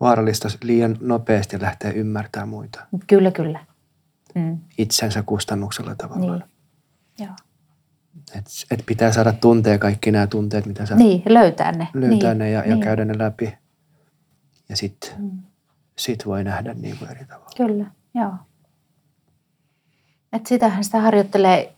vaarallista 0.00 0.48
liian 0.62 0.96
nopeasti 1.00 1.60
lähteä 1.60 1.90
ymmärtämään 1.90 2.48
muita 2.48 2.86
Kyllä, 3.06 3.30
kyllä. 3.30 3.64
Mm. 4.34 4.58
itsensä 4.78 5.22
kustannuksella 5.22 5.94
tavallaan. 5.94 6.38
Niin. 6.38 7.28
Joo. 7.28 7.36
Et, 8.34 8.44
et 8.70 8.82
pitää 8.86 9.12
saada 9.12 9.32
tuntea 9.32 9.78
kaikki 9.78 10.10
nämä 10.10 10.26
tunteet, 10.26 10.66
mitä 10.66 10.86
sä 10.86 10.96
Niin, 10.96 11.22
löytää 11.26 11.72
ne. 11.72 11.88
löytää 11.94 12.34
niin. 12.34 12.38
ne 12.38 12.50
ja, 12.50 12.60
ja 12.60 12.74
niin. 12.74 12.80
käydä 12.80 13.04
ne 13.04 13.18
läpi. 13.18 13.58
Ja 14.68 14.76
sitten 14.76 15.10
Mm. 15.18 15.42
sit 15.98 16.26
voi 16.26 16.44
nähdä 16.44 16.74
niin 16.74 16.98
kuin 16.98 17.10
eri 17.10 17.24
tavalla. 17.24 17.50
Kyllä, 17.56 17.86
joo. 18.14 18.32
Et 20.32 20.46
sitähän 20.46 20.84
sitä 20.84 21.00
harjoittelee 21.00 21.74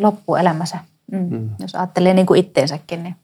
loppuelämänsä, 0.00 0.78
mm. 1.12 1.18
Mm. 1.30 1.50
jos 1.58 1.74
ajattelee 1.74 2.14
niin 2.14 2.26
kuin 2.26 2.40
itteensäkin. 2.40 3.02
Niin. 3.02 3.16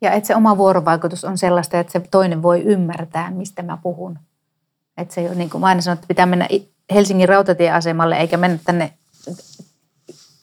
Ja 0.00 0.12
että 0.12 0.26
se 0.26 0.36
oma 0.36 0.56
vuorovaikutus 0.56 1.24
on 1.24 1.38
sellaista, 1.38 1.78
että 1.80 1.92
se 1.92 2.00
toinen 2.10 2.42
voi 2.42 2.62
ymmärtää, 2.62 3.30
mistä 3.30 3.62
mä 3.62 3.78
puhun. 3.82 4.18
Että 4.96 5.14
se 5.14 5.20
ei 5.20 5.26
ole 5.26 5.34
niin 5.34 5.50
kuin 5.50 5.60
mä 5.60 5.66
aina 5.66 5.80
sanon, 5.80 5.94
että 5.94 6.08
pitää 6.08 6.26
mennä 6.26 6.48
Helsingin 6.94 7.28
rautatieasemalle 7.28 8.16
eikä 8.16 8.36
mennä 8.36 8.58
tänne, 8.64 8.92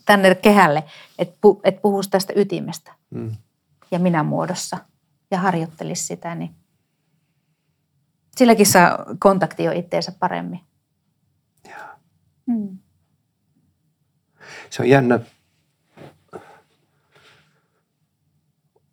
tänne 0.06 0.36
kehälle, 0.36 0.84
että 1.20 1.38
pu, 1.41 1.62
et 1.64 1.82
puhuisi 1.82 2.10
tästä 2.10 2.34
ytimestä 2.36 2.91
Mm. 3.10 3.32
ja 3.91 3.99
minä 3.99 4.24
muodossa 4.24 4.78
ja 5.32 5.40
harjoittelisi 5.40 6.04
sitä, 6.04 6.36
niin 6.36 6.56
silläkin 8.38 8.66
saa 8.66 9.06
kontakti 9.20 9.64
jo 9.64 9.72
itteensä 9.72 10.12
paremmin. 10.20 10.60
Mm. 12.46 12.78
Se 14.70 14.82
on 14.82 14.90
jännä. 14.90 15.20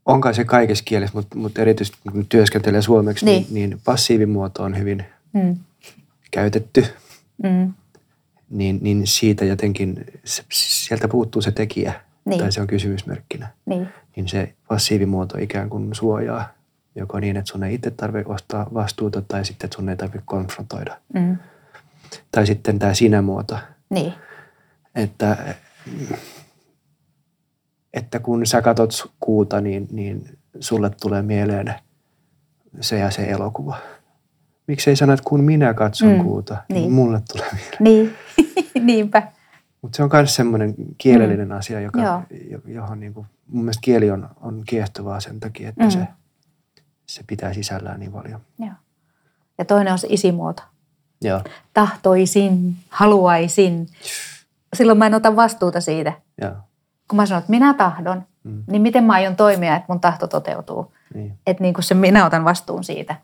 Onkaan 0.07 0.35
se 0.35 0.45
kaikessa 0.45 0.85
kielessä, 0.85 1.17
mutta, 1.17 1.39
mutta 1.39 1.63
erityisesti 1.63 1.99
kun 2.13 2.27
työskentelee 2.27 2.83
suomeksi, 2.83 3.25
niin. 3.25 3.43
Niin. 3.43 3.55
Niin, 3.55 3.71
niin 3.71 3.81
passiivimuoto 3.85 4.63
on 4.63 4.79
hyvin 4.79 5.05
Mm. 5.33 5.57
käytetty. 6.31 6.85
Mm. 7.43 7.75
Niin, 8.51 8.79
niin 8.83 9.07
siitä 9.07 9.45
jotenkin, 9.45 10.05
se, 10.25 10.45
sieltä 10.53 11.09
puuttuu 11.09 11.43
se 11.43 11.51
tekijä, 11.53 12.01
Niin. 12.29 12.41
tai 12.41 12.53
se 12.53 12.61
on 12.61 12.67
kysymysmerkkinä. 12.67 13.49
Niin. 13.67 13.89
Niin 14.17 14.29
se 14.29 14.55
passiivimuoto 14.69 15.39
ikään 15.39 15.71
kuin 15.71 15.95
suojaa, 15.95 16.49
joko 16.95 17.21
niin, 17.21 17.37
että 17.37 17.51
sun 17.51 17.65
ei 17.65 17.75
itse 17.75 17.91
tarvitse 17.91 18.33
ostaa 18.33 18.67
vastuuta, 18.75 19.23
tai 19.23 19.45
sitten, 19.45 19.67
että 19.67 19.77
sun 19.77 19.89
ei 19.89 19.97
tarvitse 19.97 20.23
konfrontoida. 20.27 20.97
Mm. 21.15 21.37
Tai 22.33 22.47
sitten 22.47 22.79
tämä 22.79 22.95
sinä-muoto, 22.95 23.59
Niin. 23.91 24.13
että, 24.95 25.37
että 27.95 28.19
kun 28.19 28.47
sä 28.47 28.63
katot 28.63 28.91
kuuta, 29.21 29.61
niin, 29.61 29.89
niin 29.93 30.39
sulle 30.61 30.91
tulee 31.01 31.23
mieleen 31.23 31.75
se 32.81 32.99
ja 32.99 33.11
se 33.11 33.23
elokuva. 33.25 33.77
Miksi 34.67 34.91
ei 34.91 34.97
sano, 34.97 35.13
että 35.13 35.25
kun 35.29 35.45
minä 35.45 35.75
katson 35.75 36.09
Mm, 36.13 36.23
kuuta, 36.25 36.57
niin, 36.69 36.81
niin. 36.83 36.93
mulle 36.93 37.21
tulee 37.33 37.49
mieleen. 37.53 37.77
Niin. 37.81 38.15
Niinpä. 38.87 39.23
Mutta 39.83 39.97
se 39.97 40.03
on 40.03 40.11
myös 40.13 40.35
semmoinen 40.35 40.75
kielellinen 40.99 41.53
asia, 41.53 41.81
joka, 41.81 41.99
Mm. 41.99 42.05
Joo. 42.05 42.23
jo- 42.51 42.61
johon 42.67 43.01
niin 43.01 43.15
kuin, 43.15 43.27
mun 43.47 43.65
mielestä 43.65 43.81
kieli 43.85 44.11
on, 44.11 44.29
on 44.41 44.63
kiehtovaa 44.67 45.21
sen 45.21 45.41
takia, 45.41 45.69
että 45.69 45.85
Mm. 45.85 45.91
se, 45.91 46.07
se 47.07 47.23
pitää 47.27 47.53
sisällään 47.53 48.01
niin 48.01 48.13
paljon. 48.13 48.41
Joo. 48.59 48.71
Ja 49.59 49.65
toinen 49.65 49.93
on 49.93 49.99
se 49.99 50.07
isimuoto. 50.11 50.63
Joo, 51.23 51.43
Tahtoisin, 51.75 52.77
haluaisin. 52.89 53.87
Silloin 54.77 54.99
mä 54.99 55.07
en 55.07 55.15
ota 55.15 55.37
vastuuta 55.37 55.81
siitä. 55.81 56.13
joo, 56.43 56.53
Kun 57.09 57.17
mä 57.17 57.27
sanon, 57.27 57.39
että 57.39 57.51
minä 57.51 57.75
tahdon, 57.75 58.23
Mm. 58.45 58.65
niin 58.71 58.83
miten 58.83 59.05
mä 59.05 59.13
aion 59.13 59.37
toimia, 59.37 59.77
että 59.77 59.87
mun 59.93 60.01
tahto 60.01 60.27
toteutuu. 60.27 60.93
niin. 61.15 61.39
Että 61.47 61.63
niin 61.63 61.75
kuin 61.75 61.85
se 61.85 61.95
minä 61.95 62.27
otan 62.27 62.45
vastuun 62.45 62.85
siitä. 62.85 63.17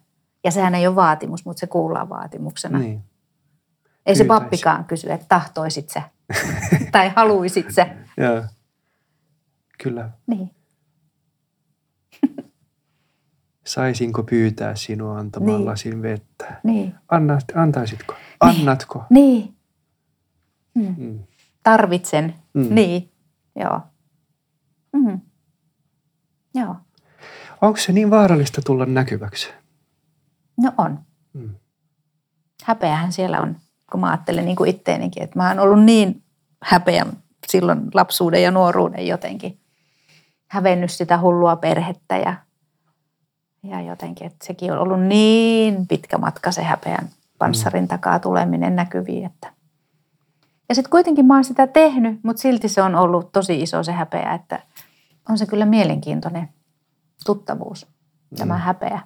Ja 0.44 0.50
sehän 0.50 0.74
ei 0.74 0.86
ole 0.86 0.96
vaatimus, 0.96 1.44
mutta 1.44 1.60
se 1.60 1.66
kuullaan 1.66 2.08
vaatimuksena. 2.08 2.78
niin. 2.78 3.04
Ei 4.06 4.16
se 4.16 4.24
pappikaan 4.24 4.84
kysy, 4.84 5.12
että 5.12 5.26
tahtoisit 5.28 5.90
sä 5.90 6.02
tai 6.92 7.12
haluisit 7.16 7.66
sä. 7.70 7.86
Joo. 8.16 8.44
Kyllä. 9.82 10.10
Niin. 10.26 10.50
Saisinko 13.66 14.22
pyytää 14.22 14.74
sinua 14.74 15.18
antamaan 15.18 15.56
Niin. 15.58 15.64
lasin 15.66 16.02
vettä? 16.02 16.60
Niin. 16.64 16.94
Anna, 17.08 17.38
antaisitko? 17.54 18.14
Annatko? 18.40 19.04
Niin. 19.10 19.54
Mm. 20.74 20.94
Mm. 20.98 21.18
Tarvitsen. 21.62 22.34
Mm. 22.54 22.74
Niin. 22.74 23.10
Joo. 23.56 23.80
Mm. 24.92 25.20
Joo. 26.54 26.76
Onko 27.62 27.76
se 27.76 27.92
niin 27.92 28.10
vaarallista 28.10 28.62
tulla 28.62 28.86
näkyväksi? 28.86 29.50
No 30.62 30.72
on. 30.78 30.98
Mm. 31.32 31.54
Häpeähän 32.64 33.12
siellä 33.12 33.40
on, 33.40 33.56
kun 33.94 34.00
mä 34.00 34.10
ajattelen 34.10 34.44
niin 34.44 34.56
kuin 34.56 34.70
itteenikin, 34.70 35.22
että 35.22 35.38
mä 35.38 35.48
oon 35.48 35.60
ollut 35.60 35.84
niin 35.84 36.22
häpeä 36.62 37.06
silloin 37.48 37.80
lapsuuden 37.94 38.42
ja 38.42 38.50
nuoruuden 38.50 39.06
jotenkin. 39.06 39.58
Hävennyt 40.46 40.90
sitä 40.90 41.18
hullua 41.18 41.56
perhettä 41.56 42.16
ja, 42.16 42.34
ja 43.62 43.80
jotenkin, 43.80 44.26
että 44.26 44.46
sekin 44.46 44.72
on 44.72 44.78
ollut 44.78 45.02
niin 45.02 45.86
pitkä 45.86 46.18
matka 46.18 46.52
se 46.52 46.62
häpeän 46.62 47.08
panssarin 47.38 47.88
takaa 47.88 48.18
tuleminen 48.18 48.76
näkyviin. 48.76 49.26
Että. 49.26 49.52
Ja 50.68 50.74
sitten 50.74 50.90
kuitenkin 50.90 51.26
mä 51.26 51.34
oon 51.34 51.44
sitä 51.44 51.66
tehnyt, 51.66 52.20
mutta 52.24 52.42
silti 52.42 52.68
se 52.68 52.82
on 52.82 52.94
ollut 52.94 53.32
tosi 53.32 53.62
iso 53.62 53.82
se 53.82 53.92
häpeä, 53.92 54.34
että 54.34 54.62
on 55.28 55.38
se 55.38 55.46
kyllä 55.46 55.64
mielenkiintoinen 55.66 56.48
tuttavuus, 57.26 57.86
tämä 58.38 58.54
Mm. 58.54 58.60
häpeä. 58.60 59.00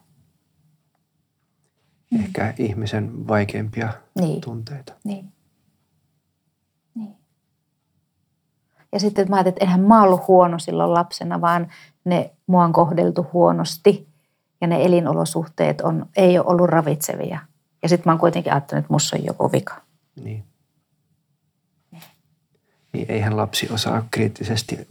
Ehkä 2.20 2.54
ihmisen 2.58 3.28
vaikeimpia 3.28 3.92
Niin. 4.20 4.40
tunteita. 4.40 4.92
Niin. 5.04 5.32
niin. 6.94 7.16
Ja 8.92 9.00
sitten 9.00 9.22
että 9.22 9.30
mä 9.32 9.36
ajattelin, 9.36 9.54
että 9.54 9.64
enhän 9.64 9.80
mä 9.80 10.02
ollut 10.02 10.28
huono 10.28 10.58
silloin 10.58 10.94
lapsena, 10.94 11.40
vaan 11.40 11.68
ne 12.04 12.30
mua 12.46 12.64
on 12.64 12.72
kohdeltu 12.72 13.26
huonosti. 13.32 14.08
ja 14.60 14.66
ne 14.66 14.84
elinolosuhteet 14.84 15.80
on, 15.80 16.06
ei 16.16 16.38
ole 16.38 16.46
ollut 16.46 16.68
ravitsevia. 16.70 17.38
Ja 17.82 17.88
sitten 17.88 18.02
mä 18.08 18.12
oon 18.12 18.20
kuitenkin 18.20 18.52
ajattelut, 18.52 18.84
että 18.84 18.92
musta 18.92 19.16
on 19.16 19.24
joku 19.24 19.52
vika. 19.52 19.74
Niin. 20.24 20.44
Niin 22.92 23.06
eihän 23.08 23.36
lapsi 23.36 23.68
osaa 23.72 24.06
kriittisesti 24.10 24.88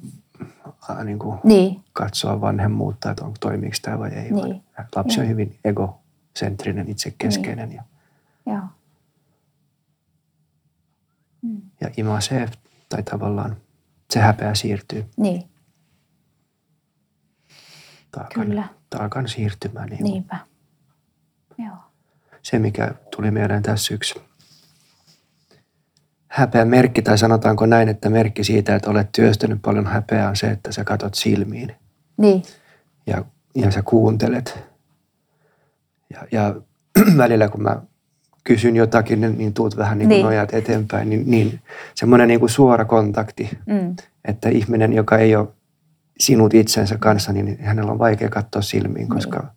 niin 1.03 1.20
kuin 1.20 1.39
Niin, 1.43 1.84
katsoa 1.93 2.41
vanhemmuutta, 2.41 3.11
että 3.11 3.26
onko 3.26 3.38
toimiiko 3.39 3.76
tämä 3.82 3.99
vai 3.99 4.09
ei. 4.13 4.32
Niin. 4.32 4.63
Lapsi 4.95 5.20
on 5.20 5.26
Joo. 5.26 5.32
hyvin 5.32 5.57
egocentrinen, 6.38 6.89
itsekeskeinen 6.89 7.71
ja, 7.71 7.83
joo. 8.45 8.61
Mm. 11.41 11.61
ja 11.81 11.89
imasee 11.97 12.49
tai 12.89 13.03
tavallaan 13.03 13.57
se 14.13 14.19
häpeä 14.19 14.55
siirtyy 14.55 15.05
Niin, 15.17 15.49
taakan, 18.11 18.47
Kyllä. 18.47 18.67
taakan 18.89 19.27
siirtymään. 19.27 19.89
Niin 19.89 20.03
niinpä. 20.03 20.38
Joo. 21.57 21.77
Se, 22.41 22.59
mikä 22.59 22.93
tuli 23.15 23.31
mieleen 23.31 23.63
tässä 23.63 23.93
yksi 23.93 24.21
häpeä 26.27 26.65
merkki, 26.65 27.01
tai 27.01 27.17
sanotaanko 27.17 27.65
näin, 27.65 27.89
että 27.89 28.09
merkki 28.09 28.43
siitä, 28.43 28.75
että 28.75 28.89
olet 28.89 29.11
työstänyt 29.11 29.61
paljon 29.61 29.88
häpeää, 29.88 30.29
on 30.29 30.35
se, 30.35 30.47
että 30.47 30.71
sä 30.71 30.83
katot 30.83 31.15
silmiin 31.15 31.75
Niin, 32.17 32.43
ja, 33.07 33.25
ja 33.55 33.71
sä 33.71 33.81
kuuntelet. 33.81 34.66
Ja, 36.22 36.28
ja 36.32 36.55
välillä 37.18 37.47
kun 37.49 37.61
mä 37.63 37.82
kysyn 38.43 38.76
jotakin, 38.76 39.22
niin, 39.22 39.38
niin 39.38 39.53
tuut 39.53 39.78
vähän 39.78 39.97
niin 39.97 40.07
kuin 40.09 40.15
Niin. 40.15 40.26
nojat 40.26 40.53
eteenpäin, 40.53 41.09
niin, 41.09 41.24
niin 41.32 41.59
semmoinen 41.95 42.28
niin 42.28 42.39
kuin 42.39 42.49
suora 42.49 42.86
kontakti, 42.86 43.49
mm. 43.65 43.95
että 44.26 44.49
ihminen, 44.49 44.93
joka 44.93 45.18
ei 45.18 45.36
ole 45.36 45.47
sinut 46.20 46.53
itsensä 46.53 46.97
kanssa, 46.97 47.34
niin 47.34 47.57
hänellä 47.61 47.91
on 47.91 47.99
vaikea 47.99 48.30
katsoa 48.30 48.61
silmiin, 48.61 49.07
koska 49.09 49.47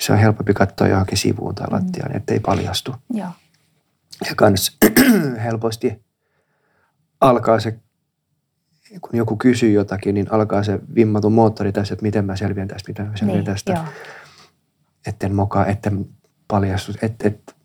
se 0.00 0.12
on 0.12 0.18
helpompi 0.18 0.54
katsoa 0.54 0.88
johonkin 0.88 1.18
sivuun 1.18 1.54
tai 1.54 1.66
lattiaan, 1.70 2.16
ettei 2.16 2.40
paljastu. 2.40 2.94
joo. 3.10 3.28
Ja 4.28 4.34
kans 4.36 4.76
helposti 5.44 6.02
alkaa 7.20 7.60
se, 7.60 7.76
kun 9.00 9.10
joku 9.18 9.36
kysyy 9.36 9.72
jotakin, 9.72 10.14
niin 10.14 10.32
alkaa 10.32 10.62
se 10.62 10.78
vimmatun 10.94 11.32
moottori 11.32 11.72
tässä, 11.72 11.94
että 11.94 12.02
miten 12.02 12.24
mä 12.24 12.36
selviän 12.36 12.68
tästä, 12.68 12.90
miten 12.90 13.06
mä 13.06 13.16
selviän 13.16 13.36
Niin, 13.36 13.44
tästä. 13.44 13.72
joo. 13.72 13.82
Etten 15.06 15.34
mokaa, 15.34 15.66
etten 15.66 16.06
paljastu, 16.48 16.92
et, 17.02 17.14
et, 17.24 17.56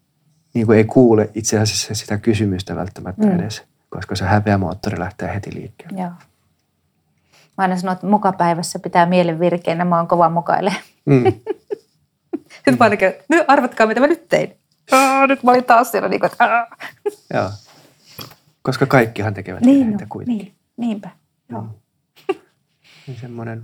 niin 0.53 0.65
kuin 0.65 0.77
ei 0.77 0.83
kuule 0.85 1.29
itse 1.33 1.59
asiassa 1.59 1.95
sitä 1.95 2.17
kysymystä 2.17 2.75
välttämättä 2.75 3.21
Mm. 3.25 3.29
mm. 3.31 3.39
edes, 3.39 3.63
koska 3.89 4.15
se 4.15 4.25
häpeämoottori 4.25 4.99
lähtee 4.99 5.33
heti 5.33 5.53
liikkeelle. 5.53 6.01
Joo. 6.01 6.09
Mä 7.57 7.61
aina 7.63 7.77
sanon, 7.77 7.93
että 7.93 8.07
mokapäivässä 8.07 8.79
pitää 8.79 9.05
mielen 9.05 9.39
virkeänä, 9.39 9.85
mä 9.85 9.97
oon 9.97 10.07
kova 10.07 10.29
mokaile. 10.29 10.75
Mm. 11.05 11.23
Sitten 12.55 12.77
mä 12.79 12.83
aina 12.83 12.97
käyn, 12.97 13.13
"No, 13.29 13.45
arvatkaa 13.47 13.87
mitä 13.87 13.99
mä 13.99 14.07
nyt 14.07 14.27
tein. 14.29 14.57
Aa, 14.91 15.27
nyt 15.27 15.43
mä 15.43 15.51
olin 15.51 15.63
taas 15.63 15.91
siellä 15.91 16.09
niin 16.09 16.19
kuin, 16.19 16.31
että. 16.31 16.67
Joo. 17.33 17.49
Koska 18.61 18.85
kaikkihan 18.85 19.33
tekevät 19.33 19.61
Niin, 19.61 19.91
no, 19.91 19.99
kuitenkin. 20.09 20.45
niin, 20.45 20.55
niinpä. 20.77 21.09
Joo. 21.49 21.61
Mm. 21.61 21.69
Niin 23.07 23.19
semmoinen 23.21 23.63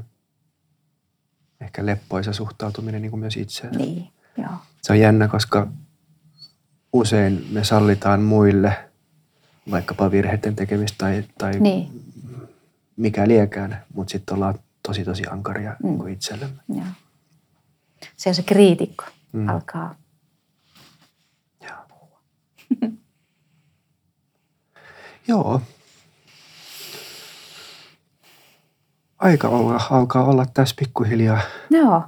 ehkä 1.64 1.86
leppoisa 1.86 2.34
suhtautuminen 2.34 3.02
niin 3.02 3.10
kuin 3.10 3.20
myös 3.20 3.38
itseensä. 3.38 3.80
Niin, 3.80 4.10
joo. 4.38 4.52
Se 4.82 4.94
on 4.94 5.00
jännä, 5.00 5.28
koska 5.28 5.68
usein 6.94 7.48
me 7.52 7.64
sallitaan 7.64 8.22
muille 8.22 8.90
vaikkapa 9.72 10.12
virheiden 10.12 10.56
tekemistä 10.56 10.98
tai, 10.98 11.24
tai 11.38 11.60
Niin, 11.60 12.04
mikä 12.96 13.28
liekään, 13.28 13.84
mutta 13.94 14.12
sitten 14.12 14.36
ollaan 14.36 14.60
tosi 14.84 15.06
tosi 15.06 15.24
ankaria 15.30 15.76
mm. 15.84 15.98
kuin 15.98 16.14
itsellemme. 16.14 16.62
joo. 16.70 16.86
Se 18.18 18.30
on 18.30 18.36
se 18.36 18.44
kriitikko. 18.44 19.06
Mm. 19.32 19.42
Mm. 19.42 19.50
Alkaa. 19.50 19.96
Joo. 21.62 21.78
Joo. 25.28 25.62
Aika 29.24 29.48
olla, 29.50 29.82
alkaa 29.90 30.24
olla 30.24 30.46
tässä 30.54 30.76
pikkuhiljaa 30.80 31.40
Joo. 31.70 32.02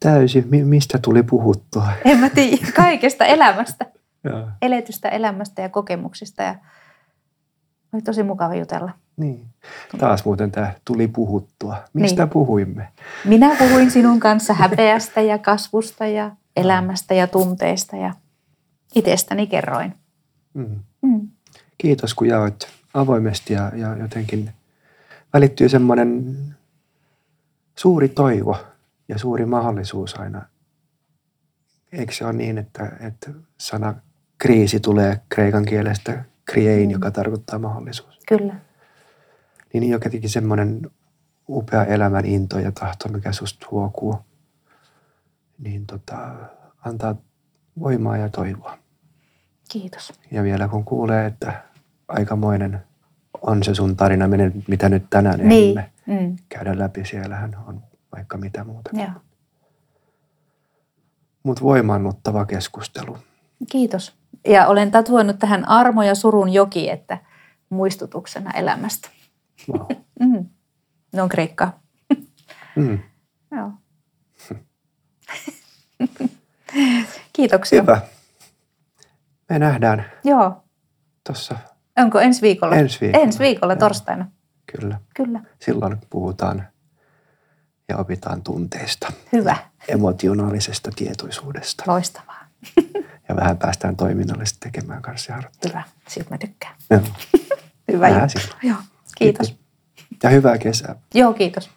täysin. 0.00 0.44
Mi- 0.50 0.64
mistä 0.64 0.98
tuli 0.98 1.22
puhuttua? 1.22 1.88
En 2.04 2.18
mä 2.18 2.30
tiedä. 2.30 2.66
Kaikesta 2.76 3.24
elämästä. 3.24 3.86
Joo. 4.24 4.48
Eletystä 4.62 5.08
elämästä 5.08 5.62
ja 5.62 5.68
kokemuksista. 5.68 6.42
Ja 6.42 6.54
oli 7.92 8.02
tosi 8.02 8.22
mukava 8.22 8.54
jutella. 8.54 8.90
Niin. 9.16 9.46
Taas 9.98 10.24
muuten 10.24 10.50
tämä 10.50 10.72
tuli 10.84 11.08
puhuttua. 11.08 11.76
Mistä 11.92 12.22
Niin. 12.22 12.30
puhuimme? 12.30 12.88
Minä 13.24 13.56
puhuin 13.58 13.90
sinun 13.90 14.20
kanssa 14.20 14.54
häpeästä 14.54 15.20
ja 15.20 15.38
kasvusta 15.38 16.06
ja 16.06 16.30
elämästä 16.56 17.14
ja 17.14 17.26
tunteista 17.26 17.96
ja 17.96 18.14
itsestäni 18.94 19.46
kerroin. 19.46 19.94
Mm. 20.54 20.78
Mm. 21.02 21.28
Kiitos, 21.78 22.14
kun 22.14 22.28
jaoit 22.28 22.68
avoimesti 22.94 23.52
ja, 23.52 23.72
ja 23.76 23.96
jotenkin 23.96 24.50
välittyy 25.32 25.68
semmoinen 25.68 26.36
suuri 27.78 28.08
toivo 28.08 28.56
ja 29.08 29.18
suuri 29.18 29.46
mahdollisuus 29.46 30.14
aina. 30.20 30.42
Eikö 31.92 32.12
se 32.12 32.24
ole 32.24 32.32
niin, 32.32 32.58
että, 32.58 32.92
että 33.00 33.30
sana 33.58 33.94
kriisi 34.38 34.80
tulee 34.80 35.20
kreikan 35.28 35.64
kielestä 35.64 36.24
kriein, 36.44 36.88
Mm. 36.88 36.90
joka 36.92 37.10
tarkoittaa 37.10 37.58
mahdollisuus. 37.58 38.18
Kyllä. 38.28 38.54
Niin 39.72 39.90
jotenkin 39.90 40.30
semmoinen 40.30 40.90
upea 41.48 41.84
elämän 41.84 42.24
into 42.26 42.58
ja 42.58 42.72
tahto, 42.72 43.08
mikä 43.08 43.32
susta 43.32 43.66
huokuu, 43.70 44.18
niin 45.58 45.86
tota, 45.86 46.34
antaa 46.84 47.16
voimaa 47.80 48.16
ja 48.16 48.28
toivoa. 48.28 48.78
Kiitos. 49.68 50.12
Ja 50.30 50.42
vielä 50.42 50.68
kun 50.68 50.84
kuulee, 50.84 51.26
että 51.26 51.64
aikamoinen 52.08 52.80
on 53.42 53.62
se 53.62 53.74
sun 53.74 53.96
tarina, 53.96 54.24
mitä 54.68 54.88
nyt 54.88 55.04
tänään 55.10 55.38
Niin. 55.48 55.78
ehdimme 55.78 55.90
Mm. 56.06 56.36
käydä 56.48 56.78
läpi. 56.78 57.04
Siellähän 57.04 57.56
on 57.66 57.82
vaikka 58.16 58.36
mitä 58.38 58.64
muuta. 58.64 58.90
Mutta 61.42 61.62
voimaannuttava 61.62 62.46
keskustelu. 62.46 63.18
Kiitos. 63.70 64.14
Ja 64.46 64.66
olen 64.66 64.90
tatuoinut 64.90 65.38
tähän 65.38 65.68
armo 65.68 66.02
ja 66.02 66.14
surun 66.14 66.48
joki, 66.52 66.90
että 66.90 67.18
muistutuksena 67.70 68.50
elämästä. 68.50 69.08
Wow. 69.72 69.86
Mm. 70.20 70.46
Ne 71.12 71.22
on 71.22 71.28
kreikkaa. 71.28 71.80
Mm. 72.76 72.98
Joo. 73.56 73.70
Kiitoksia. 77.32 77.82
Hyvä. 77.82 78.00
Me 79.48 79.58
nähdään 79.58 80.04
Joo. 80.24 80.62
tuossa 81.26 81.56
Onko 82.02 82.20
ensi 82.20 82.42
viikolla? 82.42 82.76
Ensi 82.76 83.00
viikolla. 83.00 83.24
Ensi 83.24 83.38
viikolla 83.38 83.76
torstaina. 83.76 84.26
kyllä. 84.80 85.00
Kyllä. 85.16 85.40
Silloin 85.60 85.96
puhutaan 86.10 86.64
ja 87.88 87.96
opitaan 87.96 88.42
tunteista, 88.42 89.12
Hyvä. 89.32 89.56
emotionaalisesta 89.88 90.90
tietoisuudesta. 90.96 91.84
Loistavaa. 91.86 92.40
Ja 93.28 93.36
vähän 93.36 93.58
päästään 93.58 93.96
toiminnallisesti 93.96 94.58
tekemään 94.60 95.02
kanssa. 95.02 95.42
Hyvä. 95.68 95.82
Siitä 96.08 96.30
mä 96.30 96.38
tykkään. 96.38 96.74
Joo. 96.90 97.00
Hyvä 97.92 98.08
juttu. 98.08 98.56
Joo. 98.62 98.76
Kiitos. 99.18 99.56
Ja 100.22 100.30
hyvää 100.30 100.58
kesää. 100.58 100.94
Joo, 101.14 101.32
kiitos. 101.32 101.70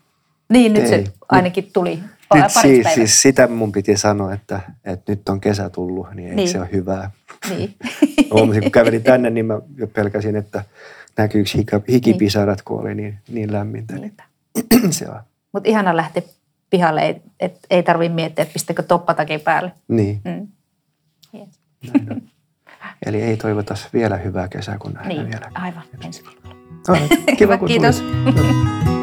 Niin, 0.49 0.73
nyt 0.73 0.83
Ei. 0.83 0.89
se 0.89 1.03
ainakin 1.29 1.69
tuli. 1.73 2.03
Nyt 2.33 2.51
siis, 2.61 2.87
siis 2.93 3.21
sitä 3.21 3.47
mun 3.47 3.71
piti 3.71 3.97
sanoa, 3.97 4.33
että, 4.33 4.59
että 4.85 5.11
nyt 5.11 5.29
on 5.29 5.41
kesä 5.41 5.69
tullut, 5.69 6.07
niin 6.13 6.25
eikö 6.27 6.35
Niin. 6.35 6.49
se 6.49 6.59
ole 6.59 6.69
hyvää? 6.71 7.11
Niin. 7.49 7.75
Huomasin, 8.33 8.63
kun 8.63 8.71
kävelin 8.71 9.03
tänne, 9.03 9.29
niin 9.29 9.45
mä 9.45 9.59
jo 9.77 9.87
pelkäsin, 9.87 10.35
että 10.35 10.63
näkyykö 11.17 11.49
hikipisarat, 11.91 12.61
kun 12.61 12.79
oli 12.81 12.95
niin, 12.95 13.19
niin 13.29 13.51
lämmintä. 13.53 13.93
Niin. 13.95 14.13
Se 14.89 15.09
on. 15.09 15.19
Mutta 15.53 15.69
ihana 15.69 15.95
lähteä 15.97 16.23
pihalle, 16.69 17.09
et, 17.09 17.21
et, 17.39 17.57
ei 17.69 17.83
tarvi 17.83 18.09
miettiä, 18.09 18.41
että 18.41 18.53
pistäkö 18.53 18.83
toppatakin 18.83 19.41
päälle. 19.41 19.71
Niin, 19.87 20.21
Mm. 20.25 20.47
Yes. 21.39 21.59
Eli 23.05 23.21
ei 23.21 23.37
toivota 23.37 23.75
vielä 23.93 24.17
hyvää 24.17 24.47
kesää, 24.47 24.77
kun 24.77 24.91
nähdään 24.93 25.09
Niin, 25.15 25.29
vielä. 25.31 25.51
aivan. 25.53 25.83
Ensi 26.05 26.23
viikolla. 26.23 26.55
Ah, 26.87 26.99
kiva, 27.09 27.37
Hyvä, 27.39 27.57
kun 27.57 27.67
kiitos. 27.67 28.01
tulit. 28.01 29.02